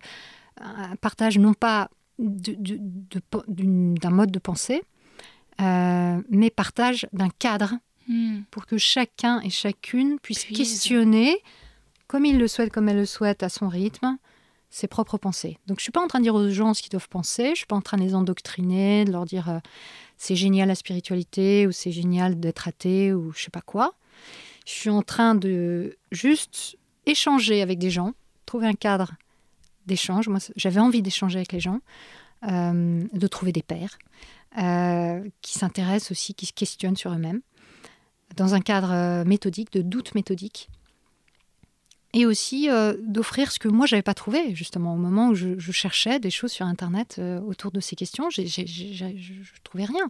un 0.61 0.95
partage 0.95 1.37
non 1.37 1.53
pas 1.53 1.89
d'un 2.19 4.09
mode 4.09 4.31
de 4.31 4.39
pensée, 4.39 4.81
mais 5.59 6.49
partage 6.53 7.07
d'un 7.13 7.29
cadre 7.29 7.75
Hmm. 8.09 8.41
pour 8.49 8.65
que 8.65 8.79
chacun 8.79 9.39
et 9.41 9.51
chacune 9.51 10.17
puisse 10.19 10.43
questionner, 10.43 11.37
comme 12.07 12.25
il 12.25 12.39
le 12.39 12.47
souhaite, 12.47 12.73
comme 12.73 12.89
elle 12.89 12.97
le 12.97 13.05
souhaite, 13.05 13.43
à 13.43 13.49
son 13.49 13.67
rythme, 13.67 14.17
ses 14.71 14.87
propres 14.87 15.19
pensées. 15.19 15.59
Donc 15.67 15.77
je 15.77 15.83
suis 15.83 15.91
pas 15.91 16.03
en 16.03 16.07
train 16.07 16.17
de 16.17 16.23
dire 16.23 16.33
aux 16.33 16.49
gens 16.49 16.73
ce 16.73 16.81
qu'ils 16.81 16.89
doivent 16.89 17.07
penser, 17.07 17.51
je 17.51 17.57
suis 17.57 17.65
pas 17.67 17.75
en 17.75 17.81
train 17.81 17.97
de 17.97 18.01
les 18.01 18.15
endoctriner, 18.15 19.05
de 19.05 19.11
leur 19.11 19.25
dire 19.25 19.47
euh, 19.51 19.59
c'est 20.17 20.35
génial 20.35 20.69
la 20.69 20.73
spiritualité 20.73 21.67
ou 21.67 21.71
c'est 21.71 21.91
génial 21.91 22.39
d'être 22.39 22.67
athée 22.67 23.13
ou 23.13 23.31
je 23.31 23.43
sais 23.43 23.51
pas 23.51 23.61
quoi. 23.61 23.93
Je 24.65 24.71
suis 24.71 24.89
en 24.89 25.03
train 25.03 25.35
de 25.35 25.95
juste 26.11 26.77
échanger 27.05 27.61
avec 27.61 27.77
des 27.77 27.91
gens, 27.91 28.13
trouver 28.47 28.65
un 28.65 28.73
cadre 28.73 29.11
d'échange. 29.85 30.29
Moi, 30.29 30.39
j'avais 30.55 30.79
envie 30.79 31.03
d'échanger 31.03 31.37
avec 31.37 31.51
les 31.51 31.59
gens, 31.59 31.79
euh, 32.47 33.03
de 33.13 33.27
trouver 33.27 33.51
des 33.51 33.61
pairs 33.61 33.99
euh, 34.57 35.23
qui 35.43 35.59
s'intéressent 35.59 36.09
aussi, 36.09 36.33
qui 36.33 36.47
se 36.47 36.53
questionnent 36.53 36.97
sur 36.97 37.11
eux-mêmes 37.11 37.41
dans 38.39 38.55
un 38.55 38.61
cadre 38.61 38.91
euh, 38.91 39.23
méthodique, 39.25 39.71
de 39.71 39.81
doute 39.81 40.15
méthodique. 40.15 40.69
Et 42.13 42.25
aussi 42.25 42.69
euh, 42.69 42.95
d'offrir 43.05 43.51
ce 43.51 43.59
que 43.59 43.67
moi, 43.67 43.85
j'avais 43.85 44.01
pas 44.01 44.15
trouvé, 44.15 44.55
justement, 44.55 44.95
au 44.95 44.97
moment 44.97 45.29
où 45.29 45.35
je, 45.35 45.71
cherchais 45.71 46.19
des 46.19 46.31
choses 46.31 46.51
sur 46.51 46.65
Internet 46.65 47.17
euh, 47.19 47.39
autour 47.41 47.71
de 47.71 47.79
ces 47.79 47.95
questions, 47.95 48.31
je 48.31 48.41
ne 48.41 49.63
trouvais 49.63 49.85
rien. 49.85 50.09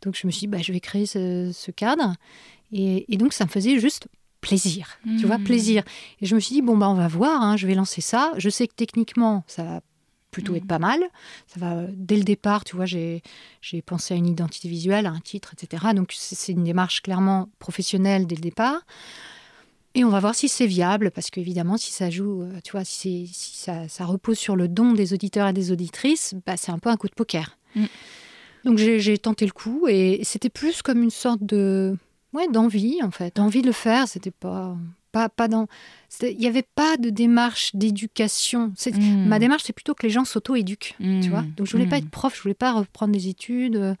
Donc 0.00 0.16
je 0.16 0.26
me 0.26 0.32
suis 0.32 0.40
dit, 0.40 0.46
bah, 0.46 0.62
je 0.62 0.72
vais 0.72 0.80
créer 0.80 1.04
ce, 1.04 1.70
cadre. 1.70 2.14
Et, 2.72 3.04
donc 3.18 3.34
ça 3.34 3.44
me 3.44 3.50
faisait 3.50 3.78
juste 3.78 4.08
plaisir, 4.40 4.98
tu 5.18 5.26
vois, 5.26 5.38
mmh. 5.38 5.44
plaisir. 5.44 5.84
Et 6.20 6.26
je 6.26 6.34
me 6.34 6.40
suis 6.40 6.54
dit, 6.54 6.62
bon, 6.62 6.78
bah, 6.78 6.88
on 6.88 6.94
va 6.94 7.08
voir, 7.08 7.42
hein, 7.42 7.58
je 7.58 7.66
vais 7.66 7.74
lancer 7.74 8.00
ça. 8.00 8.32
Je 8.38 8.48
sais 8.48 8.66
que 8.66 8.74
techniquement, 8.74 9.44
ça 9.46 9.82
plutôt 10.34 10.56
être 10.56 10.64
mm. 10.64 10.68
pas 10.68 10.78
mal. 10.80 11.00
Ça 11.46 11.60
va 11.60 11.84
dès 11.92 12.16
le 12.16 12.24
départ, 12.24 12.64
tu 12.64 12.74
vois, 12.74 12.86
j'ai 12.86 13.22
pensé 13.86 14.14
à 14.14 14.16
une 14.16 14.26
identité 14.26 14.68
visuelle, 14.68 15.06
à 15.06 15.10
un 15.10 15.20
titre, 15.20 15.54
etc. 15.54 15.94
Donc 15.94 16.12
c'est 16.12 16.52
une 16.52 16.64
démarche 16.64 17.02
clairement 17.02 17.48
professionnelle 17.60 18.26
dès 18.26 18.34
le 18.34 18.40
départ. 18.40 18.80
Et 19.94 20.02
on 20.02 20.08
va 20.08 20.18
voir 20.18 20.34
si 20.34 20.48
c'est 20.48 20.66
viable, 20.66 21.12
parce 21.12 21.30
qu'évidemment, 21.30 21.76
si 21.76 21.92
ça 21.92 22.10
joue, 22.10 22.42
euh, 22.42 22.58
tu 22.64 22.72
vois, 22.72 22.84
si, 22.84 23.28
si 23.28 23.56
ça, 23.56 23.86
ça, 23.86 24.04
repose 24.04 24.36
sur 24.36 24.56
le 24.56 24.66
don 24.66 24.92
des 24.92 25.12
auditeurs 25.12 25.46
et 25.46 25.52
des 25.52 25.70
auditrices, 25.70 26.34
bah, 26.44 26.56
c'est 26.56 26.72
un 26.72 26.80
peu 26.80 26.90
un 26.90 26.96
coup 26.96 27.06
de 27.06 27.14
poker. 27.14 27.56
Mm. 27.76 27.84
Donc 28.64 28.78
j'ai 28.78 29.18
tenté 29.18 29.46
le 29.46 29.52
coup, 29.52 29.86
et 29.88 30.20
c'était 30.24 30.48
plus 30.48 30.82
comme 30.82 31.02
une 31.02 31.10
sorte 31.10 31.44
de, 31.44 31.96
ouais, 32.32 32.48
d'envie 32.48 33.00
en 33.04 33.12
fait, 33.12 33.36
d'envie 33.36 33.62
de 33.62 33.68
le 33.68 33.72
faire. 33.72 34.08
C'était 34.08 34.32
pas 34.32 34.76
pas, 35.28 35.48
dans. 35.48 35.66
Il 36.22 36.36
n'y 36.38 36.46
avait 36.46 36.66
pas 36.74 36.96
de 36.96 37.10
démarche 37.10 37.74
d'éducation. 37.74 38.72
Hmm. 38.86 39.26
Ma 39.26 39.38
démarche, 39.38 39.62
c'est 39.64 39.72
plutôt 39.72 39.94
que 39.94 40.06
les 40.06 40.10
gens 40.10 40.24
s'auto-éduquent. 40.24 40.96
Tu 40.98 41.28
vois 41.28 41.42
hmm. 41.42 41.54
Donc, 41.56 41.66
je 41.66 41.72
voulais 41.72 41.86
pas 41.86 41.96
hmm. 41.96 42.04
être 42.04 42.10
prof, 42.10 42.36
je 42.36 42.42
voulais 42.42 42.54
pas 42.54 42.72
reprendre 42.72 43.12
des 43.12 43.28
études. 43.28 43.96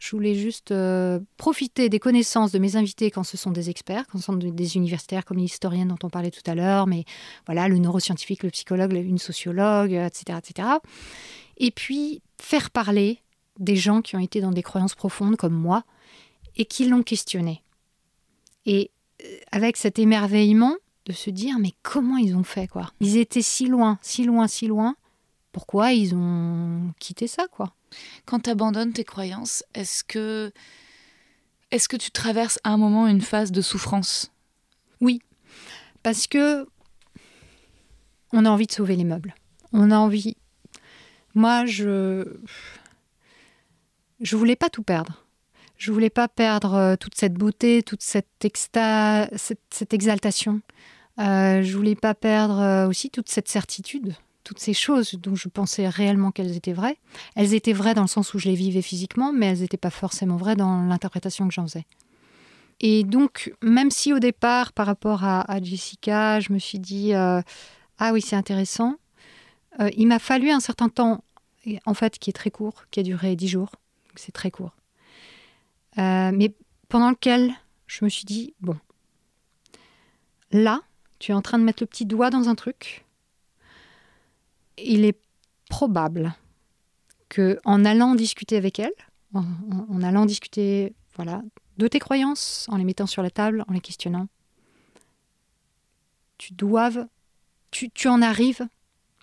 Je 0.00 0.10
voulais 0.10 0.34
juste 0.34 0.70
euh, 0.70 1.18
profiter 1.38 1.88
des 1.88 1.98
connaissances 1.98 2.52
de 2.52 2.58
mes 2.58 2.76
invités 2.76 3.10
quand 3.10 3.22
ce 3.22 3.38
sont 3.38 3.52
des 3.52 3.70
experts, 3.70 4.06
quand 4.06 4.18
ce 4.18 4.24
sont 4.24 4.34
des 4.34 4.76
universitaires 4.76 5.24
comme 5.24 5.38
l'historienne 5.38 5.88
dont 5.88 5.98
on 6.02 6.10
parlait 6.10 6.30
tout 6.30 6.42
à 6.46 6.54
l'heure, 6.54 6.86
mais 6.86 7.04
voilà, 7.46 7.68
le 7.68 7.78
neuroscientifique, 7.78 8.42
le 8.42 8.50
psychologue, 8.50 8.92
une 8.92 9.16
sociologue, 9.16 9.92
etc., 9.92 10.38
etc. 10.38 10.68
Et 11.56 11.70
puis 11.70 12.20
faire 12.38 12.70
parler 12.70 13.20
des 13.58 13.76
gens 13.76 14.02
qui 14.02 14.16
ont 14.16 14.20
été 14.20 14.42
dans 14.42 14.50
des 14.50 14.62
croyances 14.62 14.94
profondes 14.94 15.36
comme 15.36 15.54
moi 15.54 15.84
et 16.56 16.66
qui 16.66 16.86
l'ont 16.86 17.02
questionné. 17.02 17.62
Et 18.66 18.90
avec 19.52 19.76
cet 19.76 19.98
émerveillement 19.98 20.74
de 21.06 21.12
se 21.12 21.30
dire 21.30 21.58
mais 21.58 21.72
comment 21.82 22.16
ils 22.16 22.36
ont 22.36 22.44
fait 22.44 22.68
quoi? 22.68 22.92
Ils 23.00 23.16
étaient 23.16 23.42
si 23.42 23.66
loin, 23.66 23.98
si 24.02 24.24
loin, 24.24 24.48
si 24.48 24.66
loin. 24.66 24.96
Pourquoi 25.52 25.92
ils 25.92 26.14
ont 26.14 26.92
quitté 26.98 27.26
ça 27.26 27.46
quoi? 27.48 27.74
Quand 28.26 28.40
tu 28.40 28.50
abandonnes 28.50 28.92
tes 28.92 29.04
croyances, 29.04 29.62
est-ce 29.74 30.02
que 30.02 30.52
est-ce 31.70 31.88
que 31.88 31.96
tu 31.96 32.10
traverses 32.10 32.58
à 32.64 32.70
un 32.70 32.76
moment 32.76 33.06
une 33.06 33.20
phase 33.20 33.52
de 33.52 33.60
souffrance? 33.60 34.32
Oui, 35.00 35.20
parce 36.02 36.26
que 36.26 36.66
on 38.32 38.44
a 38.44 38.50
envie 38.50 38.66
de 38.66 38.72
sauver 38.72 38.96
les 38.96 39.04
meubles. 39.04 39.34
On 39.72 39.90
a 39.90 39.96
envie. 39.96 40.36
Moi, 41.34 41.66
je 41.66 42.24
je 44.20 44.36
voulais 44.36 44.56
pas 44.56 44.70
tout 44.70 44.82
perdre. 44.82 45.23
Je 45.76 45.92
voulais 45.92 46.10
pas 46.10 46.28
perdre 46.28 46.74
euh, 46.74 46.96
toute 46.96 47.14
cette 47.14 47.34
beauté, 47.34 47.82
toute 47.82 48.02
cette, 48.02 48.28
cette, 48.40 49.94
exaltation. 49.94 50.60
Euh, 51.18 51.62
je 51.62 51.76
voulais 51.76 51.96
pas 51.96 52.14
perdre 52.14 52.60
euh, 52.60 52.88
aussi 52.88 53.10
toute 53.10 53.28
cette 53.28 53.48
certitude, 53.48 54.14
toutes 54.44 54.60
ces 54.60 54.74
choses 54.74 55.14
dont 55.14 55.34
je 55.34 55.48
pensais 55.48 55.88
réellement 55.88 56.30
qu'elles 56.30 56.56
étaient 56.56 56.72
vraies. 56.72 56.98
Elles 57.34 57.54
étaient 57.54 57.72
vraies 57.72 57.94
dans 57.94 58.02
le 58.02 58.08
sens 58.08 58.34
où 58.34 58.38
je 58.38 58.48
les 58.48 58.54
vivais 58.54 58.82
physiquement, 58.82 59.32
mais 59.32 59.46
elles 59.46 59.60
n'étaient 59.60 59.76
pas 59.76 59.90
forcément 59.90 60.36
vraies 60.36 60.56
dans 60.56 60.84
l'interprétation 60.84 61.48
que 61.48 61.54
j'en 61.54 61.66
faisais. 61.66 61.86
Et 62.80 63.04
donc, 63.04 63.52
même 63.62 63.90
si 63.90 64.12
au 64.12 64.18
départ, 64.18 64.72
par 64.72 64.86
rapport 64.86 65.24
à, 65.24 65.62
Jessica, 65.62 66.40
je 66.40 66.52
me 66.52 66.58
suis 66.58 66.80
dit 66.80 67.12
ah 67.14 67.42
oui, 68.12 68.20
c'est 68.20 68.34
intéressant, 68.34 68.96
il 69.96 70.08
m'a 70.08 70.18
fallu 70.18 70.50
un 70.50 70.58
certain 70.58 70.88
temps, 70.88 71.22
en 71.86 71.94
fait, 71.94 72.18
qui 72.18 72.30
est 72.30 72.34
très 72.34 72.50
court, 72.50 72.84
qui 72.90 72.98
a 72.98 73.04
duré 73.04 73.36
dix 73.36 73.48
jours. 73.48 73.70
C'est 74.16 74.32
très 74.32 74.50
court. 74.50 74.72
Euh, 75.98 76.30
mais 76.32 76.54
pendant 76.88 77.10
lequel 77.10 77.54
je 77.86 78.04
me 78.04 78.10
suis 78.10 78.24
dit, 78.24 78.54
bon, 78.60 78.76
là, 80.50 80.82
tu 81.18 81.32
es 81.32 81.34
en 81.34 81.42
train 81.42 81.58
de 81.58 81.64
mettre 81.64 81.82
le 81.82 81.86
petit 81.86 82.06
doigt 82.06 82.30
dans 82.30 82.48
un 82.48 82.54
truc. 82.54 83.04
Il 84.78 85.04
est 85.04 85.18
probable 85.68 86.34
que 87.28 87.58
en 87.64 87.84
allant 87.84 88.14
discuter 88.14 88.56
avec 88.56 88.78
elle, 88.78 88.92
en, 89.32 90.02
allant 90.02 90.26
discuter 90.26 90.94
voilà, 91.16 91.42
de 91.78 91.88
tes 91.88 91.98
croyances, 91.98 92.66
en 92.70 92.76
les 92.76 92.84
mettant 92.84 93.06
sur 93.06 93.22
la 93.22 93.30
table, 93.30 93.64
en 93.68 93.72
les 93.72 93.80
questionnant, 93.80 94.28
tu 96.38 96.52
doives, 96.52 97.06
tu, 97.70 97.90
tu 97.90 98.08
en 98.08 98.22
arrives 98.22 98.66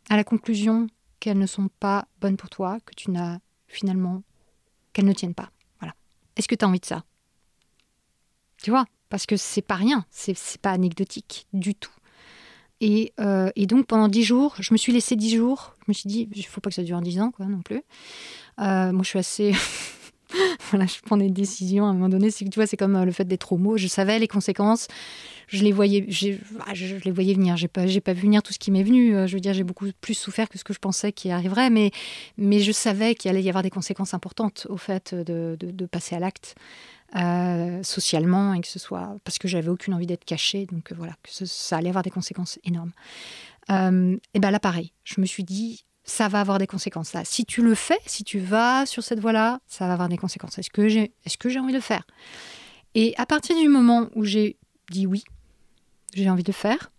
à 0.10 0.18
la 0.18 0.24
conclusion 0.24 0.88
qu'elles 1.20 1.38
ne 1.38 1.46
sont 1.46 1.70
pas 1.80 2.08
bonnes 2.20 2.38
pour 2.38 2.50
toi, 2.50 2.80
que 2.86 2.94
tu 2.96 3.12
n'as 3.12 3.40
finalement, 3.68 4.24
qu'elles 4.92 5.06
ne 5.06 5.14
tiennent 5.14 5.36
pas. 5.36 5.52
Est-ce 6.36 6.48
que 6.48 6.56
tu 6.56 6.66
as 6.66 6.68
envie 6.68 6.80
de 6.80 6.86
ça? 6.86 7.04
Tu 8.62 8.70
vois 8.70 8.86
Parce 9.10 9.26
que 9.26 9.38
c'est 9.38 9.62
pas 9.62 9.76
rien, 9.76 10.06
c'est 10.12 10.62
pas 10.62 10.72
anecdotique 10.72 11.48
du 11.54 11.76
tout. 11.76 11.92
Et, 12.80 13.14
euh, 13.20 13.52
et, 13.56 13.68
donc 13.68 13.86
pendant 13.86 14.08
dix 14.08 14.24
jours, 14.24 14.56
je 14.60 14.74
me 14.74 14.78
suis 14.78 14.92
laissé 14.92 15.16
dix 15.16 15.36
jours. 15.36 15.76
Je 15.86 15.86
me 15.90 15.94
suis 15.94 16.08
dit, 16.08 16.28
il 16.34 16.46
faut 16.46 16.62
pas 16.62 16.72
que 16.72 16.76
ça 16.76 16.84
dure 16.84 17.00
dix 17.02 17.22
ans, 17.22 17.30
quoi, 17.30 17.46
non 17.46 17.62
plus. 17.62 17.84
Euh, 18.60 18.92
moi, 18.92 19.04
je 19.04 19.08
suis 19.10 19.20
assez 19.20 19.54
je 20.74 21.02
prends 21.02 21.18
des 21.18 21.30
décisions 21.30 21.86
à 21.86 21.90
un 21.90 21.94
moment 21.94 22.10
donné. 22.10 22.32
C'est 22.32 22.46
tu 22.46 22.60
vois, 22.60 22.68
c'est 22.68 22.78
comme 22.78 22.96
euh, 22.96 23.06
le 23.06 23.12
fait 23.12 23.26
d'être 23.26 23.52
homo. 23.54 23.78
Je 23.78 23.88
savais 23.88 24.20
les 24.20 24.28
conséquences. 24.28 24.88
Je 25.48 25.64
les 25.64 25.72
voyais, 25.72 26.08
ah, 26.66 26.74
je, 26.74 26.96
les 27.04 27.12
voyais 27.12 27.34
venir. 27.34 27.58
J'ai 27.58 27.68
pas, 27.68 27.86
vu 27.86 28.22
venir 28.22 28.42
tout 28.42 28.54
ce 28.54 28.60
qui 28.60 28.72
m'est 28.72 28.84
venu. 28.84 29.16
Euh, 29.16 29.28
je 29.28 29.34
veux 29.34 29.40
dire, 29.40 29.54
j'ai 29.54 29.64
beaucoup 29.64 29.88
plus 30.00 30.14
souffert 30.14 30.48
que 30.48 30.58
ce 30.58 30.64
que 30.64 30.74
je 30.74 30.80
pensais 30.80 31.12
qui 31.12 31.30
arriverait, 31.30 31.70
mais, 31.70 31.92
je 32.38 32.72
savais 32.72 33.16
qu'il 33.16 33.30
allait 33.30 33.44
y 33.44 33.50
avoir 33.50 33.64
des 33.64 33.70
conséquences 33.70 34.14
importantes 34.14 34.68
au 34.70 34.78
fait 34.78 35.14
de, 35.14 35.58
de, 35.60 35.86
passer 35.86 36.16
à 36.16 36.20
l'acte. 36.20 36.56
Euh, 37.18 37.84
socialement 37.84 38.54
et 38.54 38.62
que 38.62 38.70
ce 38.70 38.80
soit 38.80 39.18
parce 39.26 39.38
que 39.38 39.50
j'avais 39.50 39.68
aucune 39.68 39.94
envie 39.94 40.08
d'être 40.08 40.24
cachée 40.24 40.66
donc 40.66 40.94
voilà 40.94 41.12
que 41.24 41.46
ça 41.46 41.76
allait 41.76 41.90
avoir 41.90 42.04
des 42.04 42.10
conséquences 42.10 42.58
énormes 42.64 42.94
et 43.68 44.40
ben 44.40 44.50
là 44.50 44.62
pareil 44.62 44.94
je 45.04 45.20
me 45.20 45.26
suis 45.26 45.44
dit 45.44 45.84
ça 46.12 46.28
va 46.28 46.42
avoir 46.42 46.58
des 46.58 46.68
conséquences. 46.68 47.14
Là, 47.14 47.24
si 47.24 47.46
tu 47.46 47.62
le 47.62 47.74
fais, 47.74 47.98
si 48.06 48.26
tu 48.26 48.40
vas 48.40 48.86
sur 48.86 49.02
cette 49.02 49.22
voie-là, 49.22 49.62
ça 49.66 49.88
va 49.88 49.94
avoir 49.94 50.10
des 50.10 50.18
conséquences. 50.18 50.60
Est-ce 50.60 50.70
que 50.70 50.90
j'ai, 50.90 51.14
est-ce 51.26 51.38
que 51.38 51.48
j'ai 51.48 51.58
envie 51.58 51.72
de 51.72 51.78
le 51.78 51.82
faire? 51.82 52.06
Et 52.96 53.16
à 53.18 53.26
partir 53.26 53.58
du 53.58 53.70
moment 53.70 54.10
où 54.16 54.26
j'ai 54.26 54.58
dit 54.90 55.08
oui, 55.08 55.24
j'ai 56.14 56.30
envie 56.30 56.44
de 56.44 56.50
le 56.50 56.54
faire, 56.54 56.92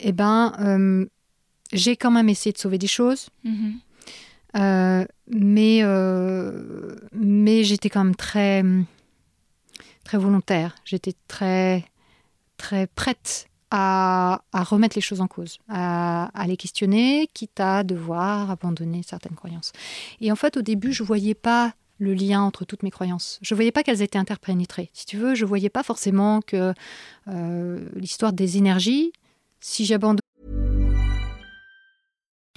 eh 0.00 0.12
ben, 0.12 0.54
euh, 0.58 1.06
j'ai 1.74 1.98
quand 1.98 2.10
même 2.10 2.30
essayé 2.30 2.52
de 2.52 2.58
sauver 2.58 2.78
des 2.78 2.86
choses. 2.86 3.28
Mm-hmm. 3.44 3.74
Euh, 4.56 5.04
mais 5.28 5.80
euh, 5.82 6.96
mais 7.12 7.62
j'étais 7.62 7.90
quand 7.90 8.04
même 8.04 8.16
très 8.16 8.64
très 10.02 10.16
volontaire. 10.16 10.76
J'étais 10.86 11.12
très 11.28 11.84
très 12.56 12.86
prête 12.86 13.48
à, 13.70 14.42
remettre 14.52 14.96
les 14.96 15.02
choses 15.02 15.20
en 15.20 15.26
cause, 15.26 15.58
à, 15.68 16.30
les 16.46 16.56
questionner, 16.56 17.28
quitte 17.32 17.60
à 17.60 17.84
devoir 17.84 18.50
abandonner 18.50 19.02
certaines 19.06 19.34
croyances. 19.34 19.72
Et 20.20 20.30
en 20.30 20.36
fait, 20.36 20.56
au 20.56 20.62
début, 20.62 20.92
je 20.92 21.02
ne 21.02 21.06
voyais 21.06 21.34
pas 21.34 21.74
le 21.98 22.14
lien 22.14 22.42
entre 22.42 22.64
toutes 22.64 22.82
mes 22.82 22.90
croyances. 22.90 23.38
Je 23.42 23.54
ne 23.54 23.56
voyais 23.56 23.72
pas 23.72 23.82
qu'elles 23.82 24.02
étaient 24.02 24.18
interpénétrées. 24.18 24.90
Si 24.92 25.06
tu 25.06 25.16
veux, 25.16 25.34
je 25.34 25.44
ne 25.44 25.48
voyais 25.48 25.70
pas 25.70 25.82
forcément 25.82 26.40
que 26.42 26.74
euh, 27.28 27.88
l'histoire 27.94 28.32
des 28.32 28.58
énergies, 28.58 29.12
si 29.60 29.84
j'abandonne... 29.84 30.20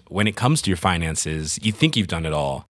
When 0.09 0.27
it 0.27 0.35
comes 0.35 0.61
to 0.63 0.71
your 0.71 0.79
finances, 0.79 1.25
you 1.61 1.71
think 1.71 1.95
you've 1.95 2.07
done 2.07 2.25
it 2.25 2.33
all. 2.33 2.68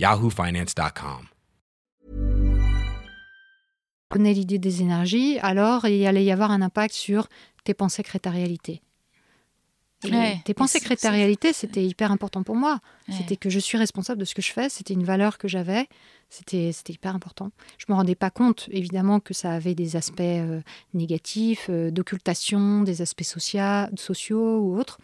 yahoofinance.com. 0.00 1.28
connais 4.10 4.34
l'idée 4.34 4.58
des 4.58 4.82
énergies, 4.82 5.38
alors 5.40 5.86
il 5.86 6.04
allait 6.04 6.24
y 6.24 6.32
avoir 6.32 6.50
un 6.50 6.60
impact 6.60 6.94
sur 6.94 7.28
tes 7.64 7.74
pensées 7.74 8.02
créent 8.02 8.18
ta 8.18 8.30
réalité. 8.30 8.82
tes 10.02 10.54
pensées 10.54 10.80
créent 10.80 10.96
ta 10.96 11.10
réalité, 11.10 11.52
c'était 11.52 11.86
hyper 11.86 12.10
important 12.10 12.42
pour 12.42 12.56
moi. 12.56 12.80
C'était 13.08 13.36
que 13.36 13.48
je 13.50 13.58
suis 13.58 13.78
responsable 13.78 14.20
de 14.20 14.24
ce 14.24 14.34
que 14.34 14.42
je 14.42 14.52
fais, 14.52 14.68
c'était 14.68 14.94
une 14.94 15.04
valeur 15.04 15.38
que 15.38 15.46
j'avais, 15.46 15.86
c'était 16.28 16.72
hyper 16.88 17.14
important. 17.14 17.50
Je 17.78 17.84
ne 17.88 17.94
me 17.94 17.96
rendais 17.98 18.16
pas 18.16 18.30
compte, 18.30 18.68
évidemment, 18.72 19.20
que 19.20 19.32
ça 19.32 19.52
avait 19.52 19.74
des 19.74 19.96
aspects 19.96 20.20
euh, 20.20 20.60
négatifs, 20.92 21.66
euh, 21.70 21.90
d'occultation, 21.90 22.82
des 22.82 23.02
aspects 23.02 23.24
sociaux 23.24 24.58
ou 24.58 24.78
autres 24.78 24.98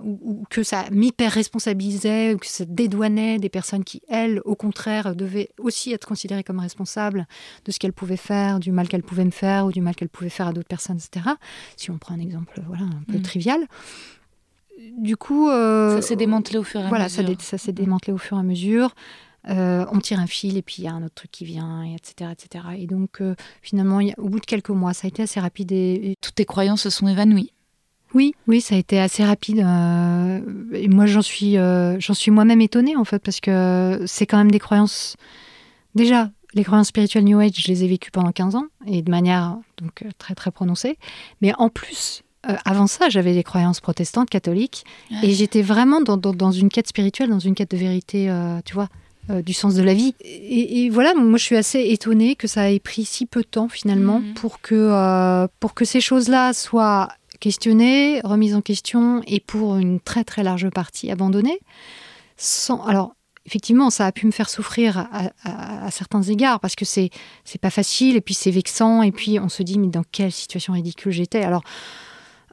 ou, 0.00 0.44
que 0.50 0.62
ça 0.62 0.84
m'hyper-responsabilisait, 0.90 2.34
ou 2.34 2.38
que 2.38 2.46
ça 2.46 2.64
dédouanait 2.64 3.38
des 3.38 3.48
personnes 3.48 3.84
qui, 3.84 4.02
elles, 4.08 4.40
au 4.44 4.56
contraire, 4.56 5.14
devaient 5.14 5.50
aussi 5.58 5.92
être 5.92 6.06
considérées 6.06 6.44
comme 6.44 6.58
responsables 6.58 7.26
de 7.64 7.72
ce 7.72 7.78
qu'elles 7.78 7.92
pouvaient 7.92 8.16
faire, 8.16 8.58
du 8.60 8.72
mal 8.72 8.88
qu'elles 8.88 9.02
pouvaient 9.02 9.24
me 9.24 9.30
faire, 9.30 9.66
ou 9.66 9.72
du 9.72 9.80
mal 9.80 9.94
qu'elles 9.94 10.08
pouvaient 10.08 10.30
faire 10.30 10.48
à 10.48 10.52
d'autres 10.52 10.68
personnes, 10.68 10.98
etc. 10.98 11.34
Si 11.76 11.90
on 11.90 11.98
prend 11.98 12.14
un 12.14 12.20
exemple 12.20 12.60
voilà, 12.66 12.84
un 12.84 13.04
peu 13.06 13.18
mm. 13.18 13.22
trivial. 13.22 13.66
Du 14.98 15.16
coup... 15.16 15.48
Euh, 15.48 16.00
ça 16.00 16.08
s'est 16.08 16.16
démantelé 16.16 16.58
au 16.58 16.64
fur 16.64 16.80
et 16.80 16.84
à 16.84 16.88
voilà, 16.88 17.04
mesure. 17.04 17.22
Voilà, 17.22 17.38
ça, 17.40 17.58
s'est 17.58 17.72
démantelé 17.72 18.12
au 18.12 18.18
fur 18.18 18.36
et 18.36 18.40
à 18.40 18.44
mesure. 18.44 18.94
Euh, 19.48 19.84
on 19.92 19.98
tire 19.98 20.18
un 20.20 20.26
fil 20.26 20.56
et 20.56 20.62
puis 20.62 20.76
il 20.78 20.84
y 20.86 20.88
a 20.88 20.92
un 20.92 21.04
autre 21.04 21.14
truc 21.14 21.30
qui 21.30 21.44
vient, 21.44 21.84
etc. 21.84 22.30
etc. 22.32 22.64
Et 22.78 22.86
donc, 22.86 23.20
euh, 23.20 23.34
finalement, 23.62 24.00
au 24.16 24.28
bout 24.28 24.40
de 24.40 24.46
quelques 24.46 24.70
mois, 24.70 24.94
ça 24.94 25.06
a 25.06 25.08
été 25.08 25.22
assez 25.22 25.38
rapide. 25.38 25.70
et... 25.70 26.16
Toutes 26.20 26.34
tes 26.34 26.46
croyances 26.46 26.82
se 26.82 26.90
sont 26.90 27.06
évanouies 27.06 27.53
oui, 28.14 28.34
oui, 28.46 28.60
ça 28.60 28.76
a 28.76 28.78
été 28.78 29.00
assez 29.00 29.24
rapide. 29.24 29.58
Euh, 29.58 30.40
et 30.72 30.88
moi, 30.88 31.06
j'en 31.06 31.22
suis, 31.22 31.58
euh, 31.58 31.98
j'en 31.98 32.14
suis 32.14 32.30
moi-même 32.30 32.60
étonnée, 32.60 32.96
en 32.96 33.04
fait, 33.04 33.18
parce 33.18 33.40
que 33.40 34.02
c'est 34.06 34.26
quand 34.26 34.38
même 34.38 34.52
des 34.52 34.60
croyances. 34.60 35.16
Déjà, 35.96 36.30
les 36.54 36.62
croyances 36.62 36.88
spirituelles 36.88 37.24
New 37.24 37.40
Age, 37.40 37.52
je 37.56 37.68
les 37.68 37.82
ai 37.82 37.88
vécues 37.88 38.12
pendant 38.12 38.30
15 38.30 38.54
ans, 38.54 38.66
et 38.86 39.02
de 39.02 39.10
manière 39.10 39.56
donc 39.78 40.02
euh, 40.04 40.10
très, 40.16 40.34
très 40.36 40.52
prononcée. 40.52 40.96
Mais 41.42 41.52
en 41.58 41.68
plus, 41.68 42.22
avant 42.64 42.86
ça, 42.86 43.08
j'avais 43.08 43.34
des 43.34 43.42
croyances 43.42 43.80
protestantes, 43.80 44.30
catholiques, 44.30 44.84
et 45.22 45.32
j'étais 45.32 45.62
vraiment 45.62 46.00
dans, 46.00 46.52
une 46.52 46.68
quête 46.68 46.86
spirituelle, 46.86 47.30
dans 47.30 47.38
une 47.38 47.54
quête 47.54 47.70
de 47.70 47.78
vérité, 47.78 48.30
tu 48.66 48.74
vois. 48.74 48.90
du 49.30 49.54
sens 49.54 49.74
de 49.74 49.82
la 49.82 49.94
vie. 49.94 50.14
Et, 50.20 50.90
voilà, 50.90 51.14
moi 51.14 51.38
je 51.38 51.42
suis 51.42 51.56
assez 51.56 51.80
étonnée 51.88 52.36
que 52.36 52.46
ça 52.46 52.70
ait 52.70 52.80
pris 52.80 53.06
si 53.06 53.24
peu 53.24 53.40
de 53.40 53.46
temps 53.46 53.70
finalement 53.70 54.20
mhm. 54.20 54.34
pour, 54.34 54.60
que, 54.60 55.46
pour 55.58 55.72
que 55.72 55.86
ces 55.86 56.02
choses-là 56.02 56.52
soient 56.52 57.08
questionnée, 57.44 58.22
remise 58.24 58.54
en 58.54 58.62
question 58.62 59.20
et 59.26 59.38
pour 59.38 59.76
une 59.76 60.00
très 60.00 60.24
très 60.24 60.42
large 60.42 60.70
partie 60.70 61.10
abandonnée. 61.10 61.60
Sans, 62.38 62.82
alors, 62.84 63.16
effectivement, 63.44 63.90
ça 63.90 64.06
a 64.06 64.12
pu 64.12 64.24
me 64.24 64.30
faire 64.30 64.48
souffrir 64.48 65.06
à, 65.44 65.90
certains 65.90 66.22
égards 66.22 66.58
parce 66.58 66.74
que 66.74 66.86
c'est 66.86 67.10
c'est 67.44 67.60
pas 67.60 67.68
facile 67.68 68.16
et 68.16 68.22
puis 68.22 68.32
c'est 68.32 68.50
vexant 68.50 69.02
et 69.02 69.12
puis 69.12 69.38
on 69.38 69.50
se 69.50 69.62
dit 69.62 69.78
mais 69.78 69.88
dans 69.88 70.04
quelle 70.10 70.32
situation 70.32 70.72
ridicule 70.72 71.12
j'étais? 71.12 71.42
Alors 71.42 71.62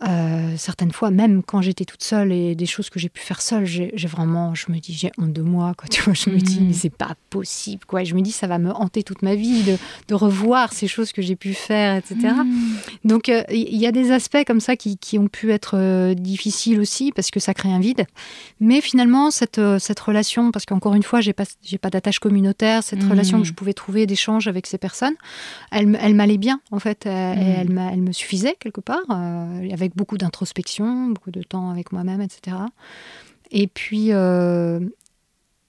euh, 0.08 0.56
certaines 0.58 0.92
fois, 0.92 1.12
même 1.12 1.44
quand 1.44 1.62
j'étais 1.62 1.86
toute 1.86 2.02
seule 2.02 2.32
et 2.32 2.56
des 2.56 2.66
choses 2.66 2.90
que 2.90 3.00
j'ai 3.00 3.10
pu 3.10 3.22
faire 3.22 3.42
seule, 3.42 3.66
j'ai 3.66 3.92
vraiment, 4.08 4.56
je 4.56 4.72
me 4.72 4.80
dis, 4.80 4.94
j'ai 4.94 5.12
honte 5.20 5.34
de 5.34 5.42
moi, 5.42 5.74
quoi. 5.78 5.88
Tu 5.90 6.02
vois, 6.02 6.14
je 6.14 6.30
me 6.30 6.40
dis, 6.40 6.60
mm. 6.60 6.68
mais 6.68 6.74
c'est 6.74 6.90
pas 6.90 7.16
possible, 7.30 7.86
quoi. 7.86 8.04
je 8.04 8.16
me 8.16 8.22
dis, 8.22 8.32
ça 8.32 8.48
va 8.48 8.58
me 8.58 8.72
hanter 8.72 9.04
toute 9.04 9.22
ma 9.22 9.36
vie 9.36 9.64
de, 9.64 9.78
de 10.08 10.16
revoir 10.16 10.74
ces 10.74 10.88
choses 10.88 11.12
que 11.12 11.22
j'ai 11.22 11.36
pu 11.36 11.54
faire, 11.54 11.96
etc. 11.98 12.16
Mm. 12.16 12.76
Donc, 13.06 13.30
euh, 13.30 13.44
il 13.52 13.78
y 13.78 13.86
a 13.86 13.92
des 13.92 14.12
aspects 14.12 14.44
comme 14.48 14.60
ça 14.60 14.76
qui, 14.76 14.98
qui 14.98 15.20
ont 15.20 15.28
pu 15.28 15.52
être 15.52 15.78
euh, 15.78 16.14
difficiles 16.16 16.80
aussi 16.80 17.12
parce 17.12 17.30
que 17.30 17.40
ça 17.40 17.54
crée 17.54 17.72
un 17.72 17.80
vide. 17.80 18.06
Mais 18.60 18.82
finalement, 18.82 19.30
cette, 19.30 19.62
cette 19.78 20.00
relation, 20.00 20.52
parce 20.52 20.66
qu'encore 20.66 20.96
une 20.96 21.04
fois, 21.04 21.22
j'ai 21.22 21.34
pas, 21.34 21.46
pas 21.80 21.90
d'attache 21.90 22.20
communautaire, 22.20 22.84
cette 22.84 23.04
mm. 23.04 23.10
relation 23.12 23.40
que 23.40 23.48
je 23.48 23.54
pouvais 23.54 23.74
trouver 23.74 24.08
d'échange 24.08 24.48
avec 24.48 24.66
ces 24.66 24.80
personnes, 24.80 25.16
elle, 25.72 25.98
elle 26.02 26.16
m'allait 26.16 26.40
bien, 26.40 26.60
en 26.72 26.80
fait. 26.80 27.06
Elle, 27.06 27.38
elle, 27.38 27.82
elle, 27.94 28.02
me 28.02 28.12
suffisait 28.12 28.56
quelque 28.60 28.82
part, 28.82 29.04
avec 29.10 29.91
beaucoup 29.96 30.18
d'introspection, 30.18 31.08
beaucoup 31.08 31.32
de 31.32 31.44
temps 31.44 31.70
avec 31.70 31.92
moi-même, 31.92 32.22
etc. 32.22 32.58
Et 33.52 33.68
puis, 33.68 34.08
euh, 34.12 34.80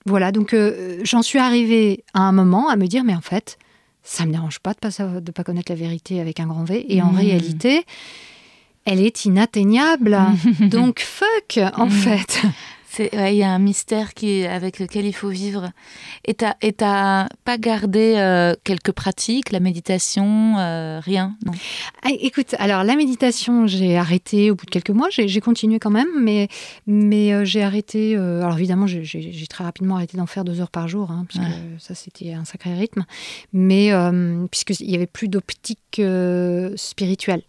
voilà, 0.06 0.32
donc 0.32 0.54
euh, 0.54 1.00
j'en 1.04 1.22
suis 1.22 1.38
arrivée 1.38 2.04
à 2.14 2.20
un 2.20 2.32
moment 2.32 2.68
à 2.68 2.76
me 2.76 2.86
dire, 2.86 3.04
mais 3.04 3.14
en 3.14 3.20
fait, 3.20 3.58
ça 4.02 4.26
me 4.26 4.32
dérange 4.32 4.58
pas 4.60 4.72
de 4.72 4.78
pas, 4.78 5.20
de 5.20 5.30
pas 5.30 5.44
connaître 5.44 5.70
la 5.70 5.76
vérité 5.76 6.20
avec 6.20 6.40
un 6.40 6.46
grand 6.46 6.64
V. 6.64 6.84
Et 6.88 7.02
en 7.02 7.12
mmh. 7.12 7.16
réalité, 7.16 7.84
elle 8.84 9.00
est 9.00 9.24
inatteignable. 9.24 10.18
donc, 10.60 11.00
fuck, 11.00 11.60
en 11.76 11.86
mmh. 11.86 11.90
fait. 11.90 12.42
Il 12.98 13.34
y 13.34 13.42
a 13.42 13.50
un 13.50 13.58
mystère 13.58 14.14
qui, 14.14 14.44
avec 14.44 14.78
lequel 14.78 15.06
il 15.06 15.12
faut 15.12 15.28
vivre. 15.28 15.70
Et 16.24 16.34
tu 16.34 16.44
n'as 16.80 17.28
pas 17.44 17.58
gardé 17.58 18.14
euh, 18.16 18.54
quelques 18.64 18.92
pratiques, 18.92 19.50
la 19.52 19.60
méditation, 19.60 20.58
euh, 20.58 21.00
rien 21.00 21.36
non? 21.46 21.52
Ah, 22.02 22.10
Écoute, 22.20 22.54
alors 22.58 22.84
la 22.84 22.96
méditation, 22.96 23.66
j'ai 23.66 23.96
arrêté 23.96 24.50
au 24.50 24.54
bout 24.54 24.66
de 24.66 24.70
quelques 24.70 24.90
mois. 24.90 25.08
J'ai 25.10 25.40
continué 25.40 25.78
quand 25.78 25.90
même, 25.90 26.08
mais, 26.20 26.48
mais 26.86 27.32
euh, 27.32 27.44
j'ai 27.44 27.62
arrêté. 27.62 28.16
alors 28.16 28.56
évidemment, 28.58 28.86
j'ai 28.86 29.46
très 29.48 29.64
rapidement 29.64 29.96
arrêté 29.96 30.16
d'en 30.16 30.26
faire 30.26 30.44
deux 30.44 30.60
heures 30.60 30.70
par 30.70 30.88
jour, 30.88 31.10
hein, 31.10 31.26
parce 31.32 31.44
que 31.44 31.52
ça, 31.78 31.94
c'était 31.94 32.32
un 32.32 32.44
sacré 32.44 32.74
rythme. 32.74 33.04
Mais 33.52 33.90
puisqu'il 34.50 34.86
n'y 34.86 34.94
avait 34.94 35.06
plus 35.06 35.28
d'optique 35.28 36.00
spirituelle, 36.76 37.42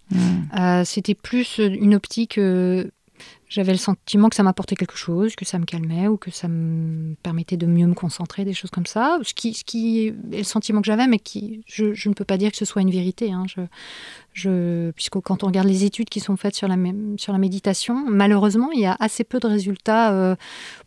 c'était 0.86 1.16
plus 1.16 1.60
une 1.60 1.96
optique 1.96 2.40
j'avais 3.54 3.72
le 3.72 3.78
sentiment 3.78 4.30
que 4.30 4.36
ça 4.36 4.42
m'apportait 4.42 4.76
quelque 4.76 4.98
chose, 4.98 5.36
que 5.36 5.46
ça 5.46 5.60
me 5.60 5.66
calmait 5.66 6.08
ou 6.08 6.18
que 6.18 6.32
ça 6.32 6.48
me 6.48 7.14
permettait 7.22 7.56
de 7.56 7.68
mieux 7.68 7.86
me 7.86 7.94
concentrer, 7.94 8.46
des 8.46 8.54
choses 8.54 8.72
comme 8.72 8.88
ça. 8.88 9.20
Ce 9.22 9.36
qui, 9.36 9.54
ce 9.54 9.64
qui 9.64 10.08
est 10.08 10.16
le 10.32 10.44
sentiment 10.44 10.82
que 10.82 10.88
j'avais, 10.88 11.06
mais 11.06 11.20
qui, 11.20 11.64
je, 11.68 12.10
ne 12.10 12.14
peux 12.16 12.26
pas 12.26 12.38
dire 12.38 12.50
que 12.50 12.58
ce 12.58 12.66
soit 12.66 12.82
une 12.82 12.90
vérité. 12.90 13.32
Hein. 13.32 13.46
Je, 14.34 14.90
puisque 14.92 15.20
quand 15.20 15.44
on 15.44 15.48
regarde 15.48 15.68
les 15.68 15.84
études 15.84 16.10
qui 16.10 16.20
sont 16.20 16.36
faites 16.36 16.56
sur 16.56 16.68
la, 16.68 16.76
sur 17.18 17.34
la 17.34 17.40
méditation, 17.40 18.04
malheureusement, 18.08 18.72
il 18.72 18.82
y 18.82 18.86
a 18.86 18.98
assez 19.00 19.24
peu 19.24 19.40
de 19.40 19.48
résultats 19.48 20.12
euh, 20.12 20.36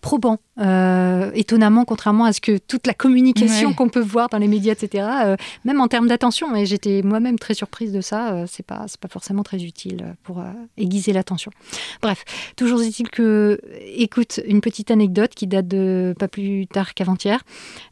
probants. 0.01 0.39
Euh, 0.59 1.31
étonnamment, 1.35 1.85
contrairement 1.85 2.25
à 2.25 2.33
ce 2.33 2.41
que 2.41 2.57
toute 2.57 2.87
la 2.87 2.95
communication 2.95 3.75
qu'on 3.75 3.91
peut 3.91 4.01
voir 4.01 4.31
dans 4.31 4.39
les 4.39 4.49
médias, 4.49 4.73
etc., 4.73 5.07
euh, 5.25 5.37
même 5.65 5.81
en 5.81 5.87
termes 5.87 6.09
d'attention, 6.09 6.57
et 6.57 6.65
j'étais 6.65 7.03
moi-même 7.03 7.39
très 7.39 7.53
surprise 7.55 7.93
de 7.93 8.01
ça, 8.01 8.47
c'est 8.47 8.65
pas, 8.65 8.87
pas 9.01 9.09
forcément 9.09 9.43
très 9.43 9.63
utile 9.63 10.17
pour 10.23 10.43
aiguiser 10.79 11.13
l'attention. 11.13 11.53
Bref, 12.01 12.25
toujours 12.57 12.83
est-il 12.83 13.11
que, 13.11 13.61
écoute, 13.97 14.41
une 14.47 14.63
petite 14.63 14.91
anecdote 14.91 15.35
qui 15.35 15.47
date 15.47 15.69
de 15.69 16.15
pas 16.19 16.29
plus 16.29 16.67
tard 16.67 16.95
qu'avant-hier. 16.95 17.43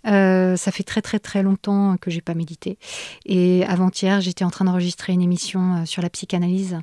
ça 0.05 0.73
fait 0.73 0.85
très 0.85 1.03
très 1.03 1.19
très 1.19 1.43
longtemps 1.43 1.97
que 2.01 2.11
j'ai 2.11 2.23
pas 2.23 2.35
médité. 2.35 2.79
Et 3.27 3.65
avant-hier, 3.67 4.23
j'étais 4.23 4.45
en 4.45 4.51
train 4.51 4.65
d'enregistrer 4.65 5.13
une 5.13 5.23
émission 5.23 5.44
euh, 5.55 5.85
sur 5.85 6.03
la 6.03 6.11
psychanalyse, 6.11 6.79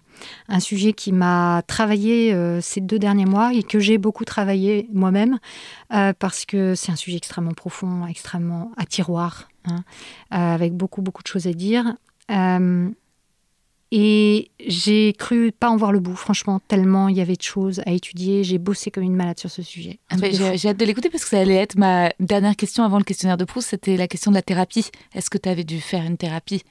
un 0.47 0.60
sujet 0.60 0.93
qui 0.93 1.12
m'a 1.12 1.63
travaillé 1.67 2.34
euh, 2.34 2.62
ces 2.62 2.82
deux 2.82 3.00
derniers 3.00 3.26
mois 3.26 3.54
et 3.54 3.63
que 3.63 3.80
j'ai 3.80 3.97
beaucoup 3.97 4.26
travaillé 4.26 4.88
moi-même 4.93 5.39
euh, 5.93 6.13
parce 6.17 6.45
que 6.45 6.76
c'est 6.76 6.91
un 6.91 6.95
sujet 6.95 7.17
extrêmement 7.17 7.54
profond, 7.54 8.06
extrêmement 8.08 8.71
à 8.78 8.86
tiroir, 8.86 9.50
hein, 9.65 9.84
avec 10.30 10.74
beaucoup 10.74 11.02
beaucoup 11.02 11.24
de 11.24 11.28
choses 11.28 11.47
à 11.47 11.54
dire. 11.54 11.95
Et 13.93 14.52
j'ai 14.65 15.12
cru 15.12 15.52
pas 15.52 15.69
en 15.69 15.76
voir 15.76 15.91
le 15.91 16.00
bout, 16.00 16.15
franchement, 16.15 16.62
tellement 16.65 17.10
il 17.10 17.17
y 17.17 17.21
avait 17.21 17.36
de 17.36 17.41
choses 17.41 17.82
à 17.86 17.91
étudier. 17.91 18.45
J'ai 18.45 18.58
bossé 18.58 18.89
comme 18.89 19.04
une 19.04 19.15
malade 19.15 19.38
sur 19.38 19.52
ce 19.52 19.62
sujet. 19.62 20.00
Ah, 20.10 20.15
j'ai 20.56 20.69
hâte 20.69 20.78
de 20.78 20.86
l'écouter 20.86 21.10
parce 21.10 21.26
que 21.26 21.30
ça 21.30 21.41
allait 21.41 21.56
être 21.56 21.76
ma 21.76 22.13
dernière 22.21 22.56
question 22.56 22.86
avant 22.86 23.00
le 23.00 23.04
questionnaire 23.04 23.36
de 23.36 23.43
Proust. 23.43 23.67
C'était 23.67 23.97
la 23.97 24.08
question 24.08 24.32
de 24.32 24.36
la 24.38 24.41
thérapie. 24.41 24.89
Est-ce 25.13 25.30
que 25.30 25.38
tu 25.38 25.50
avais 25.50 25.65
dû 25.65 25.82
faire 25.82 26.04
une 26.04 26.15
thérapie? 26.15 26.63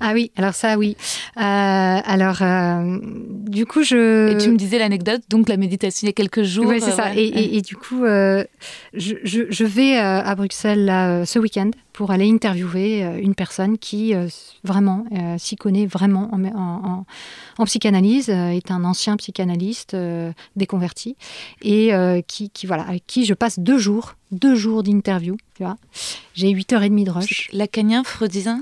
Ah 0.00 0.12
oui, 0.14 0.30
alors 0.36 0.54
ça, 0.54 0.76
oui. 0.76 0.96
Euh, 1.36 1.40
alors, 1.40 2.42
euh, 2.42 2.98
du 3.02 3.66
coup, 3.66 3.82
je. 3.82 4.32
Et 4.34 4.38
tu 4.38 4.50
me 4.50 4.56
disais 4.56 4.78
l'anecdote, 4.78 5.22
donc 5.28 5.48
la 5.48 5.56
méditation 5.56 6.06
il 6.06 6.08
y 6.08 6.10
a 6.10 6.12
quelques 6.12 6.42
jours. 6.42 6.66
Oui, 6.66 6.80
c'est 6.80 6.92
ça. 6.92 7.08
Euh, 7.08 7.14
et, 7.16 7.56
et, 7.56 7.62
du 7.62 7.76
coup, 7.76 8.04
je, 8.04 8.44
je, 8.94 9.64
vais 9.64 9.96
à 9.96 10.34
Bruxelles 10.34 10.84
là, 10.84 11.24
ce 11.24 11.38
week-end 11.38 11.70
pour 11.92 12.10
aller 12.10 12.28
interviewer 12.28 13.02
une 13.20 13.34
personne 13.34 13.78
qui 13.78 14.14
vraiment 14.64 15.04
s'y 15.38 15.56
connaît 15.56 15.86
vraiment 15.86 16.30
en, 16.32 16.44
en, 16.44 17.06
en, 17.58 17.64
psychanalyse, 17.64 18.30
est 18.30 18.70
un 18.70 18.84
ancien 18.84 19.16
psychanalyste 19.16 19.96
déconverti 20.56 21.16
et 21.62 21.92
qui, 22.26 22.50
qui, 22.50 22.66
voilà, 22.66 22.84
avec 22.84 23.06
qui 23.06 23.24
je 23.24 23.34
passe 23.34 23.58
deux 23.58 23.78
jours, 23.78 24.14
deux 24.30 24.54
jours 24.54 24.82
d'interview. 24.82 25.36
Tu 25.54 25.62
vois, 25.62 25.76
j'ai 26.34 26.52
8h30 26.52 27.04
de 27.04 27.10
rush. 27.10 27.50
Lacanien, 27.52 28.02
freudisant 28.04 28.60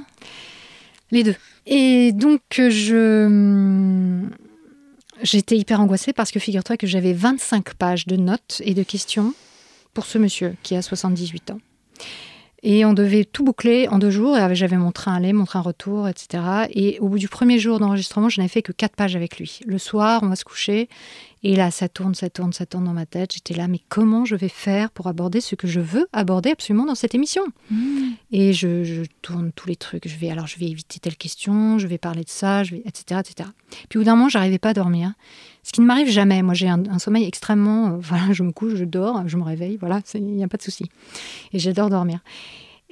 les 1.11 1.23
deux. 1.23 1.37
Et 1.67 2.13
donc, 2.13 2.43
je. 2.57 4.27
J'étais 5.23 5.57
hyper 5.57 5.81
angoissée 5.81 6.15
parce 6.15 6.31
que 6.31 6.39
figure-toi 6.39 6.79
que 6.79 6.87
j'avais 6.87 7.13
25 7.13 7.75
pages 7.75 8.07
de 8.07 8.17
notes 8.17 8.63
et 8.65 8.73
de 8.73 8.83
questions 8.83 9.35
pour 9.93 10.07
ce 10.07 10.17
monsieur 10.17 10.57
qui 10.63 10.75
a 10.77 10.83
78 10.83 11.51
ans. 11.51 11.59
Et 12.63 12.85
on 12.85 12.93
devait 12.93 13.25
tout 13.25 13.45
boucler 13.45 13.89
en 13.89 13.99
deux 13.99 14.11
jours. 14.11 14.37
Et 14.37 14.55
j'avais 14.55 14.77
mon 14.77 14.93
train 14.93 15.15
aller, 15.15 15.33
mon 15.33 15.45
train 15.45 15.61
retour, 15.61 16.09
etc. 16.09 16.43
Et 16.71 16.99
au 17.01 17.09
bout 17.09 17.19
du 17.19 17.29
premier 17.29 17.59
jour 17.59 17.79
d'enregistrement, 17.79 18.29
je 18.29 18.41
n'avais 18.41 18.49
fait 18.49 18.63
que 18.63 18.73
quatre 18.73 18.97
pages 18.97 19.17
avec 19.17 19.39
lui. 19.39 19.61
Le 19.67 19.79
soir, 19.79 20.21
on 20.23 20.29
va 20.29 20.37
se 20.37 20.45
coucher. 20.45 20.89
Et 21.43 21.57
là, 21.57 21.71
ça 21.71 21.89
tourne, 21.89 22.15
ça 22.15 22.29
tourne, 22.29 22.53
ça 22.53 22.67
tourne 22.67 22.85
dans 22.85 22.93
ma 22.93 23.07
tête. 23.07 23.33
J'étais 23.33 23.55
là, 23.55 23.67
mais 23.67 23.81
comment 23.89 24.27
je 24.27 24.35
vais 24.35 24.49
faire 24.49 24.91
pour 24.91 25.07
aborder 25.07 25.41
ce 25.41 25.55
que 25.55 25.67
je 25.67 25.81
veux 25.81 26.07
aborder 26.13 26.51
absolument 26.51 26.85
dans 26.85 26.95
cette 26.95 27.15
émission? 27.15 27.43
Mmh. 27.71 28.01
Et 28.33 28.53
je, 28.53 29.05
tourne 29.23 29.51
tous 29.53 29.67
les 29.67 29.77
trucs. 29.77 30.07
Je 30.07 30.17
vais, 30.17 30.31
alors, 30.31 30.47
je 30.47 30.59
vais 30.59 30.67
éviter 30.67 30.99
telle 30.99 31.17
question, 31.17 31.79
je 31.79 31.87
vais 31.87 31.99
parler 31.99 32.25
de 32.25 32.29
ça, 32.29 32.63
je 32.63 32.73
vais, 32.73 32.83
etc., 32.85 33.21
etc. 33.21 33.49
Puis 33.89 33.99
au 33.99 34.03
bout 34.03 34.07
d'un 34.07 34.17
moment, 34.17 34.29
j'arrivais 34.29 34.59
pas 34.59 34.71
à 34.71 34.75
dormir. 34.75 35.13
Ce 35.63 35.73
qui 35.73 35.81
ne 35.81 35.87
m'arrive 35.87 36.09
jamais. 36.09 36.43
Moi, 36.43 36.55
j'ai 36.55 36.69
un, 36.69 36.99
sommeil 36.99 37.25
extrêmement. 37.25 37.89
Euh, 37.89 37.97
voilà, 38.01 38.33
je 38.33 38.43
me 38.43 38.53
couche, 38.53 38.75
je 38.75 38.85
dors, 38.85 39.27
je 39.29 39.37
me 39.37 39.43
réveille. 39.43 39.77
Voilà, 39.77 40.01
il 40.15 40.23
n'y 40.23 40.45
a 40.45 40.49
pas 40.49 40.57
de 40.57 40.63
souci. 40.63 40.85
Et 41.53 41.59
j'adore 41.59 41.91
dormir. 41.91 42.21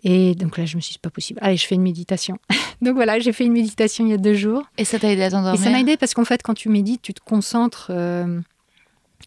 Et 0.04 0.34
donc 0.34 0.58
là, 0.58 0.64
je 0.64 0.76
me 0.76 0.80
suis 0.80 0.90
dit, 0.90 0.94
c'est 0.94 1.02
pas 1.02 1.10
possible. 1.10 1.40
Allez, 1.42 1.56
je 1.56 1.66
fais 1.66 1.74
une 1.74 1.82
méditation. 1.82 2.38
donc 2.82 2.94
voilà, 2.94 3.18
j'ai 3.18 3.32
fait 3.32 3.44
une 3.44 3.52
méditation 3.52 4.06
il 4.06 4.10
y 4.10 4.14
a 4.14 4.18
deux 4.18 4.34
jours. 4.34 4.62
Et 4.76 4.84
ça 4.84 4.98
t'a 4.98 5.10
aidé 5.10 5.22
à 5.22 5.30
t'endormir? 5.30 5.60
Et 5.60 5.64
ça 5.64 5.70
m'a 5.70 5.80
aidé 5.80 5.96
parce 5.96 6.14
qu'en 6.14 6.24
fait, 6.24 6.42
quand 6.42 6.54
tu 6.54 6.68
médites, 6.68 7.02
tu 7.02 7.14
te 7.14 7.20
concentres 7.20 7.88
euh, 7.90 8.40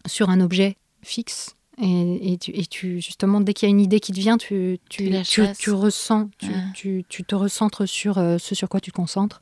sur 0.06 0.30
un 0.30 0.40
objet 0.40 0.78
fixe. 1.02 1.56
Et, 1.84 2.38
tu, 2.40 2.52
et, 2.52 2.68
tu, 2.68 3.02
justement, 3.02 3.42
dès 3.42 3.54
qu'il 3.54 3.68
y 3.68 3.72
a 3.72 3.74
une 3.74 3.82
idée 3.82 4.00
qui 4.00 4.12
te 4.12 4.20
vient, 4.20 4.38
tu, 4.38 4.78
tu, 4.88 5.12
tu, 5.24 5.72
ressens, 5.72 6.30
ah. 6.44 6.48
tu, 6.76 7.04
te 7.04 7.34
recentres 7.34 7.88
sur 7.88 8.20
euh, 8.20 8.38
ce 8.38 8.54
sur 8.54 8.70
quoi 8.70 8.80
tu 8.80 8.92
te 8.92 8.96
concentres. 8.96 9.42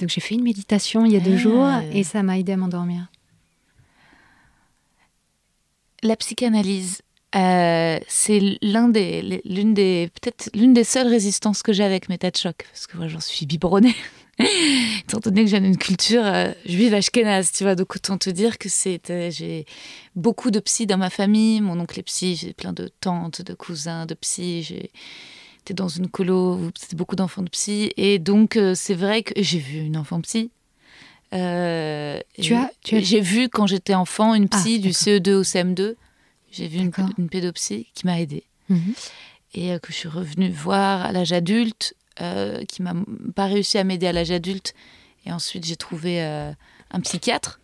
Donc 0.00 0.08
j'ai 0.08 0.20
fait 0.20 0.34
une 0.34 0.42
méditation 0.42 1.04
il 1.04 1.12
y 1.12 1.16
a 1.16 1.20
deux 1.20 1.34
ah. 1.34 1.36
jours 1.36 1.68
et 1.92 2.02
ça 2.02 2.24
m'a 2.24 2.38
aidé 2.38 2.52
à 2.52 2.56
m'endormir. 2.56 3.06
La 6.02 6.16
psychanalyse, 6.16 7.02
euh, 7.36 7.98
c'est 8.08 8.40
des, 8.40 9.42
l'une 9.44 9.74
des, 9.74 10.10
peut-être 10.20 10.50
l'une 10.54 10.72
des 10.72 10.84
seules 10.84 11.06
résistances 11.06 11.62
que 11.62 11.72
j'ai 11.72 11.84
avec 11.84 12.08
mes 12.08 12.18
têtes 12.18 12.34
de 12.34 12.40
choc, 12.40 12.66
parce 12.70 12.86
que 12.86 12.96
moi 12.96 13.06
j'en 13.06 13.20
suis 13.20 13.46
biberonnée. 13.46 13.94
Étant 14.38 15.18
donné 15.18 15.44
que 15.44 15.50
j'ai 15.50 15.58
une 15.58 15.76
culture 15.76 16.24
euh, 16.24 16.52
juive 16.64 16.94
ashkénaze, 16.94 17.52
tu 17.52 17.64
vois, 17.64 17.74
donc 17.74 17.94
autant 17.94 18.16
te 18.16 18.30
dire 18.30 18.56
que 18.56 18.68
euh, 19.10 19.30
j'ai 19.30 19.66
beaucoup 20.16 20.50
de 20.50 20.60
psy 20.60 20.86
dans 20.86 20.96
ma 20.96 21.10
famille. 21.10 21.60
Mon 21.60 21.78
oncle 21.78 22.00
est 22.00 22.04
psy, 22.04 22.36
j'ai 22.36 22.54
plein 22.54 22.72
de 22.72 22.90
tantes, 23.00 23.42
de 23.42 23.52
cousins, 23.52 24.06
de 24.06 24.14
psy. 24.14 24.62
J'étais 24.62 25.74
dans 25.74 25.88
une 25.88 26.08
colo 26.08 26.54
où 26.54 26.70
c'était 26.78 26.96
beaucoup 26.96 27.16
d'enfants 27.16 27.42
de 27.42 27.50
psy, 27.50 27.92
et 27.98 28.18
donc 28.18 28.58
c'est 28.74 28.94
vrai 28.94 29.22
que 29.22 29.34
j'ai 29.36 29.58
vu 29.58 29.80
une 29.80 29.98
enfant 29.98 30.20
psy. 30.22 30.50
Tu 31.32 32.54
as, 32.54 32.70
tu 32.82 32.96
as... 32.96 33.00
J'ai 33.00 33.20
vu 33.20 33.48
quand 33.48 33.66
j'étais 33.66 33.94
enfant 33.94 34.34
une 34.34 34.48
psy 34.48 34.76
ah, 34.78 34.82
du 34.82 34.90
CE2 34.90 35.34
au 35.34 35.42
CM2. 35.42 35.94
J'ai 36.50 36.66
vu 36.66 36.78
une, 36.78 36.92
une, 37.18 37.28
pédopsie 37.28 37.86
qui 37.94 38.06
m'a 38.06 38.20
aidée. 38.20 38.44
Mhm. 38.68 38.94
Et 39.54 39.72
euh, 39.72 39.78
que 39.78 39.92
je 39.92 39.98
suis 39.98 40.08
revenue 40.08 40.50
voir 40.50 41.04
à 41.04 41.12
l'âge 41.12 41.32
adulte, 41.32 41.94
euh, 42.20 42.64
qui 42.64 42.82
m'a 42.82 42.94
pas 43.34 43.46
réussi 43.46 43.78
à 43.78 43.84
m'aider 43.84 44.06
à 44.06 44.12
l'âge 44.12 44.30
adulte. 44.30 44.74
Et 45.26 45.32
ensuite, 45.32 45.64
j'ai 45.66 45.76
trouvé 45.76 46.22
euh, 46.22 46.52
un 46.90 47.00
psychiatre, 47.00 47.60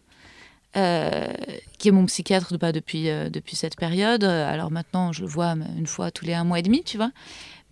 qui 0.75 1.89
est 1.89 1.93
mon 1.93 2.05
psychiatre 2.05 2.59
bah, 2.59 2.71
depuis, 2.71 3.05
depuis 3.05 3.57
cette 3.57 3.77
période. 3.77 4.25
Alors 4.25 4.71
maintenant, 4.71 5.11
je 5.11 5.23
le 5.23 5.27
vois 5.27 5.53
une 5.53 5.87
fois 5.87 6.11
tous 6.11 6.27
les 6.27 6.35
un 6.35 6.45
mois 6.45 6.59
et 6.59 6.63
demi, 6.63 6.85
tu 6.85 6.99
vois. 6.99 7.13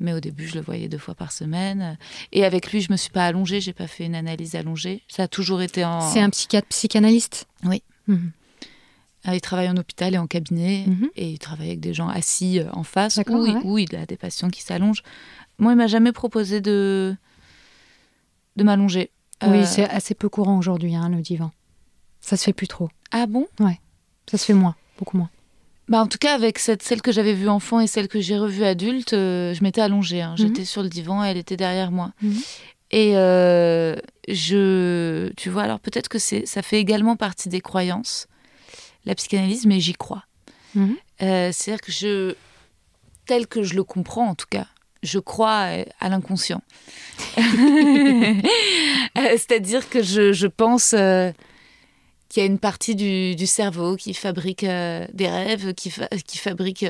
Mais 0.01 0.13
au 0.13 0.21
début, 0.21 0.49
je 0.49 0.55
le 0.57 0.61
voyais 0.61 0.89
deux 0.89 0.99
fois 0.99 1.15
par 1.15 1.33
semaine. 1.33 1.97
Et 2.33 2.45
avec 2.45 2.73
lui, 2.73 2.81
je 2.81 2.91
me 2.91 2.97
suis 2.97 3.11
pas 3.11 3.27
allongée, 3.27 3.61
j'ai 3.61 3.73
pas 3.73 3.87
fait 3.87 4.05
une 4.05 4.15
analyse 4.15 4.57
allongée. 4.57 5.03
Ça 5.09 5.25
a 5.25 5.29
toujours 5.29 5.63
été 5.63 5.85
en. 5.85 6.01
C'est 6.01 6.21
un 6.21 6.31
psychiatre 6.31 6.69
psychanalyste? 6.69 7.47
Oui. 7.65 7.83
Mhm. 8.09 8.33
Ah, 9.25 9.35
il 9.35 9.41
travaille 9.41 9.71
en 9.71 9.77
hôpital 9.77 10.15
et 10.15 10.19
en 10.19 10.27
cabinet 10.27 10.85
mhm. 10.87 11.09
et 11.17 11.31
il 11.31 11.39
travaille 11.39 11.69
avec 11.69 11.81
des 11.81 11.95
gens 11.95 12.09
assis 12.09 12.61
euh, 12.61 12.69
en 12.73 12.83
face 12.83 13.19
où, 13.27 13.79
il 13.79 13.97
a 13.97 14.05
des 14.05 14.19
patients 14.19 14.51
qui 14.51 14.61
s'allongent. 14.61 15.03
Moi, 15.59 15.73
il 15.73 15.77
m'a 15.77 15.87
jamais 15.87 16.13
proposé 16.13 16.61
de, 16.61 17.17
de 18.57 18.65
m'allonger. 18.65 19.11
Oui, 19.43 19.61
euh, 19.61 19.65
c'est 19.65 19.89
assez 19.89 20.15
peu 20.15 20.29
courant 20.29 20.59
aujourd'hui, 20.59 20.95
hein, 20.95 21.09
le 21.09 21.23
divan. 21.23 21.53
Ça 22.21 22.37
se 22.37 22.45
fait 22.45 22.53
plus 22.53 22.69
trop. 22.69 22.91
Ah 23.13 23.27
bon? 23.27 23.47
Ouais, 23.61 23.81
ça 24.31 24.37
se 24.37 24.45
fait 24.45 24.53
moins, 24.53 24.77
beaucoup 24.99 25.17
moins. 25.17 25.31
Bah 25.89 26.01
en 26.01 26.07
tout 26.07 26.19
cas, 26.19 26.35
avec 26.35 26.59
cette, 26.59 26.83
celle 26.83 27.03
que 27.03 27.13
j'avais 27.13 27.35
vue 27.35 27.49
enfant 27.49 27.81
et 27.81 27.87
celle 27.87 28.09
que 28.09 28.21
j'ai 28.21 28.39
revue 28.39 28.65
adulte, 28.65 29.13
euh, 29.13 29.53
je 29.53 29.63
m'étais 29.63 29.83
allongée. 29.83 30.23
Hein. 30.23 30.35
Mhm. 30.39 30.47
J'étais 30.47 30.65
sur 30.65 30.83
le 30.83 30.89
divan 30.89 31.25
et 31.25 31.29
elle 31.29 31.37
était 31.37 31.57
derrière 31.57 31.91
moi. 31.91 32.13
Mhm. 32.23 32.41
Et 32.91 33.13
je, 34.29 35.33
tu 35.37 35.51
vois, 35.51 35.63
alors 35.63 35.81
peut-être 35.81 36.09
que 36.09 36.19
ça 36.19 36.63
fait 36.63 36.79
également 36.79 37.17
partie 37.17 37.49
des 37.49 37.61
croyances 37.61 38.29
la 39.07 39.15
psychanalyse, 39.15 39.67
mais 39.67 39.81
j'y 39.81 39.93
crois. 39.93 40.25
Mhm. 40.75 40.97
Euh, 41.23 41.51
c'est-à-dire 41.53 41.81
que 41.81 41.93
je, 41.93 42.35
tel 43.27 43.47
que 43.47 43.63
je 43.63 43.75
le 43.75 43.85
comprends 43.85 44.29
en 44.29 44.35
tout 44.35 44.47
cas, 44.49 44.67
je 45.03 45.19
crois 45.19 45.67
euh, 45.69 45.85
à 46.01 46.09
l'inconscient. 46.09 46.63
Euh, 49.17 49.31
c'est-à-dire 49.33 49.89
que 49.89 50.03
je, 50.03 50.47
pense 50.49 50.93
qu'il 52.35 52.43
y 52.43 52.47
a 52.47 52.49
une 52.51 52.59
partie 52.59 52.97
du, 52.97 53.47
cerveau 53.47 53.97
qui 53.97 54.13
fabrique 54.13 54.65
des 54.65 55.29
rêves, 55.29 55.73
qui, 55.75 55.93
qui 56.27 56.39
fabrique 56.39 56.85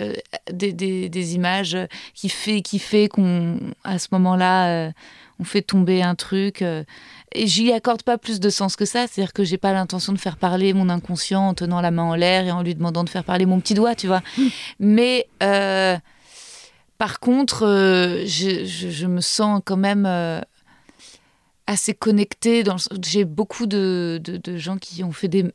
des, 0.50 1.34
images, 1.34 1.76
qui 2.14 2.28
fait, 2.28 2.62
qui 2.62 2.78
fait 2.78 3.08
qu'on, 3.08 3.58
à 3.84 3.98
ce 3.98 4.08
moment-là, 4.12 4.92
on 5.38 5.44
fait 5.44 5.62
tomber 5.62 6.02
un 6.02 6.14
truc. 6.14 6.62
Euh, 6.62 6.84
et 7.32 7.46
j'y 7.46 7.72
accorde 7.72 8.02
pas 8.02 8.18
plus 8.18 8.40
de 8.40 8.48
sens 8.50 8.76
que 8.76 8.84
ça. 8.84 9.06
C'est-à-dire 9.06 9.32
que 9.32 9.44
j'ai 9.44 9.58
pas 9.58 9.72
l'intention 9.72 10.12
de 10.12 10.18
faire 10.18 10.36
parler 10.36 10.72
mon 10.72 10.88
inconscient 10.88 11.48
en 11.48 11.54
tenant 11.54 11.80
la 11.80 11.90
main 11.90 12.04
en 12.04 12.14
l'air 12.14 12.44
et 12.44 12.52
en 12.52 12.62
lui 12.62 12.74
demandant 12.74 13.04
de 13.04 13.08
faire 13.08 13.24
parler 13.24 13.46
mon 13.46 13.60
petit 13.60 13.74
doigt, 13.74 13.94
tu 13.94 14.06
vois. 14.06 14.22
Mais 14.78 15.26
euh, 15.42 15.96
par 16.98 17.20
contre, 17.20 17.66
euh, 17.66 18.24
je, 18.26 19.06
me 19.06 19.20
sens 19.20 19.60
quand 19.64 19.76
même 19.76 20.06
assez 21.66 21.94
connectée. 21.94 22.62
Dans 22.62 22.76
j'ai 23.02 23.24
beaucoup 23.24 23.66
de, 23.66 24.20
de, 24.22 24.56
gens 24.56 24.76
qui 24.76 25.02
ont 25.02 25.12
fait 25.12 25.28
des, 25.28 25.50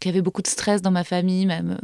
qui 0.00 0.08
avaient 0.08 0.22
beaucoup 0.22 0.42
de 0.42 0.46
stress 0.46 0.82
dans 0.82 0.90
ma 0.90 1.04
famille, 1.04 1.46
même 1.46 1.78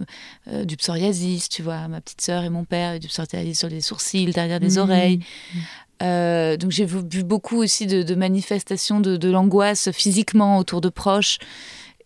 euh, 0.49 0.65
du 0.65 0.77
psoriasis, 0.77 1.49
tu 1.49 1.63
vois, 1.63 1.89
ma 1.89 2.01
petite 2.01 2.21
sœur 2.21 2.45
et 2.45 2.51
mon 2.51 2.65
père, 2.65 2.99
du 2.99 3.09
psoriasis 3.09 3.59
sur 3.59 3.69
les 3.69 3.81
sourcils, 3.81 4.27
derrière 4.27 4.61
des 4.61 4.77
mmh. 4.77 4.79
oreilles. 4.79 5.21
Euh, 6.03 6.57
donc 6.57 6.71
j'ai 6.71 6.85
vu 6.85 7.23
beaucoup 7.23 7.63
aussi 7.63 7.87
de, 7.87 8.15
manifestations 8.15 9.01
de, 9.01 9.29
l'angoisse 9.31 9.91
physiquement 9.93 10.59
autour 10.59 10.81
de 10.81 10.89
proches. 10.89 11.39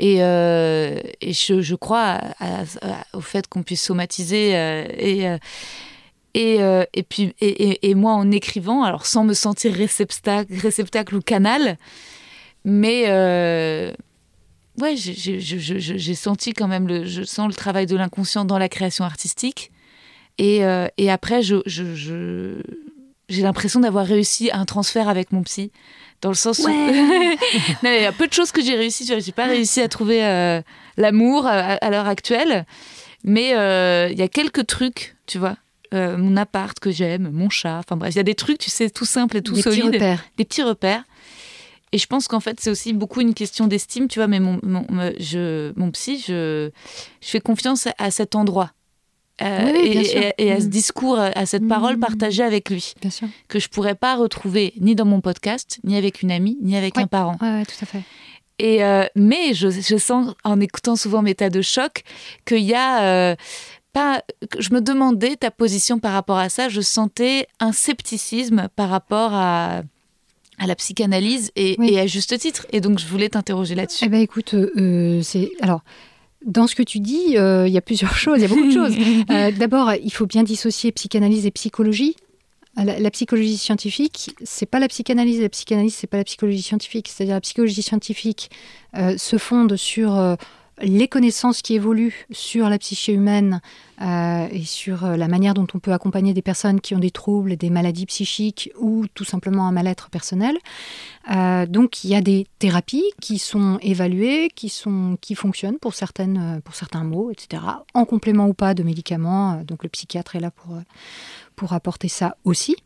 Et, 0.00 0.22
euh, 0.22 1.00
et 1.20 1.32
je, 1.32 1.60
je, 1.60 1.74
crois 1.74 2.20
au 3.14 3.20
fait 3.20 3.48
qu'on 3.48 3.64
puisse 3.64 3.82
somatiser 3.82 4.50
et 4.50 5.38
et, 6.34 6.62
euh, 6.62 6.84
et 6.92 7.02
puis, 7.02 7.34
et, 7.40 7.90
et, 7.90 7.94
moi, 7.94 8.12
en 8.12 8.30
écrivant, 8.30 8.82
alors 8.82 9.06
sans 9.06 9.24
me 9.24 9.34
sentir 9.34 9.72
réceptacle, 9.72 10.52
réceptacle 10.54 11.14
ou 11.16 11.20
canal, 11.20 11.78
mais 12.64 13.04
euh, 13.08 13.92
ouais, 14.80 14.94
j'ai 14.96 16.14
senti 16.14 16.52
quand 16.52 16.68
même, 16.68 16.86
le, 16.86 17.06
je 17.06 17.22
sens 17.22 17.48
le 17.48 17.54
travail 17.54 17.86
de 17.86 17.96
l'inconscient 17.96 18.44
dans 18.44 18.58
la 18.58 18.68
création 18.68 19.04
artistique. 19.04 19.72
Et, 20.36 20.64
euh, 20.64 20.86
et 20.98 21.10
après, 21.10 21.42
je, 21.42 21.60
j'ai 21.66 23.42
l'impression 23.42 23.80
d'avoir 23.80 24.06
réussi 24.06 24.50
un 24.52 24.66
transfert 24.66 25.08
avec 25.08 25.32
mon 25.32 25.42
psy, 25.42 25.72
dans 26.20 26.28
le 26.28 26.34
sens 26.34 26.58
où 26.60 26.68
il 26.68 27.36
y 27.82 28.04
a 28.04 28.12
peu 28.12 28.28
de 28.28 28.32
choses 28.32 28.52
que 28.52 28.62
j'ai 28.62 28.76
réussi. 28.76 29.06
Je 29.06 29.14
n'ai 29.14 29.32
pas 29.32 29.46
réussi 29.46 29.80
à 29.80 29.88
trouver 29.88 30.20
l'amour 30.96 31.46
à, 31.46 31.74
à 31.74 31.90
l'heure 31.90 32.06
actuelle, 32.06 32.66
mais 33.24 33.48
il 33.48 34.18
y 34.18 34.22
a 34.22 34.28
quelques 34.28 34.66
trucs, 34.66 35.16
tu 35.26 35.38
vois 35.38 35.56
euh, 35.94 36.16
mon 36.16 36.36
appart 36.36 36.78
que 36.78 36.90
j'aime, 36.90 37.30
mon 37.32 37.50
chat. 37.50 37.78
Enfin 37.78 37.96
bref, 37.96 38.14
il 38.14 38.16
y 38.16 38.20
a 38.20 38.24
des 38.24 38.34
trucs, 38.34 38.58
tu 38.58 38.70
sais, 38.70 38.90
tout 38.90 39.04
simples 39.04 39.36
et 39.36 39.42
tout 39.42 39.56
solides. 39.56 39.84
Petits 39.84 39.96
repères. 39.96 40.24
Des 40.36 40.44
petits 40.44 40.62
repères. 40.62 41.04
Et 41.92 41.98
je 41.98 42.06
pense 42.06 42.28
qu'en 42.28 42.40
fait, 42.40 42.60
c'est 42.60 42.70
aussi 42.70 42.92
beaucoup 42.92 43.20
une 43.20 43.34
question 43.34 43.66
d'estime, 43.66 44.08
tu 44.08 44.18
vois. 44.18 44.28
Mais 44.28 44.40
mon, 44.40 44.60
mon, 44.62 44.86
je, 45.18 45.72
mon 45.76 45.90
psy, 45.90 46.22
je, 46.26 46.70
je 47.20 47.28
fais 47.28 47.40
confiance 47.40 47.88
à 47.96 48.10
cet 48.10 48.34
endroit. 48.34 48.72
Euh, 49.40 49.72
et, 50.38 50.50
à 50.50 50.60
ce 50.60 50.66
mm. 50.66 50.68
discours, 50.68 51.18
à 51.18 51.46
cette 51.46 51.66
parole 51.68 51.96
mm. 51.96 52.00
partagée 52.00 52.42
avec 52.42 52.70
lui, 52.70 52.94
bien 53.00 53.10
sûr. 53.10 53.28
que 53.46 53.60
je 53.60 53.68
pourrais 53.68 53.94
pas 53.94 54.16
retrouver 54.16 54.74
ni 54.80 54.96
dans 54.96 55.04
mon 55.04 55.20
podcast, 55.20 55.78
ni 55.84 55.96
avec 55.96 56.22
une 56.22 56.32
amie, 56.32 56.58
ni 56.60 56.76
avec 56.76 56.98
un 56.98 57.06
parent. 57.06 57.36
Oui, 57.40 57.64
tout 57.64 57.76
à 57.80 57.86
fait. 57.86 58.02
Et 58.58 58.82
euh, 58.82 59.06
mais 59.14 59.54
je, 59.54 59.70
je, 59.70 59.96
sens, 59.96 60.34
en 60.42 60.60
écoutant 60.60 60.96
souvent 60.96 61.22
mes 61.22 61.36
tas 61.36 61.50
de 61.50 61.62
choc, 61.62 62.02
qu'il 62.44 62.64
y 62.64 62.74
a 62.74 63.36
je 64.58 64.72
me 64.72 64.80
demandais 64.80 65.36
ta 65.36 65.50
position 65.50 65.98
par 65.98 66.12
rapport 66.12 66.38
à 66.38 66.48
ça. 66.48 66.68
Je 66.68 66.80
sentais 66.80 67.46
un 67.60 67.72
scepticisme 67.72 68.68
par 68.76 68.88
rapport 68.90 69.34
à, 69.34 69.82
à 70.58 70.66
la 70.66 70.74
psychanalyse 70.74 71.50
et, 71.56 71.98
à 71.98 72.06
juste 72.06 72.36
titre. 72.38 72.66
Et 72.72 72.80
donc, 72.80 72.98
je 72.98 73.06
voulais 73.06 73.28
t'interroger 73.28 73.74
là-dessus. 73.74 74.04
Eh 74.04 74.08
ben, 74.08 74.20
écoute, 74.20 74.54
euh, 74.54 75.22
c'est 75.22 75.50
alors. 75.60 75.82
Dans 76.46 76.68
ce 76.68 76.76
que 76.76 76.84
tu 76.84 77.00
dis, 77.00 77.36
euh, 77.36 77.66
il 77.66 77.72
y 77.72 77.78
a 77.78 77.80
plusieurs 77.80 78.14
choses, 78.16 78.38
il 78.38 78.42
y 78.42 78.44
a 78.44 78.48
beaucoup 78.48 78.68
de 78.68 78.72
choses. 78.72 78.94
Euh, 79.30 79.50
d'abord, 79.50 79.92
il 79.92 80.12
faut 80.12 80.26
bien 80.26 80.42
dissocier 80.42 80.92
psychanalyse 80.92 81.46
et 81.46 81.50
psychologie. 81.50 82.16
La, 82.76 83.10
psychologie 83.10 83.56
scientifique, 83.56 84.30
c'est 84.44 84.64
pas 84.66 84.78
la 84.78 84.86
psychanalyse. 84.86 85.40
La 85.40 85.48
psychanalyse, 85.48 85.96
c'est 85.96 86.06
pas 86.06 86.18
la 86.18 86.22
psychologie 86.22 86.62
scientifique. 86.62 87.08
C'est-à-dire 87.08 87.34
la 87.34 87.40
psychologie 87.40 87.82
scientifique 87.82 88.52
se 88.94 89.36
fonde 89.36 89.74
sur 89.74 90.36
les 90.80 91.08
connaissances 91.08 91.62
qui 91.62 91.74
évoluent 91.74 92.26
sur 92.30 92.68
la 92.68 92.78
psyché 92.78 93.12
humaine 93.12 93.60
euh, 94.00 94.46
et 94.52 94.64
sur 94.64 95.04
euh, 95.04 95.16
la 95.16 95.26
manière 95.26 95.54
dont 95.54 95.66
on 95.74 95.78
peut 95.78 95.92
accompagner 95.92 96.32
des 96.34 96.42
personnes 96.42 96.80
qui 96.80 96.94
ont 96.94 97.00
des 97.00 97.10
troubles, 97.10 97.56
des 97.56 97.70
maladies 97.70 98.06
psychiques 98.06 98.70
ou 98.78 99.06
tout 99.14 99.24
simplement 99.24 99.66
un 99.66 99.72
mal-être 99.72 100.08
personnel. 100.08 100.56
Euh, 101.30 101.66
donc 101.66 102.04
il 102.04 102.10
y 102.10 102.14
a 102.14 102.20
des 102.20 102.46
thérapies 102.58 103.04
qui 103.20 103.38
sont 103.38 103.78
évaluées, 103.82 104.50
qui, 104.54 104.68
sont, 104.68 105.18
qui 105.20 105.34
fonctionnent 105.34 105.78
pour, 105.78 105.94
certaines, 105.94 106.60
pour 106.64 106.74
certains 106.74 107.04
mots, 107.04 107.30
etc., 107.30 107.62
en 107.94 108.04
complément 108.04 108.46
ou 108.46 108.54
pas 108.54 108.74
de 108.74 108.82
médicaments. 108.82 109.62
Donc 109.64 109.82
le 109.82 109.88
psychiatre 109.88 110.36
est 110.36 110.40
là 110.40 110.50
pour, 110.50 110.76
pour 111.56 111.72
apporter 111.72 112.08
ça 112.08 112.36
aussi. 112.44 112.76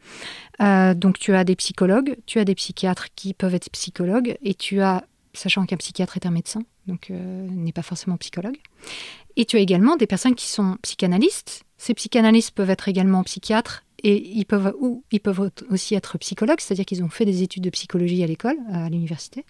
donc 0.61 1.19
tu 1.19 1.35
as 1.35 1.45
des 1.45 1.57
psychologues, 1.57 2.17
tu 2.27 2.39
as 2.39 2.45
des 2.45 2.55
psychiatres 2.55 3.09
qui 3.15 3.35
peuvent 3.35 3.55
être 3.55 3.71
psychologues 3.71 4.37
et 4.43 4.55
tu 4.55 4.81
as 4.81 5.05
sachant 5.35 5.67
qu'un 5.67 5.77
psychiatre 5.77 6.17
est 6.17 6.27
un 6.27 6.31
médecin, 6.31 6.63
donc 6.87 7.11
euh, 7.11 7.47
n'est 7.51 7.73
pas 7.73 7.83
forcément 7.83 8.17
psychologue. 8.17 8.59
Et 9.37 9.45
tu 9.45 9.57
as 9.57 9.61
également 9.61 9.97
des 9.97 10.07
personnes 10.07 10.35
qui 10.35 10.49
sont 10.49 10.77
psychanalystes. 10.83 11.65
Ces 11.79 11.95
psychanalystes 11.95 12.53
peuvent 12.53 12.71
être 12.71 12.89
également 12.89 13.23
psychiatres 13.25 13.85
et 14.03 14.29
ils 14.29 14.45
peuvent, 14.45 14.75
ou 14.81 15.05
ils 15.11 15.21
peuvent 15.21 15.51
aussi 15.71 15.95
être 15.95 16.19
psychologues, 16.19 16.61
c'est-à-dire 16.61 16.85
qu'ils 16.85 17.03
ont 17.03 17.09
fait 17.09 17.25
des 17.25 17.43
études 17.43 17.63
de 17.63 17.71
psychologie 17.71 18.23
à 18.23 18.27
l'école, 18.27 18.57
à 18.71 18.89
l'université. 18.89 19.45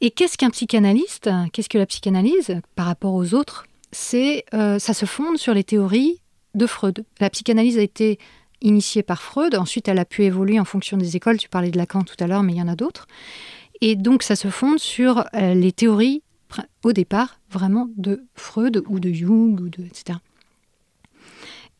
Et 0.00 0.10
qu'est-ce 0.10 0.38
qu'un 0.38 0.50
psychanalyste? 0.50 1.28
Qu'est-ce 1.52 1.68
que 1.68 1.78
la 1.78 1.86
psychanalyse 1.86 2.60
par 2.74 2.86
rapport 2.86 3.14
aux 3.14 3.34
autres? 3.34 3.66
C'est 3.92 4.44
euh, 4.54 4.78
ça 4.78 4.94
se 4.94 5.04
fonde 5.04 5.36
sur 5.36 5.52
les 5.52 5.64
théories 5.64 6.20
de 6.54 6.66
Freud. 6.66 7.04
La 7.18 7.30
psychanalyse 7.30 7.78
a 7.78 7.82
été 7.82 8.18
initiée 8.62 9.02
par 9.02 9.22
Freud, 9.22 9.54
ensuite 9.54 9.88
elle 9.88 9.98
a 9.98 10.04
pu 10.04 10.24
évoluer 10.24 10.60
en 10.60 10.64
fonction 10.64 10.96
des 10.96 11.16
écoles. 11.16 11.38
Tu 11.38 11.48
parlais 11.48 11.70
de 11.70 11.78
Lacan 11.78 12.02
tout 12.02 12.16
à 12.20 12.26
l'heure, 12.26 12.42
mais 12.42 12.52
il 12.52 12.58
y 12.58 12.62
en 12.62 12.68
a 12.68 12.76
d'autres. 12.76 13.06
Et 13.80 13.96
donc 13.96 14.22
ça 14.22 14.36
se 14.36 14.48
fonde 14.48 14.78
sur 14.78 15.24
euh, 15.34 15.54
les 15.54 15.72
théories, 15.72 16.22
au 16.84 16.92
départ, 16.92 17.40
vraiment 17.50 17.88
de 17.96 18.24
Freud 18.34 18.82
ou 18.88 19.00
de 19.00 19.12
Jung, 19.12 19.60
ou 19.60 19.68
de, 19.68 19.84
etc. 19.84 20.18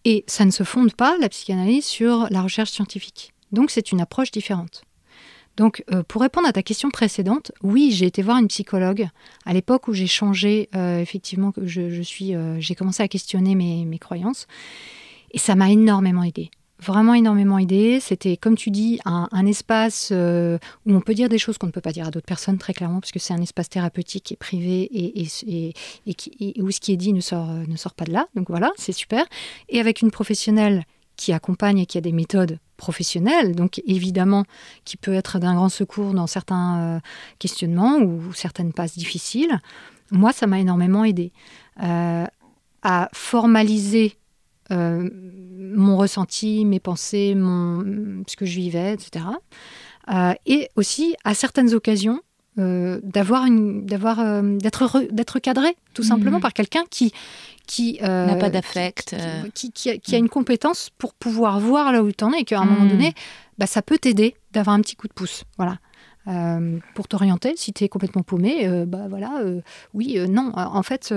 Et 0.04 0.24
ça 0.26 0.44
ne 0.44 0.50
se 0.50 0.62
fonde 0.62 0.94
pas, 0.94 1.18
la 1.18 1.28
psychanalyse, 1.28 1.84
sur 1.84 2.28
la 2.30 2.42
recherche 2.42 2.70
scientifique. 2.70 3.34
Donc 3.52 3.70
c'est 3.70 3.92
une 3.92 4.00
approche 4.00 4.30
différente. 4.30 4.84
Donc, 5.56 5.84
euh, 5.92 6.02
pour 6.04 6.22
répondre 6.22 6.46
à 6.46 6.52
ta 6.52 6.62
question 6.62 6.90
précédente, 6.90 7.52
oui, 7.62 7.90
j'ai 7.90 8.06
été 8.06 8.22
voir 8.22 8.38
une 8.38 8.48
psychologue 8.48 9.08
à 9.44 9.52
l'époque 9.52 9.88
où 9.88 9.92
j'ai 9.92 10.06
changé, 10.06 10.70
euh, 10.74 11.00
effectivement, 11.00 11.52
que 11.52 11.66
je, 11.66 12.00
suis, 12.00 12.32
j'ai 12.60 12.74
commencé 12.74 13.02
à 13.02 13.08
questionner 13.08 13.54
mes, 13.54 13.84
mes 13.84 13.98
croyances, 13.98 14.46
et 15.32 15.38
ça 15.38 15.56
m'a 15.56 15.70
énormément 15.70 16.22
aidé 16.22 16.50
vraiment 16.82 17.14
énormément 17.14 17.58
aidé. 17.58 18.00
C'était, 18.00 18.36
comme 18.36 18.56
tu 18.56 18.70
dis, 18.70 19.00
un, 19.04 19.46
espace 19.46 20.10
euh, 20.12 20.58
où 20.86 20.94
on 20.94 21.00
peut 21.00 21.14
dire 21.14 21.28
des 21.28 21.38
choses 21.38 21.58
qu'on 21.58 21.66
ne 21.66 21.72
peut 21.72 21.80
pas 21.80 21.92
dire 21.92 22.06
à 22.06 22.10
d'autres 22.10 22.26
personnes, 22.26 22.58
très 22.58 22.74
clairement, 22.74 23.00
parce 23.00 23.12
que 23.12 23.18
c'est 23.18 23.34
un 23.34 23.40
espace 23.40 23.68
thérapeutique 23.68 24.32
et 24.32 24.36
privé 24.36 24.82
et, 24.82 25.26
et, 25.46 25.74
et, 26.06 26.62
où 26.62 26.70
ce 26.70 26.80
qui 26.80 26.92
est 26.92 26.96
dit 26.96 27.12
ne 27.12 27.20
sort, 27.20 27.46
ne 27.46 27.76
sort 27.76 27.94
pas 27.94 28.04
de 28.04 28.12
là. 28.12 28.26
Donc 28.34 28.48
voilà, 28.48 28.72
c'est 28.76 28.92
super. 28.92 29.24
Et 29.68 29.80
avec 29.80 30.02
une 30.02 30.10
professionnelle 30.10 30.84
qui 31.16 31.32
accompagne 31.32 31.80
et 31.80 31.86
qui 31.86 31.98
a 31.98 32.00
des 32.00 32.12
méthodes 32.12 32.58
professionnelles, 32.78 33.54
donc 33.54 33.82
évidemment 33.86 34.44
qui 34.86 34.96
peut 34.96 35.12
être 35.12 35.38
d'un 35.38 35.54
grand 35.54 35.68
secours 35.68 36.14
dans 36.14 36.26
certains 36.26 36.78
euh, 36.78 37.00
questionnements 37.38 37.98
ou 37.98 38.32
certaines 38.32 38.72
passes 38.72 38.96
difficiles, 38.96 39.60
moi, 40.10 40.32
ça 40.32 40.46
m'a 40.46 40.58
énormément 40.58 41.04
aidé 41.04 41.32
euh, 41.82 42.26
à 42.82 43.08
formaliser 43.12 44.16
mon 44.70 45.96
ressenti, 45.96 46.64
mes 46.64 46.80
pensées, 46.80 47.34
mon, 47.34 48.22
ce 48.26 48.36
que 48.36 48.46
je 48.46 48.56
vivais, 48.56 48.94
etc. 48.94 49.24
Euh, 50.12 50.34
et 50.46 50.68
aussi, 50.76 51.14
à 51.24 51.34
certaines 51.34 51.74
occasions, 51.74 52.20
euh, 52.58 53.00
d'avoir 53.04 53.46
d'avoir 53.48 54.42
d'être 54.42 55.06
d'être 55.12 55.38
cadré 55.38 55.76
tout 55.94 56.02
simplement 56.02 56.38
mhm. 56.38 56.42
par 56.42 56.52
quelqu'un 56.52 56.82
qui 56.90 57.12
qui 57.68 58.00
n'a 58.02 58.34
pas 58.34 58.50
d'affect 58.50 59.14
qui, 59.54 59.70
qui, 59.70 60.14
a, 60.14 60.18
une 60.18 60.28
compétence 60.28 60.90
pour 60.98 61.14
pouvoir 61.14 61.60
voir 61.60 61.92
là 61.92 62.02
où 62.02 62.10
tu 62.10 62.24
en 62.24 62.32
es 62.32 62.40
et 62.40 62.44
qu'à 62.44 62.58
un 62.58 62.64
moment 62.64 62.82
mhm. 62.82 62.88
donné 62.88 63.14
bah, 63.56 63.66
ça 63.66 63.82
peut 63.82 63.98
t'aider 63.98 64.34
d'avoir 64.52 64.74
un 64.74 64.80
petit 64.80 64.96
coup 64.96 65.06
de 65.06 65.12
pouce 65.12 65.44
voilà 65.58 65.78
pour 66.94 67.06
t'orienter 67.06 67.54
si 67.56 67.72
tu 67.72 67.84
es 67.84 67.88
complètement 67.88 68.22
paumé 68.22 68.68
bah 68.84 69.06
voilà 69.08 69.44
oui 69.94 70.18
non 70.28 70.50
en 70.56 70.82
fait 70.82 71.14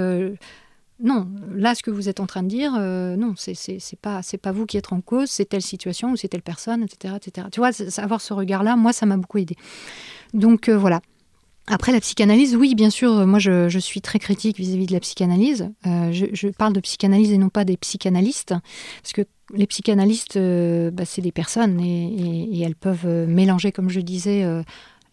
non, 1.00 1.28
là, 1.54 1.76
ce 1.76 1.82
que 1.82 1.91
vous 1.91 2.08
êtes 2.08 2.20
en 2.20 2.28
train 2.28 2.44
de 2.44 2.48
dire, 2.48 2.76
euh, 2.78 3.16
non, 3.16 3.34
c'est 3.36 4.00
pas 4.02 4.22
pas 4.41 4.52
vous 4.52 4.66
qui 4.66 4.78
êtes 4.78 4.94
en 4.94 5.02
cause, 5.02 5.30
c'est 5.30 5.46
telle 5.46 5.62
situation 5.62 6.12
ou 6.12 6.16
c'est 6.16 6.28
telle 6.28 6.41
personne, 6.41 6.84
etc., 6.84 7.16
etc. 7.18 7.48
Tu 7.52 7.60
vois, 7.60 7.72
avoir 7.98 8.22
ce 8.22 8.34
regard-là, 8.34 8.76
moi, 8.76 8.94
ça 8.94 9.06
m'a 9.06 9.18
beaucoup 9.18 9.39
aidé. 9.39 9.56
Donc 10.34 10.70
euh, 10.70 10.78
voilà. 10.78 11.02
Après 11.68 11.94
la 11.94 12.02
psychanalyse, 12.02 12.56
oui, 12.56 12.76
bien 12.76 12.89
sûr, 12.89 13.12
euh, 13.12 13.26
moi 13.26 13.39
je, 13.39 13.80
suis 13.80 14.02
très 14.02 14.20
critique 14.20 14.58
vis-à-vis 14.58 14.86
de 14.86 14.94
la 14.94 15.00
psychanalyse. 15.00 15.70
je, 15.84 16.50
parle 16.50 16.74
de 16.74 16.82
psychanalyse 16.82 17.32
et 17.32 17.38
non 17.38 17.50
pas 17.50 17.66
des 17.66 17.78
psychanalystes, 17.78 18.54
parce 19.02 19.14
que 19.14 19.22
les 19.54 19.68
psychanalystes, 19.68 20.38
bah, 20.38 21.06
c'est 21.06 21.22
des 21.22 21.32
personnes 21.32 21.80
et, 21.80 22.62
elles 22.62 22.76
peuvent 22.76 23.08
mélanger, 23.28 23.72
comme 23.72 23.89
je 23.89 24.02
disais, 24.02 24.46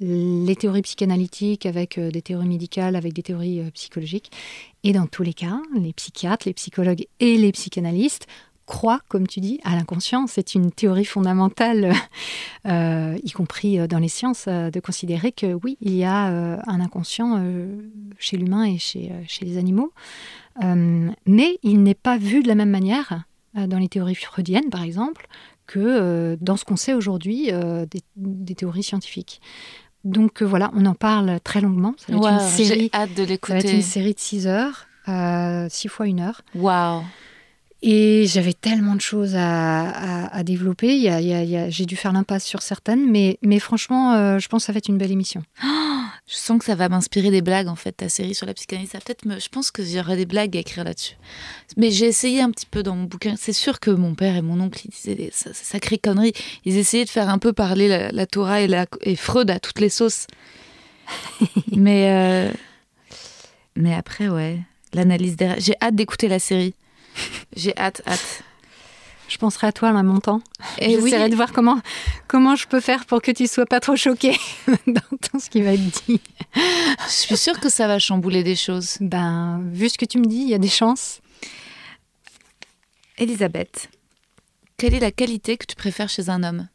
les 0.00 0.56
théories 0.56 0.82
psychanalytiques 0.82 1.66
avec 1.66 1.98
euh, 1.98 2.10
des 2.10 2.22
théories 2.22 2.48
médicales, 2.48 2.96
avec 2.96 3.12
des 3.12 3.22
théories 3.22 3.60
euh, 3.60 3.70
psychologiques. 3.70 4.32
Et 4.82 4.92
dans 4.92 5.06
tous 5.06 5.22
les 5.22 5.34
cas, 5.34 5.60
les 5.74 5.92
psychiatres, 5.92 6.46
les 6.46 6.54
psychologues 6.54 7.06
et 7.20 7.36
les 7.36 7.52
psychanalystes 7.52 8.26
croient, 8.64 9.00
comme 9.08 9.26
tu 9.26 9.40
dis, 9.40 9.60
à 9.62 9.76
l'inconscient. 9.76 10.26
C'est 10.26 10.54
une 10.54 10.70
théorie 10.70 11.04
fondamentale, 11.04 11.92
euh, 12.66 13.18
y 13.22 13.30
compris 13.32 13.86
dans 13.88 13.98
les 13.98 14.08
sciences, 14.08 14.46
de 14.46 14.80
considérer 14.80 15.32
que 15.32 15.52
oui, 15.52 15.76
il 15.80 15.94
y 15.94 16.04
a 16.04 16.26
un 16.26 16.80
inconscient 16.80 17.44
chez 18.18 18.36
l'humain 18.36 18.62
et 18.62 18.78
chez, 18.78 19.10
les 19.42 19.58
animaux. 19.58 19.92
mais 20.62 21.58
il 21.64 21.82
n'est 21.82 21.94
pas 21.94 22.16
vu 22.16 22.44
de 22.44 22.48
la 22.48 22.54
même 22.54 22.70
manière 22.70 23.24
dans 23.54 23.78
les 23.78 23.88
théories 23.88 24.14
freudiennes, 24.14 24.70
par 24.70 24.84
exemple, 24.84 25.26
que 25.66 26.38
dans 26.40 26.56
ce 26.56 26.64
qu'on 26.64 26.76
sait 26.76 26.94
aujourd'hui 26.94 27.50
des 28.16 28.54
théories 28.54 28.84
scientifiques. 28.84 29.40
Donc 30.04 30.42
euh, 30.42 30.46
voilà, 30.46 30.70
on 30.74 30.86
en 30.86 30.94
parle 30.94 31.38
très 31.44 31.60
longuement. 31.60 31.94
Ça 31.98 32.12
va 32.12 32.18
être 32.18 32.22
une 32.32 32.48
série, 32.68 32.90
hâte 32.94 33.14
de 33.14 33.24
ça 33.24 33.52
va 33.54 33.58
être 33.58 33.64
une 33.74 33.82
série 33.82 34.14
de 34.14 34.18
6 34.20 34.46
heures, 34.46 34.86
euh, 35.08 35.66
6 35.68 35.88
fois 35.88 36.06
une 36.06 36.20
heure. 36.20 36.40
Waouh. 36.54 37.02
Et 37.82 38.26
j'avais 38.26 38.52
tellement 38.52 38.94
de 38.94 39.00
choses 39.00 39.34
à, 39.36 39.88
à- 39.88 40.36
à 40.36 40.42
développer. 40.42 41.00
J'ai 41.70 41.86
dû 41.86 41.96
faire 41.96 42.12
l'impasse 42.12 42.44
sur 42.44 42.60
certaines, 42.60 43.10
mais, 43.10 43.38
mais 43.42 43.58
franchement, 43.58 44.12
euh, 44.12 44.38
je 44.38 44.48
pense 44.48 44.62
que 44.62 44.66
ça 44.66 44.72
va 44.72 44.78
être 44.78 44.88
une 44.88 44.98
belle 44.98 45.12
émission. 45.12 45.42
Je 46.30 46.36
sens 46.36 46.60
que 46.60 46.64
ça 46.64 46.76
va 46.76 46.88
m'inspirer 46.88 47.32
des 47.32 47.42
blagues 47.42 47.66
en 47.66 47.74
fait, 47.74 47.90
ta 47.90 48.08
série 48.08 48.36
sur 48.36 48.46
la 48.46 48.54
psychanalyse. 48.54 48.90
Ça 48.90 49.00
peut-être 49.00 49.24
me... 49.24 49.40
Je 49.40 49.48
pense 49.48 49.72
que 49.72 49.82
j'aurai 49.84 50.16
des 50.16 50.26
blagues 50.26 50.56
à 50.56 50.60
écrire 50.60 50.84
là-dessus. 50.84 51.16
Mais 51.76 51.90
j'ai 51.90 52.06
essayé 52.06 52.40
un 52.40 52.52
petit 52.52 52.66
peu 52.66 52.84
dans 52.84 52.94
mon 52.94 53.02
bouquin. 53.04 53.34
C'est 53.36 53.52
sûr 53.52 53.80
que 53.80 53.90
mon 53.90 54.14
père 54.14 54.36
et 54.36 54.42
mon 54.42 54.60
oncle, 54.60 54.80
ils 54.84 54.90
disaient 54.90 55.16
des 55.16 55.30
sa- 55.32 55.52
sacrées 55.52 55.98
conneries. 55.98 56.32
Ils 56.64 56.76
essayaient 56.76 57.04
de 57.04 57.10
faire 57.10 57.28
un 57.28 57.38
peu 57.38 57.52
parler 57.52 57.88
la, 57.88 58.12
la 58.12 58.26
Torah 58.26 58.60
et, 58.60 58.68
la, 58.68 58.86
et 59.00 59.16
Freud 59.16 59.50
à 59.50 59.58
toutes 59.58 59.80
les 59.80 59.88
sauces. 59.88 60.28
mais, 61.72 62.10
euh, 62.12 62.52
mais 63.74 63.92
après, 63.92 64.28
ouais, 64.28 64.60
l'analyse 64.92 65.34
derrière. 65.34 65.58
J'ai 65.58 65.74
hâte 65.82 65.96
d'écouter 65.96 66.28
la 66.28 66.38
série. 66.38 66.74
J'ai 67.56 67.76
hâte, 67.76 68.02
hâte. 68.06 68.44
Je 69.30 69.38
penserai 69.38 69.68
à 69.68 69.72
toi 69.72 69.90
en 69.90 69.92
la 69.92 70.02
montant. 70.02 70.42
Et 70.78 70.96
oui, 70.96 71.04
J'essaierai 71.04 71.28
de 71.28 71.36
voir 71.36 71.52
comment, 71.52 71.80
comment 72.26 72.56
je 72.56 72.66
peux 72.66 72.80
faire 72.80 73.06
pour 73.06 73.22
que 73.22 73.30
tu 73.30 73.46
sois 73.46 73.64
pas 73.64 73.78
trop 73.78 73.94
choqué 73.94 74.36
dans 74.88 75.00
tout 75.22 75.38
ce 75.38 75.48
qui 75.48 75.62
va 75.62 75.74
être 75.74 76.04
dit. 76.08 76.20
je 76.56 77.12
suis 77.12 77.36
sûre 77.36 77.60
que 77.60 77.68
ça 77.68 77.86
va 77.86 78.00
chambouler 78.00 78.42
des 78.42 78.56
choses. 78.56 78.96
Ben, 79.00 79.62
vu 79.72 79.88
ce 79.88 79.96
que 79.96 80.04
tu 80.04 80.18
me 80.18 80.24
dis, 80.24 80.38
il 80.38 80.48
y 80.48 80.54
a 80.54 80.58
des 80.58 80.68
chances. 80.68 81.20
Elisabeth, 83.18 83.88
quelle 84.76 84.94
est 84.94 85.00
la 85.00 85.12
qualité 85.12 85.56
que 85.56 85.66
tu 85.66 85.76
préfères 85.76 86.08
chez 86.08 86.28
un 86.28 86.42
homme? 86.42 86.66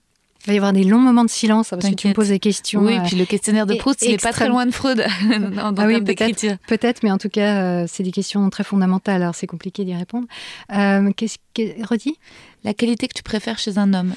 Il 0.45 0.49
va 0.49 0.53
y 0.53 0.57
avoir 0.57 0.73
des 0.73 0.83
longs 0.83 0.99
moments 0.99 1.23
de 1.23 1.29
silence 1.29 1.69
parce 1.71 1.89
que 1.89 1.95
tu 1.95 2.07
me 2.07 2.13
poses 2.13 2.29
des 2.29 2.39
questions. 2.39 2.81
Oui, 2.81 2.97
euh, 2.97 3.03
puis 3.03 3.15
le 3.15 3.25
questionnaire 3.25 3.65
de 3.65 3.73
et- 3.73 3.77
Proust, 3.77 4.03
il 4.03 4.11
n'est 4.11 4.17
pas 4.17 4.31
très 4.31 4.47
loin 4.47 4.67
de 4.67 4.71
Freud 4.71 4.99
Ah 5.57 5.87
oui, 5.87 6.01
peut-être. 6.01 6.59
Peut-être, 6.67 7.01
mais 7.01 7.11
en 7.11 7.17
tout 7.17 7.29
cas, 7.29 7.63
euh, 7.63 7.85
c'est 7.87 8.03
des 8.03 8.11
questions 8.11 8.47
très 8.51 8.63
fondamentales, 8.63 9.23
alors 9.23 9.33
c'est 9.33 9.47
compliqué 9.47 9.85
d'y 9.85 9.95
répondre. 9.95 10.27
Euh, 10.71 11.11
qu'est-ce 11.13 11.37
que... 11.55 11.83
Redis? 11.83 12.15
La 12.63 12.75
qualité 12.75 13.07
que 13.07 13.13
tu 13.13 13.23
préfères 13.23 13.57
chez 13.57 13.79
un 13.79 13.93
homme. 13.95 14.13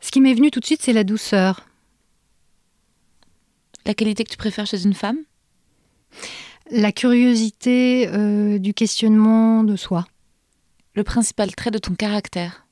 Ce 0.00 0.10
qui 0.10 0.20
m'est 0.20 0.34
venu 0.34 0.50
tout 0.50 0.58
de 0.58 0.64
suite, 0.66 0.82
c'est 0.82 0.92
la 0.92 1.04
douceur. 1.04 1.66
La 3.86 3.94
qualité 3.94 4.24
que 4.24 4.30
tu 4.30 4.36
préfères 4.36 4.66
chez 4.66 4.82
une 4.84 4.94
femme? 4.94 5.18
La 6.72 6.90
curiosité 6.90 8.08
euh, 8.08 8.58
du 8.58 8.74
questionnement 8.74 9.62
de 9.62 9.76
soi. 9.76 10.06
Le 10.94 11.04
principal 11.04 11.54
trait 11.54 11.70
de 11.70 11.78
ton 11.78 11.94
caractère. 11.94 12.66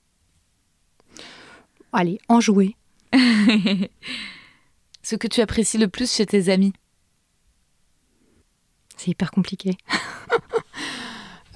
Allez, 1.93 2.19
enjouer. 2.29 2.75
Ce 5.03 5.17
que 5.17 5.27
tu 5.27 5.41
apprécies 5.41 5.79
le 5.79 5.89
plus 5.89 6.13
chez 6.13 6.27
tes 6.27 6.51
amis? 6.51 6.73
C'est 8.97 9.11
hyper 9.11 9.31
compliqué. 9.31 9.77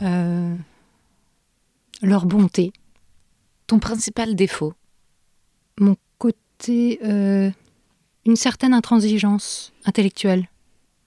Euh, 0.01 0.57
leur 2.03 2.27
bonté. 2.27 2.73
Ton 3.69 3.79
principal 3.79 4.35
défaut? 4.35 4.75
Mon 5.79 5.95
côté... 6.19 6.99
euh, 7.05 7.53
une 8.25 8.35
certaine 8.35 8.75
intransigeance 8.75 9.73
intellectuelle. 9.85 10.49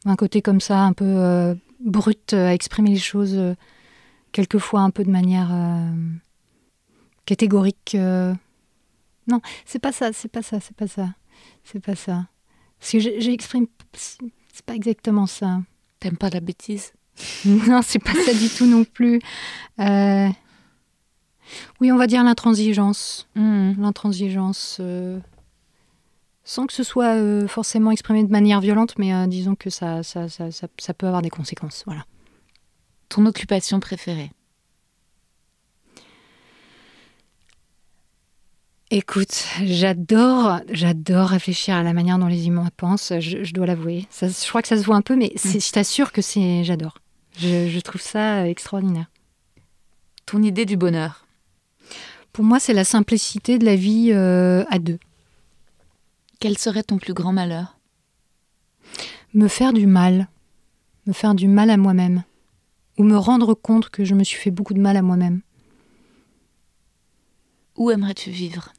Un 0.05 0.15
côté 0.15 0.41
comme 0.41 0.61
ça, 0.61 0.79
un 0.79 0.93
peu 0.93 1.03
euh, 1.03 1.55
brut, 1.81 2.31
à 2.31 2.53
exprimer 2.53 2.91
les 2.91 2.99
choses, 2.99 3.37
quelquefois 4.31 4.79
un 4.79 4.91
peu 4.91 5.03
de 5.03 5.11
manière 5.11 5.51
catégorique. 7.25 7.97
Non, 9.27 9.41
c'est 9.65 9.79
pas 9.79 9.91
ça, 9.91 10.13
c'est 10.13 10.27
pas 10.31 10.41
ça, 10.41 10.59
c'est 10.59 10.75
pas 10.75 10.87
ça. 10.87 11.09
C'est 11.63 11.79
pas 11.79 11.95
ça. 11.95 12.27
Parce 12.79 12.91
que 12.91 12.99
j'exprime... 12.99 13.67
C'est 13.93 14.65
pas 14.65 14.75
exactement 14.75 15.25
ça. 15.25 15.61
T'aimes 15.99 16.17
pas 16.17 16.29
la 16.29 16.39
bêtise? 16.39 16.93
Non, 17.45 17.81
c'est 17.81 17.99
pas 17.99 18.13
ça 18.13 18.33
du 18.33 18.49
tout 18.49 18.65
non 18.65 18.83
plus. 18.83 19.21
Euh, 19.79 20.27
Oui, 21.79 21.91
on 21.91 21.97
va 21.97 22.07
dire 22.07 22.23
l'intransigeance. 22.23 23.27
Hmm. 23.35 23.73
L'intransigeance, 23.79 24.77
euh, 24.81 25.19
sans 26.43 26.67
que 26.67 26.73
ce 26.73 26.83
soit 26.83 27.15
euh, 27.15 27.47
forcément 27.47 27.91
exprimé 27.91 28.23
de 28.23 28.31
manière 28.31 28.61
violente, 28.61 28.95
mais 28.97 29.27
disons 29.27 29.55
que 29.55 29.69
ça, 29.69 30.03
ça, 30.03 30.27
ça, 30.29 30.51
ça, 30.51 30.67
ça 30.77 30.93
peut 30.93 31.07
avoir 31.07 31.21
des 31.21 31.29
conséquences. 31.29 31.83
Voilà. 31.85 32.05
Ton 33.09 33.25
occupation 33.25 33.79
préférée? 33.79 34.31
Écoute, 38.91 39.45
j'adore, 39.63 40.59
j'adore 40.71 41.29
réfléchir 41.29 41.75
à 41.75 41.83
la 41.83 41.93
manière 41.93 42.19
dont 42.19 42.27
les 42.27 42.47
humains 42.47 42.69
pensent. 42.77 43.13
Je, 43.19 43.43
je 43.43 43.53
dois 43.53 43.65
l'avouer. 43.65 44.05
Ça, 44.11 44.27
je 44.27 44.47
crois 44.47 44.61
que 44.61 44.67
ça 44.67 44.77
se 44.77 44.83
voit 44.83 44.95
un 44.95 45.01
peu, 45.01 45.15
mais 45.15 45.31
c'est- 45.35 45.59
je 45.65 45.71
t'assure 45.71 46.11
que 46.11 46.21
c'est, 46.21 46.63
j'adore. 46.63 46.99
Je, 47.37 47.67
je 47.67 47.79
trouve 47.79 48.01
ça 48.01 48.41
euh, 48.41 48.45
extraordinaire. 48.45 49.07
Ton 50.27 50.41
idée 50.43 50.65
du 50.65 50.77
bonheur. 50.77 51.25
Pour 52.31 52.45
moi, 52.45 52.59
c'est 52.59 52.73
la 52.73 52.83
simplicité 52.83 53.57
de 53.57 53.65
la 53.65 53.75
vie 53.75 54.11
euh, 54.13 54.63
à 54.69 54.77
deux. 54.77 54.99
Quel 56.39 56.57
serait 56.57 56.83
ton 56.83 56.97
plus 56.97 57.13
grand 57.13 57.33
malheur? 57.33 57.77
Me 59.33 59.47
faire 59.47 59.73
du 59.73 59.87
mal, 59.87 60.27
me 61.07 61.13
faire 61.13 61.33
du 61.33 61.47
mal 61.47 61.69
à 61.69 61.77
moi-même, 61.77 62.23
ou 62.97 63.03
me 63.03 63.17
rendre 63.17 63.53
compte 63.55 63.89
que 63.89 64.05
je 64.05 64.13
me 64.13 64.23
suis 64.23 64.37
fait 64.39 64.51
beaucoup 64.51 64.73
de 64.73 64.79
mal 64.79 64.95
à 64.95 65.01
moi-même. 65.01 65.41
Où 67.75 67.91
aimerais-tu 67.91 68.31
vivre? 68.31 68.73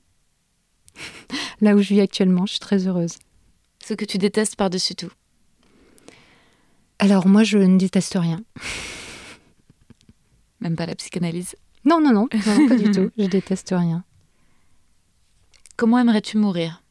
Là 1.61 1.75
où 1.75 1.81
je 1.81 1.95
vis 1.95 2.01
actuellement, 2.01 2.47
je 2.47 2.53
suis 2.53 2.61
très 2.61 2.87
heureuse. 2.87 3.19
Ce 3.85 3.95
que 3.95 4.05
tu 4.05 4.19
détestes 4.19 4.57
par-dessus 4.57 4.95
tout? 4.95 5.11
Alors 6.99 7.27
moi, 7.27 7.45
je 7.45 7.59
ne 7.59 7.79
déteste 7.79 8.17
rien. 8.19 8.41
Même 10.61 10.77
pas 10.77 10.87
la 10.87 10.95
psychanalyse? 10.95 11.55
Non, 11.85 12.01
non, 12.01 12.13
non, 12.13 12.29
non, 12.47 12.69
pas 12.69 12.77
du 12.77 12.91
tout. 12.91 13.11
Je 13.17 13.27
déteste 13.27 13.73
rien. 13.77 14.05
Comment 15.77 15.99
aimerais-tu 15.99 16.39
mourir? 16.39 16.83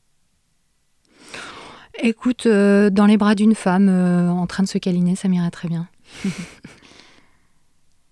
Écoute, 1.99 2.45
euh, 2.45 2.89
dans 2.89 3.05
les 3.05 3.17
bras 3.17 3.35
d'une 3.35 3.55
femme 3.55 3.89
euh, 3.89 4.29
en 4.29 4.47
train 4.47 4.63
de 4.63 4.67
se 4.67 4.77
câliner, 4.77 5.15
ça 5.15 5.27
m'irait 5.27 5.51
très 5.51 5.67
bien. 5.67 5.87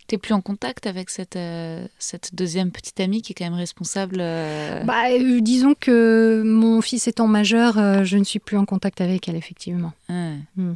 T'es 0.08 0.18
plus 0.18 0.34
en 0.34 0.42
contact 0.42 0.86
avec 0.86 1.10
cette, 1.10 1.36
euh, 1.38 1.88
cette 1.98 2.36
deuxième 2.36 2.72
petite 2.72 3.00
amie 3.00 3.22
qui 3.22 3.32
est 3.32 3.36
quand 3.36 3.46
même 3.46 3.54
responsable 3.54 4.18
euh, 4.20 4.84
Bah, 4.84 5.10
euh, 5.12 5.40
disons 5.40 5.76
que 5.80 6.44
mon 6.46 6.82
fils 6.82 7.08
étant 7.08 7.28
majeur, 7.28 8.04
je 8.04 8.18
ne 8.18 8.24
suis 8.24 8.40
plus 8.40 8.58
en 8.58 8.66
contact 8.66 9.00
avec 9.02 9.28
elle, 9.30 9.36
effectivement. 9.38 9.94
hein. 10.10 10.38
Hmm. 10.58 10.74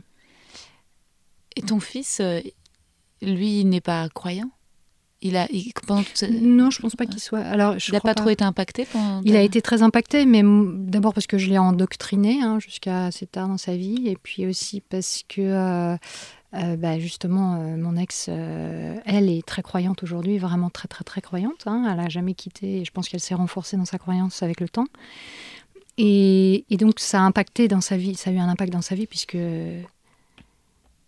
Et 1.55 1.61
ton 1.61 1.79
fils, 1.79 2.21
lui, 3.21 3.59
il 3.61 3.65
n'est 3.69 3.81
pas 3.81 4.07
croyant? 4.09 4.49
Il 5.21 5.35
a, 5.35 5.47
il- 5.51 5.73
pendant 5.87 6.03
toute 6.03 6.15
sa- 6.17 6.27
Non, 6.29 6.69
je 6.69 6.79
pense 6.79 6.95
pas 6.95 7.07
qu'il 7.07 7.19
soit. 7.19 7.39
Alors, 7.39 7.79
je 7.79 7.89
il 7.89 7.93
n'a 7.95 7.99
pas, 8.01 8.13
trop 8.13 8.29
été 8.29 8.43
impacté 8.43 8.85
pendant 8.85 9.21
Il 9.25 9.35
a 9.35 9.41
été 9.41 9.63
très 9.63 9.81
impacté, 9.81 10.25
mais 10.27 10.43
d'abord 10.43 11.15
parce 11.15 11.25
que 11.25 11.39
je 11.39 11.49
l'ai 11.49 11.57
endoctriné 11.57 12.39
hein, 12.43 12.59
jusqu'à 12.59 13.05
assez 13.07 13.25
tard 13.25 13.47
dans 13.47 13.57
sa 13.57 13.75
vie, 13.75 14.07
et 14.07 14.15
puis 14.15 14.45
aussi 14.45 14.79
parce 14.81 15.23
que 15.27 15.97
euh, 16.57 16.75
bah, 16.75 16.99
justement 16.99 17.55
euh, 17.55 17.77
mon 17.77 17.95
ex, 17.95 18.27
euh, 18.29 18.95
elle 19.05 19.29
est 19.29 19.45
très 19.45 19.61
croyante 19.61 20.03
aujourd'hui, 20.03 20.37
vraiment 20.37 20.69
très 20.69 20.87
très 20.87 21.03
très 21.03 21.21
croyante. 21.21 21.67
hein. 21.67 21.87
elle 21.91 21.99
a 21.99 22.09
jamais 22.09 22.33
quitté, 22.33 22.81
et 22.81 22.85
je 22.85 22.91
pense 22.91 23.07
qu'elle 23.09 23.19
s'est 23.19 23.35
renforcée 23.35 23.77
dans 23.77 23.85
sa 23.85 23.97
croyance 23.97 24.43
avec 24.43 24.59
le 24.59 24.67
temps. 24.69 24.87
Et, 25.97 26.65
et 26.69 26.77
donc 26.77 26.99
ça 26.99 27.19
a 27.19 27.23
impacté 27.23 27.67
dans 27.67 27.81
sa 27.81 27.97
vie, 27.97 28.15
ça 28.15 28.29
a 28.29 28.33
eu 28.33 28.37
un 28.37 28.49
impact 28.49 28.71
dans 28.73 28.81
sa 28.81 28.95
vie 28.95 29.07
puisque 29.07 29.37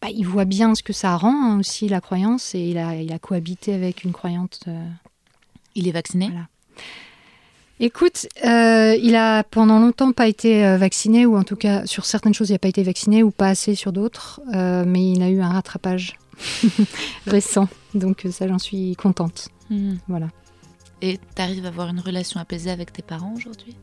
bah, 0.01 0.09
il 0.09 0.25
voit 0.25 0.45
bien 0.45 0.75
ce 0.75 0.83
que 0.83 0.93
ça 0.93 1.15
rend 1.17 1.51
hein, 1.51 1.59
aussi 1.59 1.89
la 1.89 2.01
croyance, 2.01 2.55
et 2.55 2.61
il 2.61 2.77
a, 2.77 2.95
il 2.95 3.11
a 3.11 3.19
cohabité 3.19 3.73
avec 3.73 4.03
une 4.03 4.13
croyante. 4.13 4.65
Il 5.75 5.87
est 5.87 5.91
vacciné? 5.91 6.27
Voilà. 6.29 6.47
Écoute, 7.82 8.27
euh, 8.45 8.95
il 9.01 9.15
a 9.15 9.43
pendant 9.43 9.80
longtemps 9.80 10.11
pas 10.11 10.27
été 10.27 10.65
euh, 10.65 10.77
vacciné, 10.77 11.25
ou 11.25 11.38
en 11.38 11.43
tout 11.43 11.55
cas 11.55 11.86
sur 11.86 12.05
certaines 12.05 12.34
choses 12.34 12.49
il 12.49 12.53
n'a 12.53 12.59
pas 12.59 12.67
été 12.67 12.84
vacciné, 12.84 13.23
ou 13.23 13.32
pas 13.32 13.47
assez 13.47 13.73
sur 13.73 13.93
d'autres, 13.93 14.41
euh, 14.53 14.84
mais 14.86 15.11
il 15.11 15.23
a 15.23 15.30
eu 15.30 15.39
un 15.39 15.49
rattrapage 15.49 16.17
récent, 17.25 17.69
donc 17.93 18.27
ça 18.32 18.49
j'en 18.49 18.59
suis 18.59 18.97
contente. 18.97 19.47
Hmm. 19.69 19.93
Voilà. 20.09 20.27
Et 21.01 21.19
t'arrives 21.36 21.63
à 21.63 21.69
avoir 21.69 21.88
une 21.88 22.01
relation 22.01 22.41
apaisée 22.41 22.69
avec 22.69 22.91
tes 22.91 23.01
parents 23.01 23.34
aujourd'hui? 23.38 23.77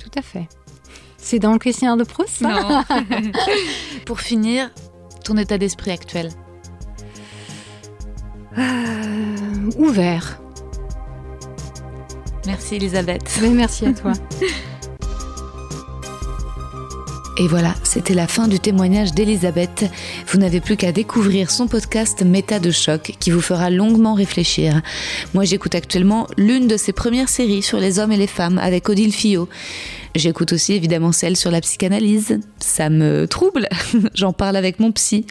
Tout 0.00 0.10
à 0.16 0.22
fait. 0.22 0.48
C'est 1.16 1.40
dans 1.40 1.52
le 1.52 1.58
questionnaire 1.58 1.96
de 1.96 2.04
Proust 2.04 2.36
ça? 2.36 2.84
Pour 4.06 4.20
finir, 4.20 4.70
ton 5.24 5.36
état 5.36 5.58
d'esprit 5.58 5.90
actuel? 5.90 6.30
Euh, 8.56 9.70
Ouvert. 9.76 10.40
Merci 12.48 12.76
Elisabeth. 12.76 13.38
Mais 13.42 13.50
merci 13.50 13.84
à 13.84 13.92
toi. 13.92 14.12
Et 17.36 17.46
voilà, 17.46 17.74
C'était 17.84 18.14
la 18.14 18.26
fin 18.26 18.48
du 18.48 18.58
témoignage 18.58 19.12
d'Elisabeth. 19.12 19.84
Vous 20.26 20.38
n'avez 20.38 20.60
plus 20.60 20.76
qu'à 20.76 20.90
découvrir 20.90 21.50
son 21.50 21.68
podcast 21.68 22.24
Méta 22.24 22.58
de 22.58 22.70
choc 22.70 23.14
qui 23.20 23.30
vous 23.30 23.42
fera 23.42 23.68
longuement 23.68 24.14
réfléchir. 24.14 24.80
Moi, 25.34 25.44
j'écoute 25.44 25.74
actuellement 25.74 26.26
l'une 26.38 26.66
de 26.66 26.78
ses 26.78 26.92
premières 26.92 27.28
séries 27.28 27.62
sur 27.62 27.78
les 27.78 27.98
hommes 27.98 28.12
et 28.12 28.16
les 28.16 28.26
femmes 28.26 28.58
avec 28.58 28.88
Odile 28.88 29.12
Fillot. 29.12 29.46
J'écoute 30.14 30.52
aussi 30.52 30.72
évidemment 30.72 31.12
celle 31.12 31.36
sur 31.36 31.50
la 31.50 31.60
psychanalyse. 31.60 32.40
Ça 32.58 32.90
me 32.90 33.26
trouble. 33.26 33.68
J'en 34.14 34.32
parle 34.32 34.56
avec 34.56 34.80
mon 34.80 34.92
psy. 34.92 35.26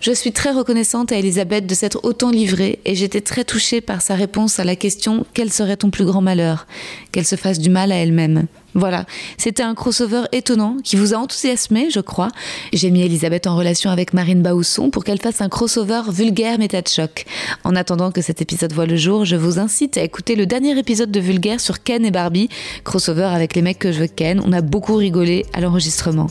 Je 0.00 0.12
suis 0.12 0.32
très 0.32 0.52
reconnaissante 0.52 1.12
à 1.12 1.16
Elisabeth 1.16 1.66
de 1.66 1.74
s'être 1.74 2.00
autant 2.02 2.30
livrée 2.30 2.78
et 2.84 2.94
j'étais 2.94 3.20
très 3.20 3.44
touchée 3.44 3.80
par 3.80 4.02
sa 4.02 4.14
réponse 4.14 4.60
à 4.60 4.64
la 4.64 4.76
question 4.76 5.26
quel 5.34 5.52
serait 5.52 5.76
ton 5.76 5.90
plus 5.90 6.04
grand 6.04 6.20
malheur? 6.20 6.66
Qu'elle 7.12 7.26
se 7.26 7.36
fasse 7.36 7.58
du 7.58 7.70
mal 7.70 7.92
à 7.92 7.96
elle-même. 7.96 8.46
Voilà, 8.74 9.06
c'était 9.38 9.62
un 9.62 9.74
crossover 9.74 10.24
étonnant 10.30 10.76
qui 10.84 10.96
vous 10.96 11.14
a 11.14 11.16
enthousiasmé, 11.16 11.88
je 11.90 12.00
crois. 12.00 12.28
J'ai 12.72 12.90
mis 12.90 13.00
Elisabeth 13.00 13.46
en 13.46 13.56
relation 13.56 13.90
avec 13.90 14.12
Marine 14.12 14.42
Baousson 14.42 14.90
pour 14.90 15.04
qu'elle 15.04 15.20
fasse 15.20 15.40
un 15.40 15.48
crossover 15.48 16.02
vulgaire 16.12 16.58
méta 16.58 16.82
de 16.82 16.86
choc. 16.86 17.24
En 17.64 17.74
attendant 17.74 18.12
que 18.12 18.20
cet 18.20 18.42
épisode 18.42 18.74
voit 18.74 18.86
le 18.86 18.96
jour, 18.96 19.24
je 19.24 19.36
vous 19.36 19.58
incite 19.58 19.96
à 19.96 20.02
écouter 20.02 20.36
le 20.36 20.44
dernier 20.44 20.78
épisode 20.78 21.10
de 21.10 21.18
Vulgaire 21.18 21.60
sur 21.60 21.82
Ken 21.82 22.04
et 22.04 22.10
Barbie, 22.10 22.50
crossover 22.84 23.30
avec 23.32 23.56
les 23.56 23.62
mecs 23.62 23.78
que 23.78 23.90
je 23.90 24.00
veux 24.00 24.06
On 24.20 24.52
a 24.52 24.60
beaucoup 24.60 24.96
rigolé 24.96 25.46
à 25.52 25.60
l'enregistrement. 25.60 26.26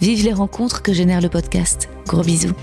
Vive 0.00 0.24
les 0.24 0.32
rencontres 0.32 0.82
que 0.82 0.92
génère 0.92 1.22
le 1.22 1.28
podcast. 1.30 1.88
Gros 2.06 2.22
bisous. 2.22 2.54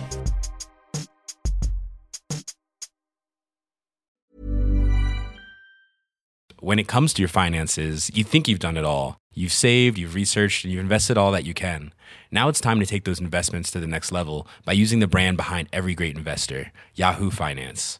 When 6.60 6.80
it 6.80 6.88
comes 6.88 7.14
to 7.14 7.22
your 7.22 7.30
finances, 7.30 8.12
you 8.14 8.24
think 8.24 8.48
you've 8.48 8.60
done 8.60 8.78
it 8.78 8.84
all. 8.84 9.18
You've 9.34 9.54
saved, 9.54 9.98
you've 9.98 10.16
researched, 10.16 10.64
and 10.66 10.74
you've 10.74 10.82
invested 10.82 11.18
all 11.18 11.32
that 11.32 11.46
you 11.46 11.54
can. 11.54 11.94
Now 12.32 12.50
it's 12.50 12.60
time 12.60 12.80
to 12.80 12.86
take 12.86 13.04
those 13.06 13.22
investments 13.22 13.72
to 13.72 13.80
the 13.80 13.88
next 13.88 14.12
level 14.12 14.48
by 14.66 14.74
using 14.74 15.00
the 15.00 15.08
brand 15.08 15.38
behind 15.38 15.70
every 15.72 15.96
great 15.96 16.18
investor, 16.18 16.72
Yahoo 16.94 17.32
Finance. 17.32 18.00